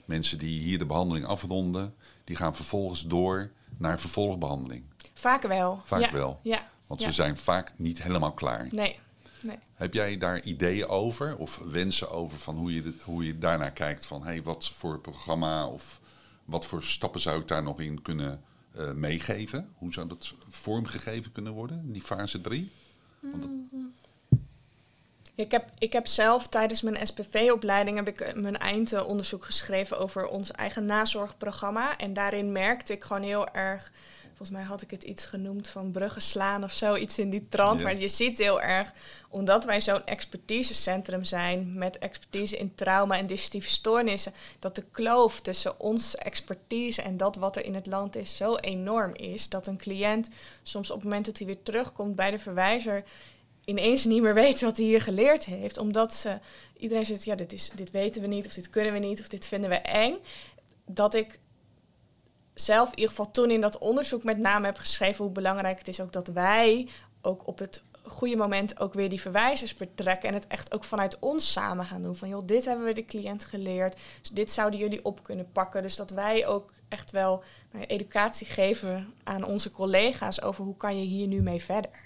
Mensen 0.05 0.39
die 0.39 0.61
hier 0.61 0.79
de 0.79 0.87
behandeling 0.87 1.27
afronden, 1.27 1.95
die 2.25 2.37
gaan 2.37 2.55
vervolgens 2.57 3.03
door 3.07 3.51
naar 3.79 4.01
vervolgbehandeling. 4.01 4.85
Vaak 5.15 5.43
wel. 5.43 5.81
Vaak 5.85 6.01
ja. 6.01 6.13
wel. 6.13 6.41
Ja, 6.43 6.69
Want 6.87 7.01
Ja. 7.01 7.07
ze 7.07 7.13
zijn 7.13 7.37
vaak 7.37 7.73
niet 7.77 8.03
helemaal 8.03 8.33
klaar. 8.33 8.69
nee. 8.71 8.99
nee. 9.43 9.59
Heb 9.75 9.95
jij 9.95 10.19
daar 10.19 10.41
ideeën 10.43 10.87
over 10.89 11.37
of 11.37 11.59
wensen 11.71 12.11
over 12.11 12.39
van 12.39 12.57
hoe 12.57 12.75
je, 12.75 12.83
de- 12.83 12.95
hoe 13.05 13.25
je 13.27 13.39
daarnaar 13.39 13.71
kijkt? 13.73 14.07
Van 14.07 14.25
hey, 14.25 14.43
wat 14.43 14.69
voor 14.69 14.99
programma 15.01 15.67
of 15.67 16.01
wat 16.45 16.67
voor 16.67 16.83
stappen 16.83 17.21
zou 17.21 17.41
ik 17.41 17.49
daar 17.49 17.63
nog 17.63 17.81
in 17.81 18.03
kunnen 18.03 18.43
eh, 18.75 18.93
meegeven? 18.93 19.69
Hoe 19.79 19.93
zou 19.93 20.09
dat 20.09 20.35
vormgegeven 20.49 21.33
kunnen 21.33 21.53
worden, 21.53 21.93
die 21.93 22.03
fase 22.03 22.41
3? 22.41 22.71
Want 23.21 23.43
dat- 23.43 23.51
Ik 25.37 25.51
heb, 25.51 25.71
ik 25.79 25.93
heb 25.93 26.07
zelf 26.07 26.49
tijdens 26.49 26.83
mijn 26.83 27.07
SPV-opleiding 27.07 27.97
heb 27.97 28.09
ik 28.09 28.21
eh, 28.21 28.35
mijn 28.35 28.59
eindonderzoek 28.59 29.45
geschreven 29.45 29.99
over 29.99 30.27
ons 30.27 30.51
eigen 30.51 30.85
nazorgprogramma. 30.85 31.99
En 31.99 32.13
daarin 32.13 32.53
merkte 32.53 32.93
ik 32.93 33.05
gewoon 33.05 33.23
heel 33.23 33.49
erg, 33.49 33.93
volgens 34.37 34.51
mij 34.59 34.63
had 34.63 34.83
ik 34.83 34.91
het 34.91 35.03
iets 35.03 35.25
genoemd 35.27 35.69
van 35.69 35.91
bruggen 35.91 36.23
slaan 36.23 36.65
of 36.65 36.73
zo, 36.73 36.97
iets 36.97 37.19
in 37.19 37.31
die 37.31 37.47
trant. 37.49 37.81
Ja. 37.81 37.87
Maar 37.87 37.97
je 37.97 38.09
ziet 38.09 38.39
heel 38.39 38.63
erg, 38.63 38.93
omdat 39.29 39.65
wij 39.65 39.81
zo'n 39.81 40.05
expertisecentrum 40.07 41.25
zijn 41.25 41.79
met 41.79 41.99
expertise 41.99 42.57
in 42.57 42.75
trauma 42.75 43.19
en 43.19 43.27
digestieve 43.27 43.69
stoornissen, 43.69 44.33
dat 44.59 44.75
de 44.75 44.85
kloof 44.91 45.41
tussen 45.41 45.81
onze 45.81 46.19
expertise 46.19 47.03
en 47.03 47.17
dat 47.17 47.37
wat 47.37 47.57
er 47.57 47.65
in 47.65 47.75
het 47.75 47.87
land 47.87 48.17
is 48.17 48.37
zo 48.37 48.57
enorm 48.57 49.15
is, 49.15 49.49
dat 49.49 49.67
een 49.67 49.79
cliënt 49.79 50.29
soms 50.63 50.91
op 50.91 50.97
het 50.97 51.05
moment 51.05 51.27
dat 51.27 51.39
hij 51.39 51.47
weer 51.47 51.63
terugkomt 51.63 52.15
bij 52.15 52.31
de 52.31 52.39
verwijzer 52.39 53.05
ineens 53.65 54.05
niet 54.05 54.23
meer 54.23 54.35
weet 54.35 54.61
wat 54.61 54.77
hij 54.77 54.87
hier 54.87 55.01
geleerd 55.01 55.45
heeft. 55.45 55.79
Omdat 55.79 56.15
ze, 56.15 56.39
iedereen 56.77 57.07
zegt, 57.07 57.25
ja, 57.25 57.35
dit, 57.35 57.53
is, 57.53 57.71
dit 57.75 57.91
weten 57.91 58.23
we 58.23 58.29
niet, 58.29 58.47
of 58.47 58.53
dit 58.53 58.71
kunnen 58.71 58.93
we 58.93 58.99
niet, 58.99 59.21
of 59.21 59.29
dit 59.29 59.47
vinden 59.47 59.71
we 59.71 59.77
eng. 59.77 60.17
Dat 60.87 61.15
ik 61.15 61.39
zelf 62.55 62.91
in 62.91 62.95
ieder 62.95 63.11
geval 63.11 63.31
toen 63.31 63.51
in 63.51 63.61
dat 63.61 63.79
onderzoek 63.79 64.25
met 64.25 64.39
name 64.39 64.67
heb 64.67 64.77
geschreven 64.77 65.25
hoe 65.25 65.33
belangrijk 65.33 65.79
het 65.79 65.89
is 65.89 66.01
ook 66.01 66.13
dat 66.13 66.29
wij 66.29 66.89
ook 67.21 67.47
op 67.47 67.59
het 67.59 67.83
goede 68.07 68.37
moment 68.37 68.81
ook 68.81 68.95
weer 68.95 69.09
die 69.09 69.21
verwijzers 69.21 69.75
betrekken 69.75 70.29
en 70.29 70.35
het 70.35 70.47
echt 70.47 70.75
ook 70.75 70.85
vanuit 70.85 71.19
ons 71.19 71.53
samen 71.53 71.85
gaan 71.85 72.03
doen. 72.03 72.17
Van 72.17 72.29
joh, 72.29 72.47
dit 72.47 72.65
hebben 72.65 72.87
we 72.87 72.93
de 72.93 73.05
cliënt 73.05 73.45
geleerd, 73.45 73.97
dus 74.21 74.31
dit 74.31 74.51
zouden 74.51 74.79
jullie 74.79 75.05
op 75.05 75.23
kunnen 75.23 75.53
pakken. 75.53 75.83
Dus 75.83 75.97
dat 75.97 76.11
wij 76.11 76.47
ook 76.47 76.73
echt 76.89 77.11
wel 77.11 77.43
nou 77.73 77.85
educatie 77.85 78.47
geven 78.47 79.15
aan 79.25 79.45
onze 79.45 79.71
collega's 79.71 80.43
over 80.43 80.65
hoe 80.65 80.77
kan 80.77 80.99
je 80.99 81.07
hier 81.07 81.27
nu 81.27 81.43
mee 81.43 81.63
verder. 81.63 82.03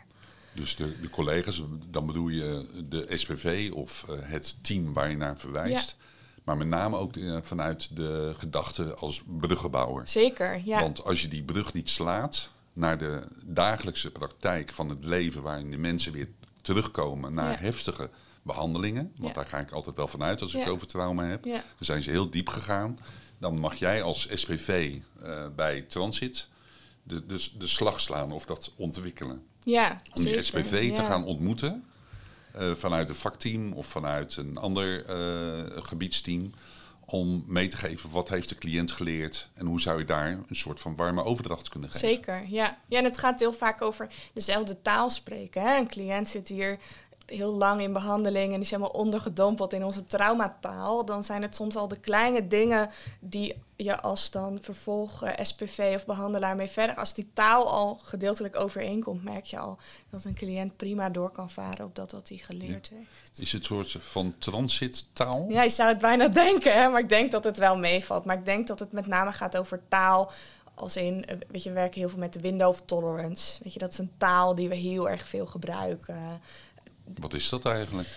Dus 0.53 0.77
de, 0.77 1.01
de 1.01 1.11
collega's, 1.11 1.63
dan 1.89 2.07
bedoel 2.07 2.29
je 2.29 2.67
de 2.89 3.07
SPV 3.17 3.71
of 3.75 4.05
eh, 4.09 4.17
het 4.21 4.65
team 4.65 4.93
waar 4.93 5.11
je 5.11 5.17
naar 5.17 5.39
verwijst. 5.39 5.97
Maar 6.49 6.57
met 6.57 6.67
name 6.69 6.97
ook 6.97 7.17
eh, 7.17 7.37
vanuit 7.43 7.97
de 7.97 8.33
gedachte 8.37 8.95
als 8.95 9.23
bruggenbouwer. 9.27 10.09
Zeker, 10.09 10.61
ja. 10.65 10.81
Want 10.81 11.05
als 11.05 11.23
je 11.23 11.29
die 11.29 11.43
brug 11.43 11.73
niet 11.73 11.89
slaat 11.91 12.51
naar 12.73 12.99
de 12.99 13.27
dagelijkse 13.45 14.11
praktijk 14.11 14.71
van 14.73 14.89
het 14.89 15.05
leven, 15.05 15.43
waarin 15.43 15.71
de 15.71 15.77
mensen 15.77 16.13
weer 16.13 16.29
terugkomen 16.63 17.35
naar 17.35 17.51
Ja. 17.51 17.59
heftige 17.59 18.11
behandelingen, 18.43 19.13
want 19.17 19.29
Ja. 19.29 19.35
daar 19.35 19.47
ga 19.47 19.59
ik 19.59 19.73
altijd 19.73 19.97
wel 19.97 20.09
vanuit 20.09 20.41
als 20.43 20.55
ik 20.55 20.65
Ja. 20.65 20.69
over 20.71 20.87
trauma 20.87 21.25
heb, 21.25 21.43
dan 21.43 21.61
zijn 21.79 22.03
ze 22.03 22.11
heel 22.11 22.31
diep 22.31 22.49
gegaan. 22.49 22.99
Dan 23.39 23.59
mag 23.59 23.75
jij 23.75 24.03
als 24.03 24.29
SPV 24.35 24.99
eh, 25.23 25.47
bij 25.57 25.83
Transit 25.83 26.49
de, 27.03 27.27
de, 27.27 27.49
de 27.59 27.67
slag 27.67 28.01
slaan 28.01 28.33
of 28.33 28.47
dat 28.47 28.73
ontwikkelen. 28.77 29.43
Ja, 29.63 30.01
Om 30.15 30.23
die. 30.23 30.43
SPV 30.43 30.93
te 30.95 31.05
gaan 31.05 31.25
ontmoeten 31.25 31.85
eh, 32.59 32.73
vanuit 32.75 33.09
een 33.09 33.15
vakteam 33.15 33.73
of 33.73 33.87
vanuit 33.87 34.37
een 34.37 34.57
ander 34.57 35.05
eh, 35.05 35.83
gebiedsteam. 35.83 36.53
Om 37.05 37.45
mee 37.47 37.69
te 37.69 37.77
geven 37.77 38.11
wat 38.11 38.29
heeft 38.29 38.49
de 38.49 38.55
cliënt 38.55 38.93
geleerd 38.93 39.49
en 39.55 39.67
hoe 39.67 39.81
zou 39.81 39.99
je 39.99 40.05
daar 40.05 40.29
een 40.29 40.57
soort 40.57 40.81
van 40.81 40.97
warme 40.97 41.25
overdracht 41.25 41.69
kunnen 41.69 41.91
geven. 41.91 42.09
Zeker, 42.09 42.45
ja. 42.49 42.79
Ja, 42.89 42.99
en 42.99 43.05
het 43.05 43.19
gaat 43.19 43.41
heel 43.41 43.53
vaak 43.53 43.83
over 43.83 44.07
dezelfde 44.33 44.83
taal 44.83 45.11
spreken. 45.11 45.63
Hè? 45.63 45.77
Een 45.77 45.89
cliënt 45.89 46.29
zit 46.29 46.49
hier 46.49 46.79
heel 47.31 47.53
lang 47.53 47.81
in 47.81 47.93
behandeling 47.93 48.53
en 48.53 48.61
is 48.61 48.71
helemaal 48.71 48.91
ondergedompeld 48.91 49.73
in 49.73 49.85
onze 49.85 50.05
traumataal. 50.05 51.05
Dan 51.05 51.25
zijn 51.25 51.43
het 51.43 51.55
soms 51.55 51.77
al 51.77 51.89
de 51.89 52.01
kleine 52.01 52.47
dingen 52.47 52.91
die 53.21 53.57
je 53.77 54.01
als 54.01 54.31
dan 54.31 54.59
vervolg 54.61 55.25
SPV 55.41 55.93
of 55.95 56.07
behandelaar 56.07 56.57
mee 56.57 56.69
verder... 56.69 56.97
als 56.97 57.15
die 57.15 57.31
taal 57.33 57.71
al 57.71 57.99
gedeeltelijk 58.03 58.57
overeenkomt, 58.57 59.25
merk 59.25 59.45
je 59.45 59.59
al 59.59 59.79
dat 60.11 60.25
een 60.25 60.35
cliënt 60.35 60.77
prima 60.77 61.11
door 61.11 61.31
kan 61.31 61.51
varen 61.51 61.85
op 61.85 61.95
dat 61.95 62.13
wat 62.13 62.29
hij 62.29 62.39
geleerd 62.39 62.89
heeft. 62.89 63.41
Is 63.41 63.53
het 63.53 63.65
soort 63.65 63.97
van 64.01 64.35
transittaal? 64.39 65.47
Ja, 65.49 65.63
je 65.63 65.69
zou 65.69 65.89
het 65.89 65.99
bijna 65.99 66.29
denken, 66.45 66.73
hè? 66.73 66.89
maar 66.89 67.01
ik 67.01 67.09
denk 67.09 67.31
dat 67.31 67.45
het 67.45 67.59
wel 67.59 67.77
meevalt. 67.77 68.25
Maar 68.25 68.39
ik 68.39 68.45
denk 68.45 68.67
dat 68.67 68.79
het 68.79 68.93
met 68.93 69.07
name 69.07 69.33
gaat 69.33 69.57
over 69.57 69.81
taal. 69.89 70.31
Als 70.75 70.97
in, 70.97 71.25
weet 71.49 71.63
je, 71.63 71.69
we 71.69 71.75
werken 71.75 72.01
heel 72.01 72.09
veel 72.09 72.19
met 72.19 72.33
de 72.33 72.41
window 72.41 72.69
of 72.69 72.83
tolerance. 72.85 73.59
Weet 73.63 73.73
je, 73.73 73.79
dat 73.79 73.93
is 73.93 73.99
een 73.99 74.13
taal 74.17 74.55
die 74.55 74.69
we 74.69 74.75
heel 74.75 75.09
erg 75.09 75.29
veel 75.29 75.47
gebruiken. 75.47 76.41
Wat 77.21 77.35
is 77.35 77.49
dat 77.49 77.67
eigenlijk? 77.67 78.09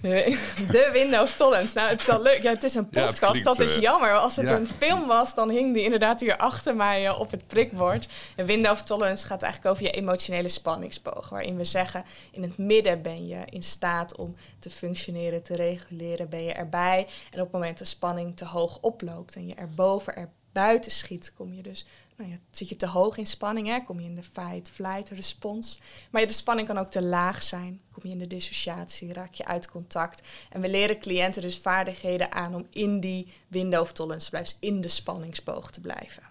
De, 0.00 0.88
window 0.92 1.22
of 1.22 1.32
tolerance. 1.32 1.78
Nou, 1.78 1.88
het 1.90 2.00
is 2.00 2.06
wel 2.06 2.22
leuk. 2.22 2.42
Ja, 2.42 2.50
het 2.50 2.62
is 2.62 2.74
een 2.74 2.88
Ja, 2.90 3.06
podcast, 3.06 3.30
klinkt, 3.30 3.44
dat 3.44 3.58
is 3.58 3.76
eh, 3.76 3.82
jammer. 3.82 4.18
Als 4.18 4.36
het 4.36 4.46
ja. 4.46 4.56
een 4.56 4.66
film 4.66 5.06
was, 5.06 5.34
dan 5.34 5.50
hing 5.50 5.74
die 5.74 5.82
inderdaad 5.82 6.20
hier 6.20 6.36
achter 6.36 6.76
mij 6.76 7.06
eh, 7.06 7.20
op 7.20 7.30
het 7.30 7.46
prikbord. 7.46 8.08
Een 8.36 8.46
window 8.46 8.72
of 8.72 8.82
tolerance 8.82 9.26
gaat 9.26 9.42
eigenlijk 9.42 9.74
over 9.74 9.86
je 9.86 9.98
emotionele 9.98 10.48
spanningsboog. 10.48 11.28
Waarin 11.28 11.56
we 11.56 11.64
zeggen, 11.64 12.04
in 12.30 12.42
het 12.42 12.58
midden 12.58 13.02
ben 13.02 13.26
je 13.26 13.42
in 13.50 13.62
staat 13.62 14.16
om 14.16 14.34
te 14.58 14.70
functioneren, 14.70 15.42
te 15.42 15.56
reguleren, 15.56 16.28
ben 16.28 16.44
je 16.44 16.52
erbij. 16.52 17.06
En 17.30 17.38
op 17.38 17.44
het 17.44 17.52
moment 17.52 17.78
de 17.78 17.84
spanning 17.84 18.36
te 18.36 18.44
hoog 18.44 18.78
oploopt 18.80 19.34
en 19.34 19.46
je 19.46 19.54
erboven, 19.54 20.16
erbuiten 20.16 20.90
schiet, 20.90 21.32
kom 21.36 21.54
je 21.54 21.62
dus... 21.62 21.86
Nou 22.16 22.30
ja, 22.30 22.38
zit 22.50 22.68
je 22.68 22.76
te 22.76 22.86
hoog 22.86 23.16
in 23.16 23.26
spanning, 23.26 23.66
hè? 23.66 23.80
kom 23.80 24.00
je 24.00 24.08
in 24.08 24.14
de 24.14 24.22
fight, 24.22 24.70
flight, 24.70 25.10
respons. 25.10 25.78
Maar 26.10 26.26
de 26.26 26.32
spanning 26.32 26.68
kan 26.68 26.78
ook 26.78 26.90
te 26.90 27.02
laag 27.02 27.42
zijn. 27.42 27.80
Kom 27.92 28.02
je 28.04 28.10
in 28.10 28.18
de 28.18 28.26
dissociatie, 28.26 29.12
raak 29.12 29.34
je 29.34 29.44
uit 29.44 29.70
contact. 29.70 30.28
En 30.50 30.60
we 30.60 30.68
leren 30.68 30.98
cliënten 30.98 31.42
dus 31.42 31.58
vaardigheden 31.58 32.32
aan 32.32 32.54
om 32.54 32.66
in 32.70 33.00
die 33.00 33.32
window 33.48 33.80
of 33.80 33.92
tolerance 33.92 34.24
te 34.24 34.30
blijven, 34.30 34.56
dus 34.60 34.70
in 34.70 34.80
de 34.80 34.88
spanningsboog 34.88 35.70
te 35.70 35.80
blijven. 35.80 36.22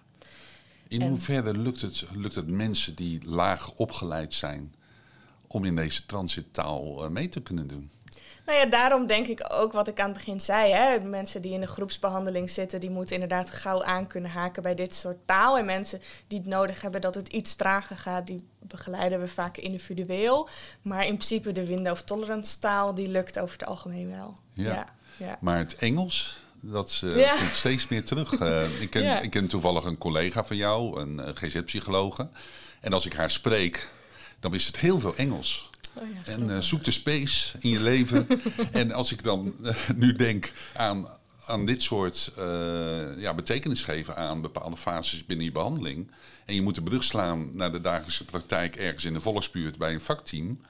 In 0.88 1.02
En- 1.02 1.08
hoeverre 1.08 1.58
lukt 1.58 1.80
het, 1.80 2.04
lukt 2.14 2.34
het 2.34 2.48
mensen 2.48 2.94
die 2.94 3.24
laag 3.24 3.72
opgeleid 3.74 4.34
zijn 4.34 4.74
om 5.46 5.64
in 5.64 5.76
deze 5.76 6.06
transittaal 6.06 7.04
eh, 7.04 7.10
mee 7.10 7.28
te 7.28 7.42
kunnen 7.42 7.66
doen? 7.66 7.90
Nou 8.46 8.58
ja, 8.58 8.66
daarom 8.66 9.06
denk 9.06 9.26
ik 9.26 9.46
ook 9.52 9.72
wat 9.72 9.88
ik 9.88 10.00
aan 10.00 10.08
het 10.08 10.16
begin 10.18 10.40
zei. 10.40 10.72
Hè? 10.72 11.00
Mensen 11.00 11.42
die 11.42 11.52
in 11.52 11.60
de 11.60 11.66
groepsbehandeling 11.66 12.50
zitten, 12.50 12.80
die 12.80 12.90
moeten 12.90 13.14
inderdaad 13.14 13.50
gauw 13.50 13.84
aan 13.84 14.06
kunnen 14.06 14.30
haken 14.30 14.62
bij 14.62 14.74
dit 14.74 14.94
soort 14.94 15.16
taal. 15.24 15.58
En 15.58 15.64
mensen 15.64 16.00
die 16.26 16.38
het 16.38 16.48
nodig 16.48 16.80
hebben 16.80 17.00
dat 17.00 17.14
het 17.14 17.28
iets 17.28 17.54
trager 17.54 17.96
gaat, 17.96 18.26
die 18.26 18.48
begeleiden 18.60 19.20
we 19.20 19.28
vaak 19.28 19.56
individueel. 19.56 20.48
Maar 20.82 21.00
in 21.06 21.14
principe 21.16 21.52
de 21.52 21.66
window 21.66 21.92
of 21.92 22.02
tolerance 22.02 22.58
taal, 22.58 22.94
die 22.94 23.08
lukt 23.08 23.38
over 23.38 23.58
het 23.58 23.66
algemeen 23.68 24.10
wel. 24.10 24.34
Ja. 24.52 24.72
ja, 24.72 24.86
ja. 25.16 25.38
Maar 25.40 25.58
het 25.58 25.74
Engels, 25.74 26.38
dat 26.60 27.00
eh, 27.04 27.18
Ja. 27.18 27.36
komt 27.36 27.52
steeds 27.52 27.88
meer 27.88 28.04
terug. 28.04 28.32
Eh, 28.38 28.80
ik, 28.82 28.90
ken, 28.90 29.02
Ja. 29.02 29.20
ik 29.20 29.30
ken 29.30 29.48
toevallig 29.48 29.84
een 29.84 29.98
collega 29.98 30.44
van 30.44 30.56
jou, 30.56 31.00
een 31.00 31.20
eh, 31.20 31.30
GZ-psychologe. 31.34 32.28
En 32.80 32.92
als 32.92 33.06
ik 33.06 33.12
haar 33.12 33.30
spreek, 33.30 33.88
dan 34.40 34.54
is 34.54 34.66
het 34.66 34.76
heel 34.78 35.00
veel 35.00 35.16
Engels. 35.16 35.70
Oh 35.98 36.02
ja, 36.14 36.32
En 36.32 36.50
eh, 36.50 36.58
zoek 36.58 36.84
de 36.84 36.90
space 36.90 37.58
in 37.60 37.70
je 37.70 37.80
leven. 37.82 38.26
en 38.72 38.92
als 38.92 39.12
ik 39.12 39.22
dan 39.22 39.54
eh, 39.64 39.74
nu 39.96 40.12
denk 40.12 40.52
aan, 40.74 41.08
aan 41.46 41.66
dit 41.66 41.82
soort 41.82 42.32
eh, 42.36 43.18
ja, 43.18 43.34
betekenis 43.34 43.82
geven 43.82 44.16
aan 44.16 44.40
bepaalde 44.40 44.76
fases 44.76 45.26
binnen 45.26 45.46
je 45.46 45.52
behandeling. 45.52 46.10
En 46.44 46.54
je 46.54 46.62
moet 46.62 46.74
de 46.74 46.82
brug 46.82 47.04
slaan 47.04 47.50
naar 47.52 47.72
de 47.72 47.80
dagelijkse 47.80 48.24
praktijk 48.24 48.76
ergens 48.76 49.04
in 49.04 49.12
de 49.12 49.20
volksbuurt 49.20 49.78
bij 49.78 49.92
een 49.92 50.00
vakteam. 50.00 50.60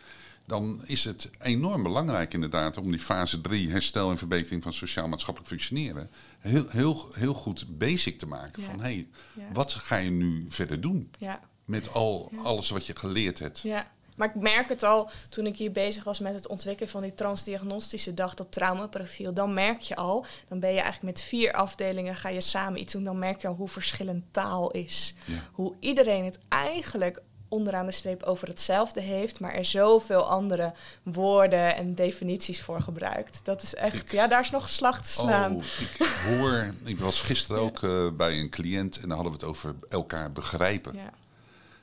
Dan 0.47 0.81
is 0.85 1.05
het 1.05 1.31
enorm 1.41 1.83
belangrijk 1.83 2.35
inderdaad 2.35 2.77
om 2.79 2.91
die 2.91 3.01
fase 3.01 3.41
3, 3.41 3.71
herstel 3.71 4.11
en 4.11 4.19
verbetering 4.19 4.63
van 4.63 4.73
sociaal-maatschappelijk 4.73 5.51
functioneren, 5.51 6.11
heel, 6.39 6.65
heel, 6.69 7.11
heel 7.13 7.35
goed 7.35 7.79
basic 7.79 8.19
te 8.19 8.27
maken. 8.27 8.63
Ja. 8.63 8.69
Van 8.69 8.79
hé, 8.81 8.83
hey, 8.85 9.07
Ja. 9.35 9.53
wat 9.53 9.73
ga 9.73 9.97
je 9.97 10.11
nu 10.11 10.45
verder 10.49 10.81
doen 10.81 11.11
ja. 11.19 11.41
met 11.65 11.93
al, 11.93 12.33
alles 12.43 12.71
wat 12.71 12.87
je 12.87 12.97
geleerd 12.97 13.39
hebt? 13.39 13.61
Ja, 13.61 13.91
maar 14.17 14.29
ik 14.29 14.43
merk 14.43 14.69
het 14.69 14.83
al 14.83 15.11
toen 15.29 15.47
ik 15.47 15.57
hier 15.57 15.73
bezig 15.73 16.05
was 16.05 16.19
met 16.19 16.35
het 16.35 16.49
ontwikkelen 16.49 16.91
van 16.91 17.03
die 17.03 17.15
transdiagnostische 17.15 18.15
dag, 18.15 18.35
dat 18.35 18.53
traumaprofiel. 18.53 19.35
Dan 19.35 19.55
merk 19.55 19.81
je 19.81 19.97
al, 19.97 20.27
dan 20.49 20.61
ben 20.61 20.71
je 20.71 20.81
eigenlijk 20.81 21.17
met 21.17 21.25
vier 21.25 21.53
afdelingen, 21.53 22.15
ga 22.15 22.29
je 22.29 22.41
samen 22.41 22.81
iets 22.81 22.93
doen. 22.93 23.05
Dan 23.05 23.19
merk 23.19 23.41
je 23.41 23.49
al 23.49 23.55
hoe 23.55 23.69
verschillend 23.69 24.25
taal 24.31 24.71
is. 24.71 25.15
Ja. 25.25 25.35
Hoe 25.53 25.75
iedereen 25.81 26.25
het 26.25 26.39
eigenlijk 26.49 27.23
onderaan 27.49 27.87
de 27.87 27.93
streep 27.93 28.23
over 28.23 28.49
hetzelfde 28.49 29.01
heeft, 29.01 29.41
maar 29.41 29.55
er 29.55 29.65
zoveel 29.65 30.29
andere 30.29 30.73
woorden 31.03 31.77
en 31.77 31.95
definities 31.95 32.63
voor 32.63 32.81
gebruikt. 32.81 33.41
Dat 33.43 33.63
is 33.63 33.75
echt, 33.75 34.11
ja, 34.11 34.27
daar 34.27 34.41
is 34.41 34.51
nog 34.51 34.69
slag 34.69 35.03
te 35.03 35.13
slaan. 35.13 35.55
Oh, 35.55 35.63
ik 35.63 35.97
hoor, 36.27 36.75
ik 36.85 36.99
was 36.99 37.21
gisteren 37.21 37.63
ook 37.63 37.83
eh, 37.83 38.11
bij 38.11 38.39
een 38.39 38.51
cliënt 38.51 39.01
en 39.01 39.09
dan 39.09 39.19
hadden 39.19 39.33
we 39.33 39.39
het 39.39 39.49
over 39.49 39.75
elkaar 39.89 40.33
begrijpen. 40.33 40.95
Ja, 40.95 41.13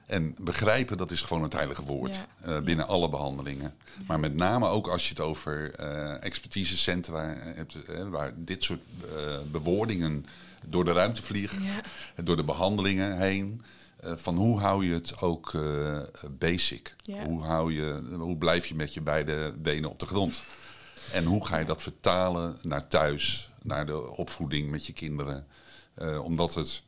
En 0.05 0.35
begrijpen, 0.39 0.97
dat 0.97 1.11
is 1.11 1.21
gewoon 1.21 1.43
het 1.43 1.53
heilige 1.53 1.83
woord 1.83 2.15
Ja. 2.15 2.25
eh, 2.55 2.61
binnen 2.61 2.87
alle 2.87 3.09
behandelingen. 3.09 3.73
Maar 4.07 4.19
met 4.19 4.35
name 4.35 4.67
ook 4.67 4.87
als 4.87 5.03
je 5.03 5.09
het 5.09 5.19
over 5.19 5.73
eh 5.75 6.23
expertisecentra 6.23 7.33
hebt, 7.37 7.83
eh, 7.83 8.07
waar 8.09 8.33
dit 8.35 8.63
soort 8.63 8.81
bewoordingen 9.51 10.25
door 10.65 10.85
de 10.85 10.91
ruimte 10.91 11.23
vliegen, 11.23 11.63
ja, 11.63 11.81
door 12.23 12.35
de 12.35 12.43
behandelingen 12.43 13.17
heen. 13.17 13.61
van 14.15 14.35
hoe 14.35 14.59
hou 14.59 14.85
je 14.85 14.93
het 14.93 15.21
ook 15.21 15.51
basic? 16.31 16.95
Hoe, 17.25 17.43
hou 17.43 17.73
je, 17.73 18.01
hoe 18.17 18.37
blijf 18.37 18.65
je 18.65 18.75
met 18.75 18.93
je 18.93 19.01
beide 19.01 19.53
benen 19.57 19.89
op 19.89 19.99
de 19.99 20.05
grond? 20.05 20.43
En 21.13 21.23
hoe 21.25 21.45
ga 21.45 21.57
je 21.57 21.65
dat 21.65 21.81
vertalen 21.81 22.57
naar 22.61 22.87
thuis, 22.87 23.51
naar 23.61 23.85
de 23.85 24.09
opvoeding 24.09 24.69
met 24.69 24.85
je 24.85 24.93
kinderen? 24.93 25.47
Omdat 26.21 26.53
het 26.55 26.83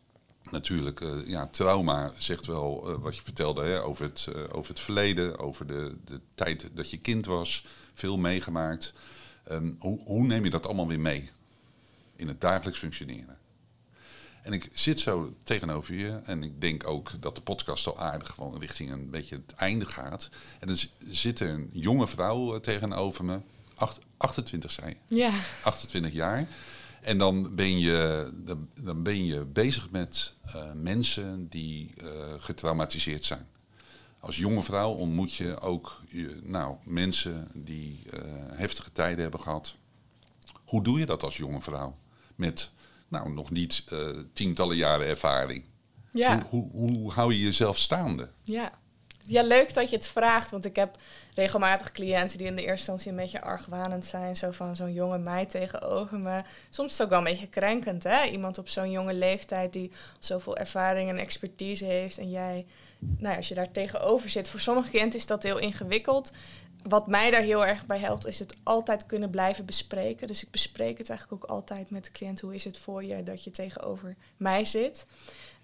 natuurlijk, 0.52 1.02
eh, 1.02 1.28
ja, 1.28 1.48
trauma 1.48 2.12
zegt 2.18 2.46
wel 2.46 2.90
eh, 2.90 2.96
wat 3.02 3.16
je 3.16 3.22
vertelde 3.22 3.64
hè, 3.64 3.84
over, 3.84 4.06
het, 4.06 4.28
eh, 4.36 4.42
over 4.52 4.70
het 4.70 4.80
verleden, 4.80 5.40
over 5.40 5.68
de, 5.68 5.96
de 6.06 6.20
tijd 6.36 6.70
dat 6.74 6.90
je 6.90 6.98
kind 6.98 7.26
was, 7.26 7.66
veel 7.94 8.18
meegemaakt. 8.18 8.94
Ehm, 9.44 9.72
hoe, 9.80 10.00
hoe 10.06 10.24
neem 10.26 10.44
je 10.44 10.50
dat 10.50 10.66
allemaal 10.66 10.88
weer 10.88 11.00
mee 11.00 11.30
in 12.16 12.28
het 12.28 12.42
dagelijks 12.42 12.80
functioneren? 12.80 13.38
En 14.42 14.54
ik 14.54 14.70
zit 14.74 15.00
zo 15.00 15.34
tegenover 15.44 15.94
je 15.96 16.20
en 16.26 16.44
ik 16.44 16.62
denk 16.62 16.88
ook 16.88 17.22
dat 17.22 17.36
de 17.36 17.42
podcast 17.42 17.88
al 17.88 18.00
aardig 18.00 18.30
gewoon 18.30 18.60
richting 18.60 18.92
een 18.92 19.10
beetje 19.10 19.36
het 19.36 19.54
einde 19.56 19.86
gaat. 19.86 20.30
En 20.60 20.68
dan 20.68 20.78
zit 21.10 21.40
er 21.40 21.50
een 21.50 21.70
jonge 21.74 22.08
vrouw 22.08 22.60
tegenover 22.60 23.26
me, 23.26 23.40
acht- 23.76 24.00
28 24.18 24.72
zei 24.72 24.90
je. 25.08 25.16
ja, 25.16 25.32
28 25.64 26.14
jaar. 26.14 26.48
En 27.06 27.18
dan 27.18 27.56
ben 27.56 27.80
je, 27.80 28.30
dan, 28.84 29.04
ben 29.04 29.26
je 29.26 29.46
bezig 29.46 29.92
met 29.92 30.36
eh, 30.46 30.74
mensen 30.74 31.48
die 31.50 31.94
eh, 31.98 32.08
getraumatiseerd 32.38 33.24
zijn. 33.24 33.48
Als 34.20 34.38
jonge 34.38 34.62
vrouw 34.62 34.92
ontmoet 34.92 35.34
je 35.34 35.60
ook 35.60 36.02
je, 36.10 36.40
nou, 36.44 36.76
mensen 36.84 37.48
die 37.54 38.04
eh, 38.10 38.22
heftige 38.48 38.92
tijden 38.92 39.22
hebben 39.22 39.40
gehad. 39.40 39.76
Hoe 40.66 40.84
doe 40.84 41.00
je 41.00 41.06
dat 41.06 41.24
als 41.24 41.38
jonge 41.38 41.62
vrouw? 41.62 41.98
Met 42.36 42.72
nou, 43.08 43.34
nog 43.34 43.50
niet 43.50 43.84
tientallen 44.34 44.78
jaren 44.78 45.08
ervaring. 45.08 45.66
ja. 46.12 46.46
Hoe, 46.50 46.70
hoe, 46.72 46.98
hoe 46.98 47.12
hou 47.12 47.34
je 47.34 47.40
jezelf 47.40 47.78
staande? 47.78 48.32
Ja. 48.44 48.80
Ja, 49.28 49.44
leuk 49.44 49.74
dat 49.74 49.90
je 49.90 49.96
het 49.96 50.08
vraagt. 50.08 50.52
Want 50.52 50.66
ik 50.66 50.76
heb 50.76 50.98
regelmatig 51.34 51.92
cliënten 51.92 52.38
die 52.38 52.48
in 52.48 52.56
de 52.56 52.62
eerste 52.62 52.78
instantie 52.78 53.12
een 53.12 53.18
beetje 53.18 53.42
argwanend 53.42 54.06
zijn. 54.06 54.36
Zo 54.36 54.52
van 54.52 54.76
zo'n 54.76 54.94
jonge 54.94 55.18
meid 55.18 55.50
tegenover 55.50 56.18
me. 56.18 56.42
Soms 56.70 56.92
is 56.92 56.98
het 56.98 57.04
ook 57.04 57.10
wel 57.10 57.20
een 57.20 57.32
beetje 57.34 57.48
krenkend, 57.48 58.04
hè? 58.04 58.24
Iemand 58.26 58.58
op 58.58 58.70
zo'n 58.70 58.92
jonge 58.92 59.14
leeftijd 59.14 59.74
die 59.74 59.92
zoveel 60.20 60.58
ervaring 60.58 61.10
en 61.10 61.18
expertise 61.18 61.86
heeft. 61.86 62.18
En 62.18 62.30
jij, 62.30 62.66
nou 63.00 63.30
ja, 63.30 63.36
als 63.36 63.48
je 63.48 63.56
daar 63.56 63.72
tegenover 63.72 64.30
zit. 64.30 64.50
Voor 64.50 64.60
sommige 64.60 64.90
cliënten 64.90 65.20
is 65.20 65.26
dat 65.26 65.44
heel 65.44 65.60
ingewikkeld. 65.60 66.32
Wat 66.84 67.08
mij 67.08 67.30
daar 67.30 67.42
heel 67.42 67.66
erg 67.66 67.86
bij 67.86 68.00
helpt, 68.00 68.28
is 68.28 68.40
het 68.40 68.56
altijd 68.64 69.06
kunnen 69.06 69.30
blijven 69.30 69.66
bespreken. 69.66 70.28
Dus 70.28 70.44
ik 70.44 70.52
bespreek 70.52 70.98
het 70.98 71.10
eigenlijk 71.10 71.44
ook 71.44 71.50
altijd 71.50 71.90
met 71.90 72.06
de 72.06 72.12
cliënt. 72.12 72.42
Hoe 72.42 72.56
is 72.56 72.64
het 72.64 72.78
voor 72.78 73.04
je 73.04 73.24
dat 73.24 73.44
je 73.44 73.52
tegenover 73.52 74.16
mij 74.38 74.66
zit? 74.66 75.06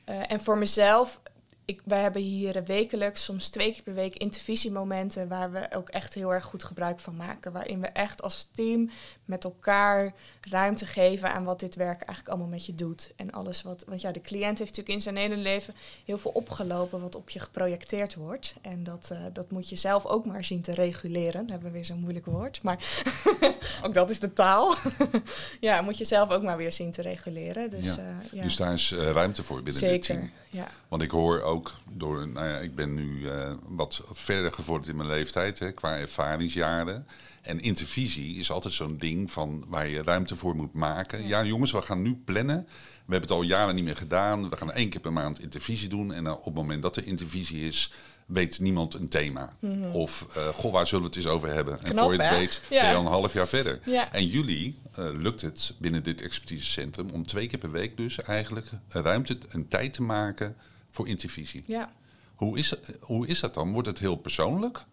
Eh, 0.03 0.31
en 0.31 0.41
voor 0.41 0.57
mezelf, 0.57 1.19
ik, 1.65 1.81
wij 1.85 2.01
hebben 2.01 2.21
hier 2.21 2.63
wekelijks, 2.63 3.23
soms 3.23 3.49
twee 3.49 3.71
keer 3.71 3.83
per 3.83 3.93
week, 3.93 4.15
intervisiemomenten 4.17 5.27
waar 5.27 5.51
we 5.51 5.67
ook 5.75 5.89
echt 5.89 6.13
heel 6.13 6.33
erg 6.33 6.43
goed 6.43 6.63
gebruik 6.63 6.99
van 6.99 7.15
maken. 7.15 7.51
Waarin 7.51 7.81
we 7.81 7.87
echt 7.87 8.21
als 8.21 8.49
team 8.51 8.89
met 9.25 9.43
elkaar 9.43 10.13
ruimte 10.49 10.85
geven 10.85 11.33
aan 11.33 11.43
wat 11.43 11.59
dit 11.59 11.75
werk 11.75 12.01
eigenlijk 12.01 12.27
allemaal 12.27 12.47
met 12.47 12.65
je 12.65 12.75
doet. 12.75 13.11
En 13.15 13.31
alles 13.31 13.61
wat, 13.61 13.83
want 13.87 14.01
ja, 14.01 14.11
de 14.11 14.21
cliënt 14.21 14.59
heeft 14.59 14.77
natuurlijk 14.77 14.95
in 14.95 15.01
zijn 15.01 15.15
hele 15.15 15.37
leven 15.37 15.73
heel 16.05 16.17
veel 16.17 16.31
opgelopen 16.31 17.01
wat 17.01 17.15
op 17.15 17.29
je 17.29 17.39
geprojecteerd 17.39 18.15
wordt. 18.15 18.53
En 18.61 18.83
dat, 18.83 19.09
eh, 19.11 19.17
dat 19.33 19.51
moet 19.51 19.69
je 19.69 19.75
zelf 19.75 20.05
ook 20.05 20.25
maar 20.25 20.43
zien 20.43 20.61
te 20.61 20.73
reguleren. 20.73 21.41
Dan 21.41 21.49
hebben 21.49 21.67
we 21.67 21.73
weer 21.73 21.85
zo'n 21.85 21.99
moeilijk 21.99 22.25
woord, 22.25 22.63
maar 22.63 23.01
ook 23.85 23.93
dat 23.93 24.09
is 24.09 24.19
de 24.19 24.33
taal. 24.33 24.75
ja, 25.59 25.81
moet 25.81 25.97
je 25.97 26.05
zelf 26.05 26.29
ook 26.29 26.43
maar 26.43 26.57
weer 26.57 26.71
zien 26.71 26.91
te 26.91 27.01
reguleren. 27.01 27.69
Dus, 27.69 27.85
Ja. 27.85 27.97
eh, 27.97 28.31
ja. 28.31 28.43
Dus 28.43 28.55
daar 28.55 28.73
is 28.73 28.91
eh, 28.91 29.11
ruimte 29.11 29.43
voor 29.43 29.63
binnen 29.63 29.81
dit 29.81 30.01
team. 30.01 30.19
Zeker, 30.19 30.33
ja. 30.49 30.67
Want 30.87 31.01
ik 31.01 31.11
hoor 31.11 31.41
ook 31.51 31.73
door, 31.91 32.27
nou 32.27 32.47
ja, 32.47 32.57
ik 32.57 32.75
ben 32.75 32.93
nu 32.93 33.27
eh, 33.29 33.51
wat 33.67 34.03
verder 34.11 34.53
gevorderd 34.53 34.89
in 34.89 34.95
mijn 34.95 35.09
leeftijd 35.09 35.59
hè, 35.59 35.71
qua 35.71 35.97
ervaringsjaren. 35.97 37.07
En 37.41 37.59
intervisie 37.59 38.35
is 38.35 38.51
altijd 38.51 38.73
zo'n 38.73 38.97
ding 38.97 39.31
van 39.31 39.63
waar 39.67 39.87
je 39.87 40.03
ruimte 40.03 40.35
voor 40.35 40.55
moet 40.55 40.73
maken. 40.73 41.27
Ja. 41.27 41.43
jongens, 41.45 41.71
we 41.71 41.81
gaan 41.81 42.01
nu 42.01 42.15
plannen. 42.25 42.65
We 43.05 43.17
hebben 43.17 43.29
het 43.29 43.39
al 43.39 43.41
jaren 43.45 43.75
niet 43.75 43.83
meer 43.83 43.95
gedaan. 43.97 44.49
We 44.49 44.57
gaan 44.57 44.71
één 44.71 44.89
keer 44.89 45.01
per 45.01 45.13
maand 45.13 45.41
intervisie 45.41 45.89
doen. 45.89 46.13
En 46.13 46.23
dan 46.23 46.37
op 46.37 46.45
het 46.45 46.53
moment 46.53 46.81
dat 46.81 46.95
er 46.95 47.05
intervisie 47.07 47.67
is, 47.67 47.91
weet 48.25 48.59
niemand 48.59 48.93
een 48.93 49.09
thema. 49.09 49.53
Of, 49.91 50.27
eh, 50.35 50.47
goh, 50.47 50.71
waar 50.71 50.87
zullen 50.87 51.03
we 51.03 51.07
het 51.09 51.17
eens 51.17 51.27
over 51.33 51.47
hebben? 51.53 51.79
en 51.83 51.93
Mhm. 51.95 52.03
Voor 52.03 52.13
je 52.13 52.21
het 52.21 52.29
hè? 52.29 52.37
weet, 52.37 52.61
Ja. 52.69 52.81
ben 52.81 52.89
je 52.89 52.95
al 52.95 53.01
een 53.05 53.11
half 53.11 53.33
jaar 53.33 53.47
verder. 53.47 53.79
Ja. 53.85 54.11
En 54.11 54.25
jullie 54.27 54.79
eh, 54.95 55.05
lukt 55.13 55.41
het 55.41 55.75
binnen 55.77 56.03
dit 56.03 56.21
expertisecentrum 56.21 57.09
om 57.09 57.25
twee 57.25 57.47
keer 57.47 57.59
per 57.59 57.71
week 57.71 57.97
dus 57.97 58.21
eigenlijk 58.21 58.67
ruimte 58.89 59.37
en 59.49 59.67
tijd 59.67 59.93
te 59.93 60.01
maken 60.01 60.55
voor 60.91 61.07
intervisie. 61.07 61.63
Ja. 61.67 61.91
Hoe 62.35 62.57
is, 62.57 62.73
hoe 62.99 63.27
is 63.27 63.39
dat 63.39 63.53
dan? 63.53 63.71
Wordt 63.71 63.87
het 63.87 63.99
heel 63.99 64.15
persoonlijk? 64.15 64.85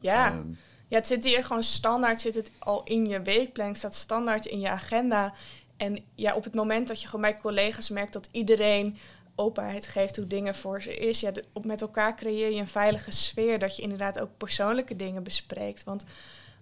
Ja. 0.00 0.30
Ehm, 0.30 0.48
ja, 0.88 0.96
het 0.96 1.06
zit 1.06 1.24
hier 1.24 1.44
gewoon 1.44 1.62
standaard, 1.62 2.20
zit 2.20 2.34
het 2.34 2.50
al 2.58 2.84
in 2.84 3.06
je 3.06 3.22
weekplanning, 3.22 3.76
staat 3.78 3.94
standaard 3.94 4.46
in 4.46 4.60
je 4.60 4.68
agenda. 4.68 5.34
En 5.76 6.04
ja, 6.14 6.34
op 6.34 6.44
het 6.44 6.54
moment 6.54 6.88
dat 6.88 7.00
je 7.00 7.06
gewoon 7.06 7.20
bij 7.20 7.36
collega's 7.36 7.90
merkt 7.90 8.12
dat 8.12 8.28
iedereen 8.32 8.96
openheid 9.34 9.86
geeft 9.86 10.16
hoe 10.16 10.26
dingen 10.26 10.54
voor 10.54 10.82
ze 10.82 10.96
is, 10.96 11.20
ja, 11.20 11.30
de- 11.30 11.44
op 11.52 11.64
met 11.64 11.80
elkaar 11.80 12.16
creëer 12.16 12.50
je 12.52 12.60
een 12.60 12.68
veilige 12.68 13.10
sfeer 13.10 13.58
dat 13.58 13.76
je 13.76 13.82
inderdaad 13.82 14.20
ook 14.20 14.30
persoonlijke 14.36 14.96
dingen 14.96 15.22
bespreekt. 15.22 15.84
Want 15.84 16.04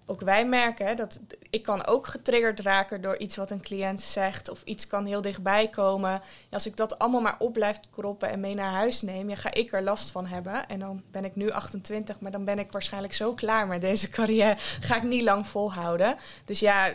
ook 0.07 0.21
wij 0.21 0.47
merken 0.47 0.97
dat 0.97 1.21
ik 1.51 1.63
kan 1.63 1.87
ook 1.87 2.07
getriggerd 2.07 2.61
raken 2.61 3.01
door 3.01 3.17
iets 3.17 3.37
wat 3.37 3.51
een 3.51 3.61
cliënt 3.61 4.01
zegt 4.01 4.51
of 4.51 4.63
iets 4.65 4.87
kan 4.87 5.07
heel 5.07 5.21
dichtbij 5.21 5.69
komen. 5.69 6.11
Ja, 6.11 6.21
als 6.51 6.67
ik 6.67 6.77
dat 6.77 6.99
allemaal 6.99 7.21
maar 7.21 7.37
op 7.39 7.53
blijf 7.53 7.81
kroppen 7.91 8.31
en 8.31 8.41
mee 8.41 8.55
naar 8.55 8.71
huis 8.71 9.03
neem, 9.03 9.29
ja, 9.29 9.37
ga 9.37 9.55
ik 9.55 9.73
er 9.73 9.83
last 9.83 10.11
van 10.11 10.27
hebben. 10.27 10.69
En 10.69 10.79
dan 10.79 11.03
ben 11.11 11.25
ik 11.25 11.37
nu 11.37 11.51
28, 11.51 12.21
maar 12.21 12.31
dan 12.31 12.45
ben 12.45 12.59
ik 12.59 12.73
waarschijnlijk 12.73 13.15
zo 13.15 13.35
klaar 13.35 13.67
met 13.67 13.81
deze 13.81 14.09
carrière. 14.17 14.57
Ga 14.59 14.97
ik 14.97 15.03
niet 15.03 15.23
lang 15.23 15.47
volhouden. 15.47 16.17
Dus 16.45 16.61
ja, 16.61 16.95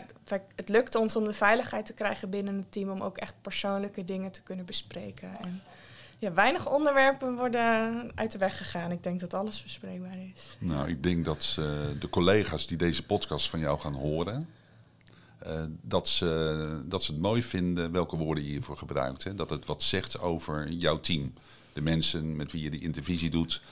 het 0.54 0.68
lukt 0.68 0.94
ons 0.94 1.16
om 1.16 1.24
de 1.24 1.32
veiligheid 1.32 1.86
te 1.86 1.94
krijgen 1.94 2.30
binnen 2.30 2.56
het 2.56 2.72
team 2.72 2.90
om 2.90 3.02
ook 3.02 3.18
echt 3.18 3.34
persoonlijke 3.40 4.04
dingen 4.04 4.32
te 4.32 4.42
kunnen 4.42 4.66
bespreken. 4.66 5.30
En 5.42 5.62
Ja, 6.20 6.32
weinig 6.32 6.72
onderwerpen 6.72 7.36
worden 7.36 8.10
uit 8.14 8.32
de 8.32 8.38
weg 8.38 8.56
gegaan. 8.56 8.90
Ik 8.90 9.02
denk 9.02 9.20
dat 9.20 9.34
alles 9.34 9.62
bespreekbaar 9.62 10.18
is. 10.34 10.56
Nou, 10.58 10.88
ik 10.88 11.02
denk 11.02 11.24
dat 11.24 11.52
de 12.00 12.08
collega's 12.10 12.66
die 12.66 12.76
deze 12.76 13.06
podcast 13.06 13.50
van 13.50 13.60
jou 13.60 13.78
gaan 13.78 13.94
horen, 13.94 14.48
uh, 15.46 15.62
dat, 15.82 16.08
ze, 16.08 16.82
dat 16.84 17.02
ze 17.02 17.12
het 17.12 17.20
mooi 17.20 17.42
vinden 17.42 17.92
welke 17.92 18.16
woorden 18.16 18.44
je 18.44 18.50
hiervoor 18.50 18.76
gebruikt. 18.76 19.24
Hè? 19.24 19.34
Dat 19.34 19.50
het 19.50 19.66
wat 19.66 19.82
zegt 19.82 20.20
over 20.20 20.70
jouw 20.70 21.00
team. 21.00 21.32
De 21.72 21.80
mensen 21.80 22.36
met 22.36 22.52
wie 22.52 22.62
je 22.62 22.70
die 22.70 22.80
intervisie 22.80 23.30
doet. 23.30 23.62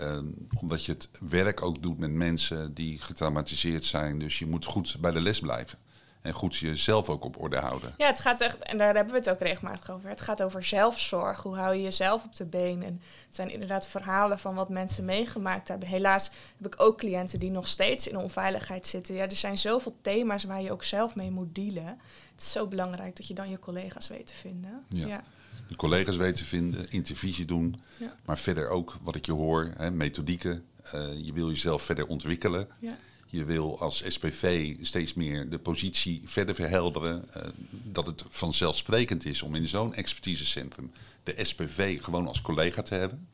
Uh, 0.00 0.18
omdat 0.60 0.84
je 0.84 0.92
het 0.92 1.08
werk 1.28 1.62
ook 1.62 1.82
doet 1.82 1.98
met 1.98 2.10
mensen 2.10 2.74
die 2.74 2.98
getraumatiseerd 3.00 3.84
zijn. 3.84 4.18
Dus 4.18 4.38
je 4.38 4.46
moet 4.46 4.64
goed 4.64 4.96
bij 5.00 5.10
de 5.10 5.20
les 5.20 5.40
blijven. 5.40 5.78
En 6.24 6.32
goed 6.32 6.56
jezelf 6.56 7.08
ook 7.08 7.24
op 7.24 7.40
orde 7.40 7.58
houden. 7.58 7.94
Ja, 7.96 8.06
het 8.06 8.20
gaat 8.20 8.40
echt, 8.40 8.58
en 8.58 8.78
daar 8.78 8.94
hebben 8.94 9.12
we 9.12 9.18
het 9.18 9.30
ook 9.30 9.38
regelmatig 9.38 9.90
over. 9.90 10.08
Het 10.08 10.20
gaat 10.20 10.42
over 10.42 10.64
zelfzorg. 10.64 11.42
Hoe 11.42 11.56
hou 11.56 11.74
je 11.74 11.82
jezelf 11.82 12.24
op 12.24 12.36
de 12.36 12.44
been? 12.44 12.82
En 12.82 13.00
het 13.26 13.34
zijn 13.34 13.50
inderdaad 13.50 13.86
verhalen 13.86 14.38
van 14.38 14.54
wat 14.54 14.68
mensen 14.68 15.04
meegemaakt 15.04 15.68
hebben. 15.68 15.88
Helaas 15.88 16.30
heb 16.56 16.66
ik 16.74 16.80
ook 16.80 16.98
cliënten 16.98 17.38
die 17.38 17.50
nog 17.50 17.66
steeds 17.66 18.08
in 18.08 18.16
onveiligheid 18.16 18.86
zitten. 18.86 19.14
Ja, 19.14 19.22
er 19.22 19.36
zijn 19.36 19.58
zoveel 19.58 19.96
thema's 20.00 20.44
waar 20.44 20.62
je 20.62 20.72
ook 20.72 20.84
zelf 20.84 21.14
mee 21.14 21.30
moet 21.30 21.54
dealen. 21.54 21.86
Het 22.32 22.42
is 22.42 22.52
zo 22.52 22.66
belangrijk 22.66 23.16
dat 23.16 23.26
je 23.26 23.34
dan 23.34 23.50
je 23.50 23.58
collega's 23.58 24.08
weet 24.08 24.26
te 24.26 24.34
vinden. 24.34 24.84
Ja. 24.88 25.06
ja. 25.06 25.24
De 25.68 25.76
collega's 25.76 26.16
weet 26.16 26.36
te 26.36 26.44
vinden, 26.44 26.90
intervisie 26.90 27.44
doen. 27.44 27.80
Ja. 27.96 28.14
Maar 28.24 28.38
verder 28.38 28.68
ook 28.68 28.96
wat 29.02 29.14
ik 29.14 29.26
je 29.26 29.32
hoor, 29.32 29.72
hè, 29.76 29.90
methodieken. 29.90 30.64
Uh, 30.94 31.12
je 31.24 31.32
wil 31.32 31.48
jezelf 31.48 31.82
verder 31.82 32.06
ontwikkelen. 32.06 32.68
Ja. 32.78 32.96
Je 33.34 33.44
wil 33.44 33.80
als 33.80 34.02
SPV 34.06 34.74
steeds 34.80 35.14
meer 35.14 35.50
de 35.50 35.58
positie 35.58 36.22
verder 36.24 36.54
verhelderen. 36.54 37.24
Uh, 37.36 37.42
dat 37.70 38.06
het 38.06 38.24
vanzelfsprekend 38.28 39.24
is 39.24 39.42
om 39.42 39.54
in 39.54 39.66
zo'n 39.66 39.94
expertisecentrum 39.94 40.92
de 41.22 41.44
SPV 41.44 42.02
gewoon 42.02 42.26
als 42.26 42.40
collega 42.40 42.82
te 42.82 42.94
hebben. 42.94 43.28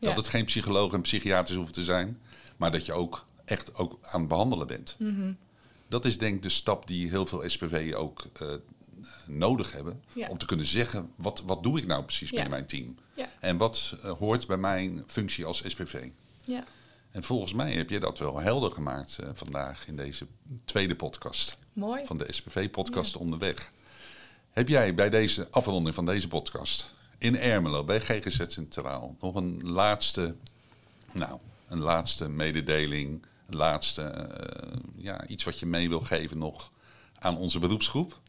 Dat 0.00 0.16
het 0.16 0.28
geen 0.28 0.44
psycholoog 0.44 0.92
en 0.92 1.00
psychiaters 1.00 1.56
hoeft 1.56 1.72
te 1.72 1.84
zijn, 1.84 2.18
maar 2.56 2.72
dat 2.72 2.86
je 2.86 2.92
ook 2.92 3.26
echt 3.44 3.74
ook 3.74 3.98
aan 4.02 4.20
het 4.20 4.28
behandelen 4.28 4.66
bent. 4.66 4.96
Mm 4.98 5.14
-hmm. 5.16 5.36
Dat 5.88 6.04
is 6.04 6.18
denk 6.18 6.36
ik 6.36 6.42
de 6.42 6.48
stap 6.48 6.86
die 6.86 7.08
heel 7.08 7.26
veel 7.26 7.42
SPV 7.46 7.92
ook 7.96 8.24
uh, 8.42 8.48
nodig 9.26 9.72
hebben. 9.72 10.02
Ja. 10.12 10.28
Om 10.28 10.38
te 10.38 10.46
kunnen 10.46 10.66
zeggen, 10.66 11.10
wat, 11.16 11.42
wat 11.46 11.62
doe 11.62 11.78
ik 11.78 11.86
nou 11.86 12.04
precies 12.04 12.30
ja. 12.30 12.34
binnen 12.34 12.50
mijn 12.50 12.66
team? 12.66 12.96
En 13.40 13.56
wat 13.56 13.96
uh, 14.04 14.10
hoort 14.10 14.46
bij 14.46 14.56
mijn 14.56 15.04
functie 15.06 15.44
als 15.44 15.62
SPV? 15.66 16.08
Ja. 16.44 16.64
En 17.12 17.22
volgens 17.22 17.52
mij 17.52 17.72
heb 17.72 17.90
je 17.90 18.00
dat 18.00 18.18
wel 18.18 18.40
helder 18.40 18.70
gemaakt 18.70 19.18
uh, 19.20 19.28
vandaag 19.32 19.86
in 19.86 19.96
deze 19.96 20.26
tweede 20.64 20.96
podcast. 20.96 21.56
Mooi. 21.72 22.06
Van 22.06 22.18
de 22.18 22.32
SPV-podcast 22.32 23.16
Onderweg. 23.16 23.72
Heb 24.50 24.68
jij 24.68 24.94
bij 24.94 25.10
deze 25.10 25.48
afronding 25.50 25.94
van 25.94 26.06
deze 26.06 26.28
podcast 26.28 26.94
in 27.18 27.38
Ermelo, 27.38 27.84
bij 27.84 28.00
GGZ 28.00 28.40
Centraal, 28.46 29.16
nog 29.20 29.34
een 29.34 29.60
laatste, 29.62 30.34
nou, 31.12 31.38
een 31.68 31.80
laatste 31.80 32.28
mededeling, 32.28 33.26
een 33.46 33.56
laatste, 33.56 34.28
uh, 34.62 34.78
ja, 34.96 35.26
iets 35.26 35.44
wat 35.44 35.58
je 35.58 35.66
mee 35.66 35.88
wil 35.88 36.00
geven 36.00 36.38
nog 36.38 36.72
aan 37.18 37.36
onze 37.36 37.58
beroepsgroep? 37.58 38.20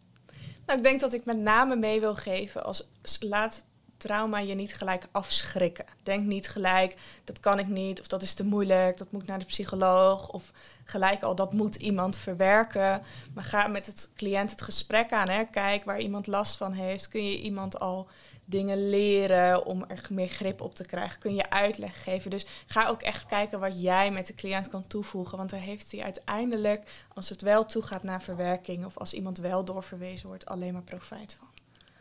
Nou, 0.65 0.77
ik 0.77 0.83
denk 0.83 0.99
dat 0.99 1.13
ik 1.13 1.25
met 1.25 1.37
name 1.37 1.75
mee 1.75 1.99
wil 1.99 2.15
geven 2.15 2.63
als 2.63 2.87
laat 3.19 3.65
trauma 4.03 4.39
je 4.39 4.55
niet 4.55 4.75
gelijk 4.75 5.07
afschrikken. 5.11 5.85
Denk 6.03 6.25
niet 6.25 6.49
gelijk, 6.49 6.95
dat 7.23 7.39
kan 7.39 7.59
ik 7.59 7.67
niet, 7.67 7.99
of 7.99 8.07
dat 8.07 8.21
is 8.21 8.33
te 8.33 8.43
moeilijk, 8.43 8.97
dat 8.97 9.11
moet 9.11 9.25
naar 9.25 9.39
de 9.39 9.45
psycholoog, 9.45 10.29
of 10.29 10.51
gelijk 10.83 11.23
al, 11.23 11.35
dat 11.35 11.53
moet 11.53 11.75
iemand 11.75 12.17
verwerken. 12.17 13.01
Maar 13.33 13.43
ga 13.43 13.67
met 13.67 13.85
het 13.85 14.09
cliënt 14.15 14.51
het 14.51 14.61
gesprek 14.61 15.11
aan. 15.11 15.29
Hè. 15.29 15.43
Kijk 15.43 15.83
waar 15.83 15.99
iemand 15.99 16.27
last 16.27 16.57
van 16.57 16.71
heeft. 16.71 17.07
Kun 17.07 17.25
je 17.29 17.41
iemand 17.41 17.79
al 17.79 18.07
dingen 18.45 18.89
leren 18.89 19.65
om 19.65 19.85
er 19.87 20.07
meer 20.09 20.27
grip 20.27 20.61
op 20.61 20.75
te 20.75 20.85
krijgen? 20.85 21.19
Kun 21.19 21.35
je 21.35 21.49
uitleg 21.49 22.03
geven? 22.03 22.29
Dus 22.29 22.45
ga 22.65 22.87
ook 22.87 23.01
echt 23.01 23.25
kijken 23.25 23.59
wat 23.59 23.81
jij 23.81 24.11
met 24.11 24.27
de 24.27 24.35
cliënt 24.35 24.67
kan 24.67 24.87
toevoegen. 24.87 25.37
Want 25.37 25.49
daar 25.49 25.59
heeft 25.59 25.91
hij 25.91 26.03
uiteindelijk, 26.03 27.05
als 27.13 27.29
het 27.29 27.41
wel 27.41 27.65
toegaat 27.65 28.03
naar 28.03 28.21
verwerking, 28.21 28.85
of 28.85 28.97
als 28.97 29.13
iemand 29.13 29.37
wel 29.37 29.65
doorverwezen 29.65 30.27
wordt, 30.27 30.45
alleen 30.45 30.73
maar 30.73 30.81
profijt 30.81 31.35
van 31.39 31.52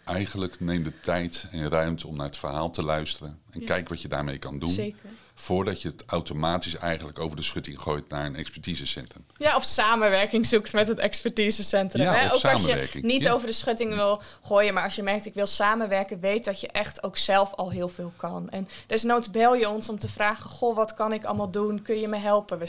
eigenlijk 0.05 0.61
neem 0.61 0.83
de 0.83 1.01
tijd 1.01 1.47
en 1.51 1.69
ruimte 1.69 2.07
om 2.07 2.17
naar 2.17 2.27
het 2.27 2.37
verhaal 2.37 2.71
te 2.71 2.83
luisteren. 2.83 3.39
En 3.51 3.61
ja. 3.61 3.67
kijk 3.67 3.89
wat 3.89 4.03
je 4.03 4.09
daarmee 4.09 4.39
kan 4.39 4.59
doen. 4.59 4.69
Zeker. 4.69 5.11
Voordat 5.43 5.83
je 5.83 5.89
het 5.89 6.05
automatisch 6.07 6.77
eigenlijk 6.77 7.19
over 7.19 7.37
de 7.37 7.43
schutting 7.43 7.81
gooit 7.81 8.09
naar 8.09 8.27
een 8.27 8.37
expertisecentrum. 8.37 9.25
Ja, 9.37 9.57
of 9.57 9.65
samenwerking 9.65 10.47
zoekt 10.47 10.73
met 10.73 10.89
het 10.89 10.99
expertisecentrum. 10.99 12.03
Ja, 12.03 12.15
hè? 12.15 12.33
Ook 12.33 12.45
als 12.45 12.65
je 12.65 12.99
niet 13.01 13.29
over 13.29 13.47
de 13.47 13.53
schutting 13.53 13.95
wil 13.95 14.23
gooien, 14.43 14.75
maar 14.75 14.85
als 14.85 14.95
je 14.95 15.03
merkt 15.03 15.27
ik 15.27 15.35
wil 15.35 15.47
samenwerken, 15.47 16.21
weet 16.21 16.45
dat 16.45 16.61
je 16.61 16.69
echt 16.69 17.03
ook 17.03 17.17
zelf 17.17 17.55
al 17.55 17.71
heel 17.71 17.89
veel 17.89 18.13
kan. 18.17 18.49
En 18.49 18.69
desnoods 18.87 19.31
bel 19.31 19.55
je 19.55 19.69
ons 19.69 19.89
om 19.89 19.99
te 19.99 20.09
vragen, 20.09 20.51
goh, 20.51 20.77
wat 20.77 20.95
kan 20.95 21.13
ik 21.13 21.25
allemaal 21.25 21.51
doen? 21.51 21.83
Kun 21.83 22.01
je 22.01 22.09
me 22.09 22.17
helpen? 22.17 22.61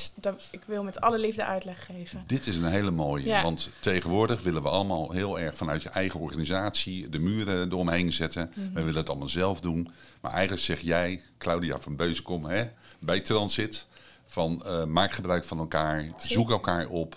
Ik 0.51 0.61
wil 0.65 0.83
met 0.83 1.01
alle 1.01 1.19
liefde 1.19 1.45
uitleg 1.45 1.85
geven. 1.85 2.23
Dit 2.27 2.47
is 2.47 2.57
een 2.57 2.65
hele 2.65 2.91
mooie, 2.91 3.25
ja. 3.25 3.43
want 3.43 3.69
tegenwoordig 3.79 4.41
willen 4.41 4.61
we 4.61 4.69
allemaal 4.69 5.11
heel 5.11 5.39
erg 5.39 5.55
vanuit 5.55 5.83
je 5.83 5.89
eigen 5.89 6.19
organisatie 6.19 7.09
de 7.09 7.19
muren 7.19 7.71
eromheen 7.71 8.11
zetten. 8.11 8.51
Mm 8.55 8.63
-hmm. 8.63 8.73
We 8.73 8.83
willen 8.83 8.99
het 8.99 9.09
allemaal 9.09 9.29
zelf 9.29 9.59
doen. 9.59 9.91
Maar 10.21 10.31
eigenlijk 10.31 10.63
zeg 10.63 10.79
jij, 10.79 11.21
Claudia 11.37 11.79
van 11.79 11.95
Beuzenkom, 11.95 12.45
hè, 12.45 12.62
bij 12.99 13.19
Transit, 13.19 13.87
van 14.25 14.63
uh, 14.65 14.85
maak 14.85 15.11
gebruik 15.11 15.43
van 15.43 15.59
elkaar, 15.59 16.05
zoek 16.17 16.49
elkaar 16.49 16.87
op. 16.87 17.15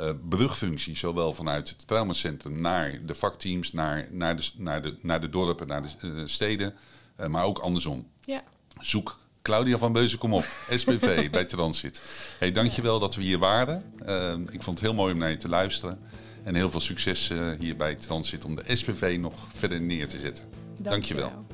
Uh, 0.00 0.10
brugfunctie, 0.28 0.96
zowel 0.96 1.34
vanuit 1.34 1.68
het 1.68 1.86
traumacentrum 1.86 2.60
naar 2.60 3.00
de 3.06 3.14
vakteams, 3.14 3.72
naar, 3.72 4.08
naar, 4.10 4.36
de, 4.36 4.50
naar, 4.56 4.82
de, 4.82 4.96
naar 5.00 5.20
de 5.20 5.28
dorpen, 5.28 5.66
naar 5.66 5.82
de 5.82 6.06
uh, 6.06 6.22
steden, 6.26 6.74
maar 7.28 7.44
ook 7.44 7.58
andersom. 7.58 8.06
Ja. 8.24 8.42
Zoek 8.80 9.18
Claudia 9.42 9.78
van 9.78 9.92
Beuzen, 9.92 10.18
kom 10.18 10.34
op. 10.34 10.44
SPV 10.70 11.30
bij 11.30 11.44
Transit. 11.44 12.02
Hey, 12.38 12.52
dankjewel 12.52 12.98
dat 12.98 13.14
we 13.14 13.22
hier 13.22 13.38
waren. 13.38 13.82
ik 14.50 14.62
vond 14.62 14.78
het 14.78 14.80
heel 14.80 14.94
mooi 14.94 15.12
om 15.12 15.18
naar 15.18 15.30
je 15.30 15.36
te 15.36 15.48
luisteren. 15.48 15.98
En 16.44 16.54
heel 16.54 16.70
veel 16.70 16.80
succes 16.80 17.32
hier 17.58 17.76
bij 17.76 17.94
Transit 17.94 18.44
om 18.44 18.54
de 18.54 18.76
SPV 18.76 19.16
nog 19.20 19.34
verder 19.52 19.80
neer 19.80 20.08
te 20.08 20.18
zetten. 20.18 20.44
Dankjewel. 20.80 21.46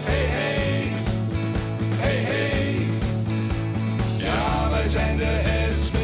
Hey, 0.05 0.25
hey. 0.27 0.93
Hey, 1.97 2.17
hey. 2.17 2.77
Ja, 4.17 4.71
wij 4.71 4.89
zijn 4.89 5.17
de 5.17 5.69
SBV. 5.73 6.00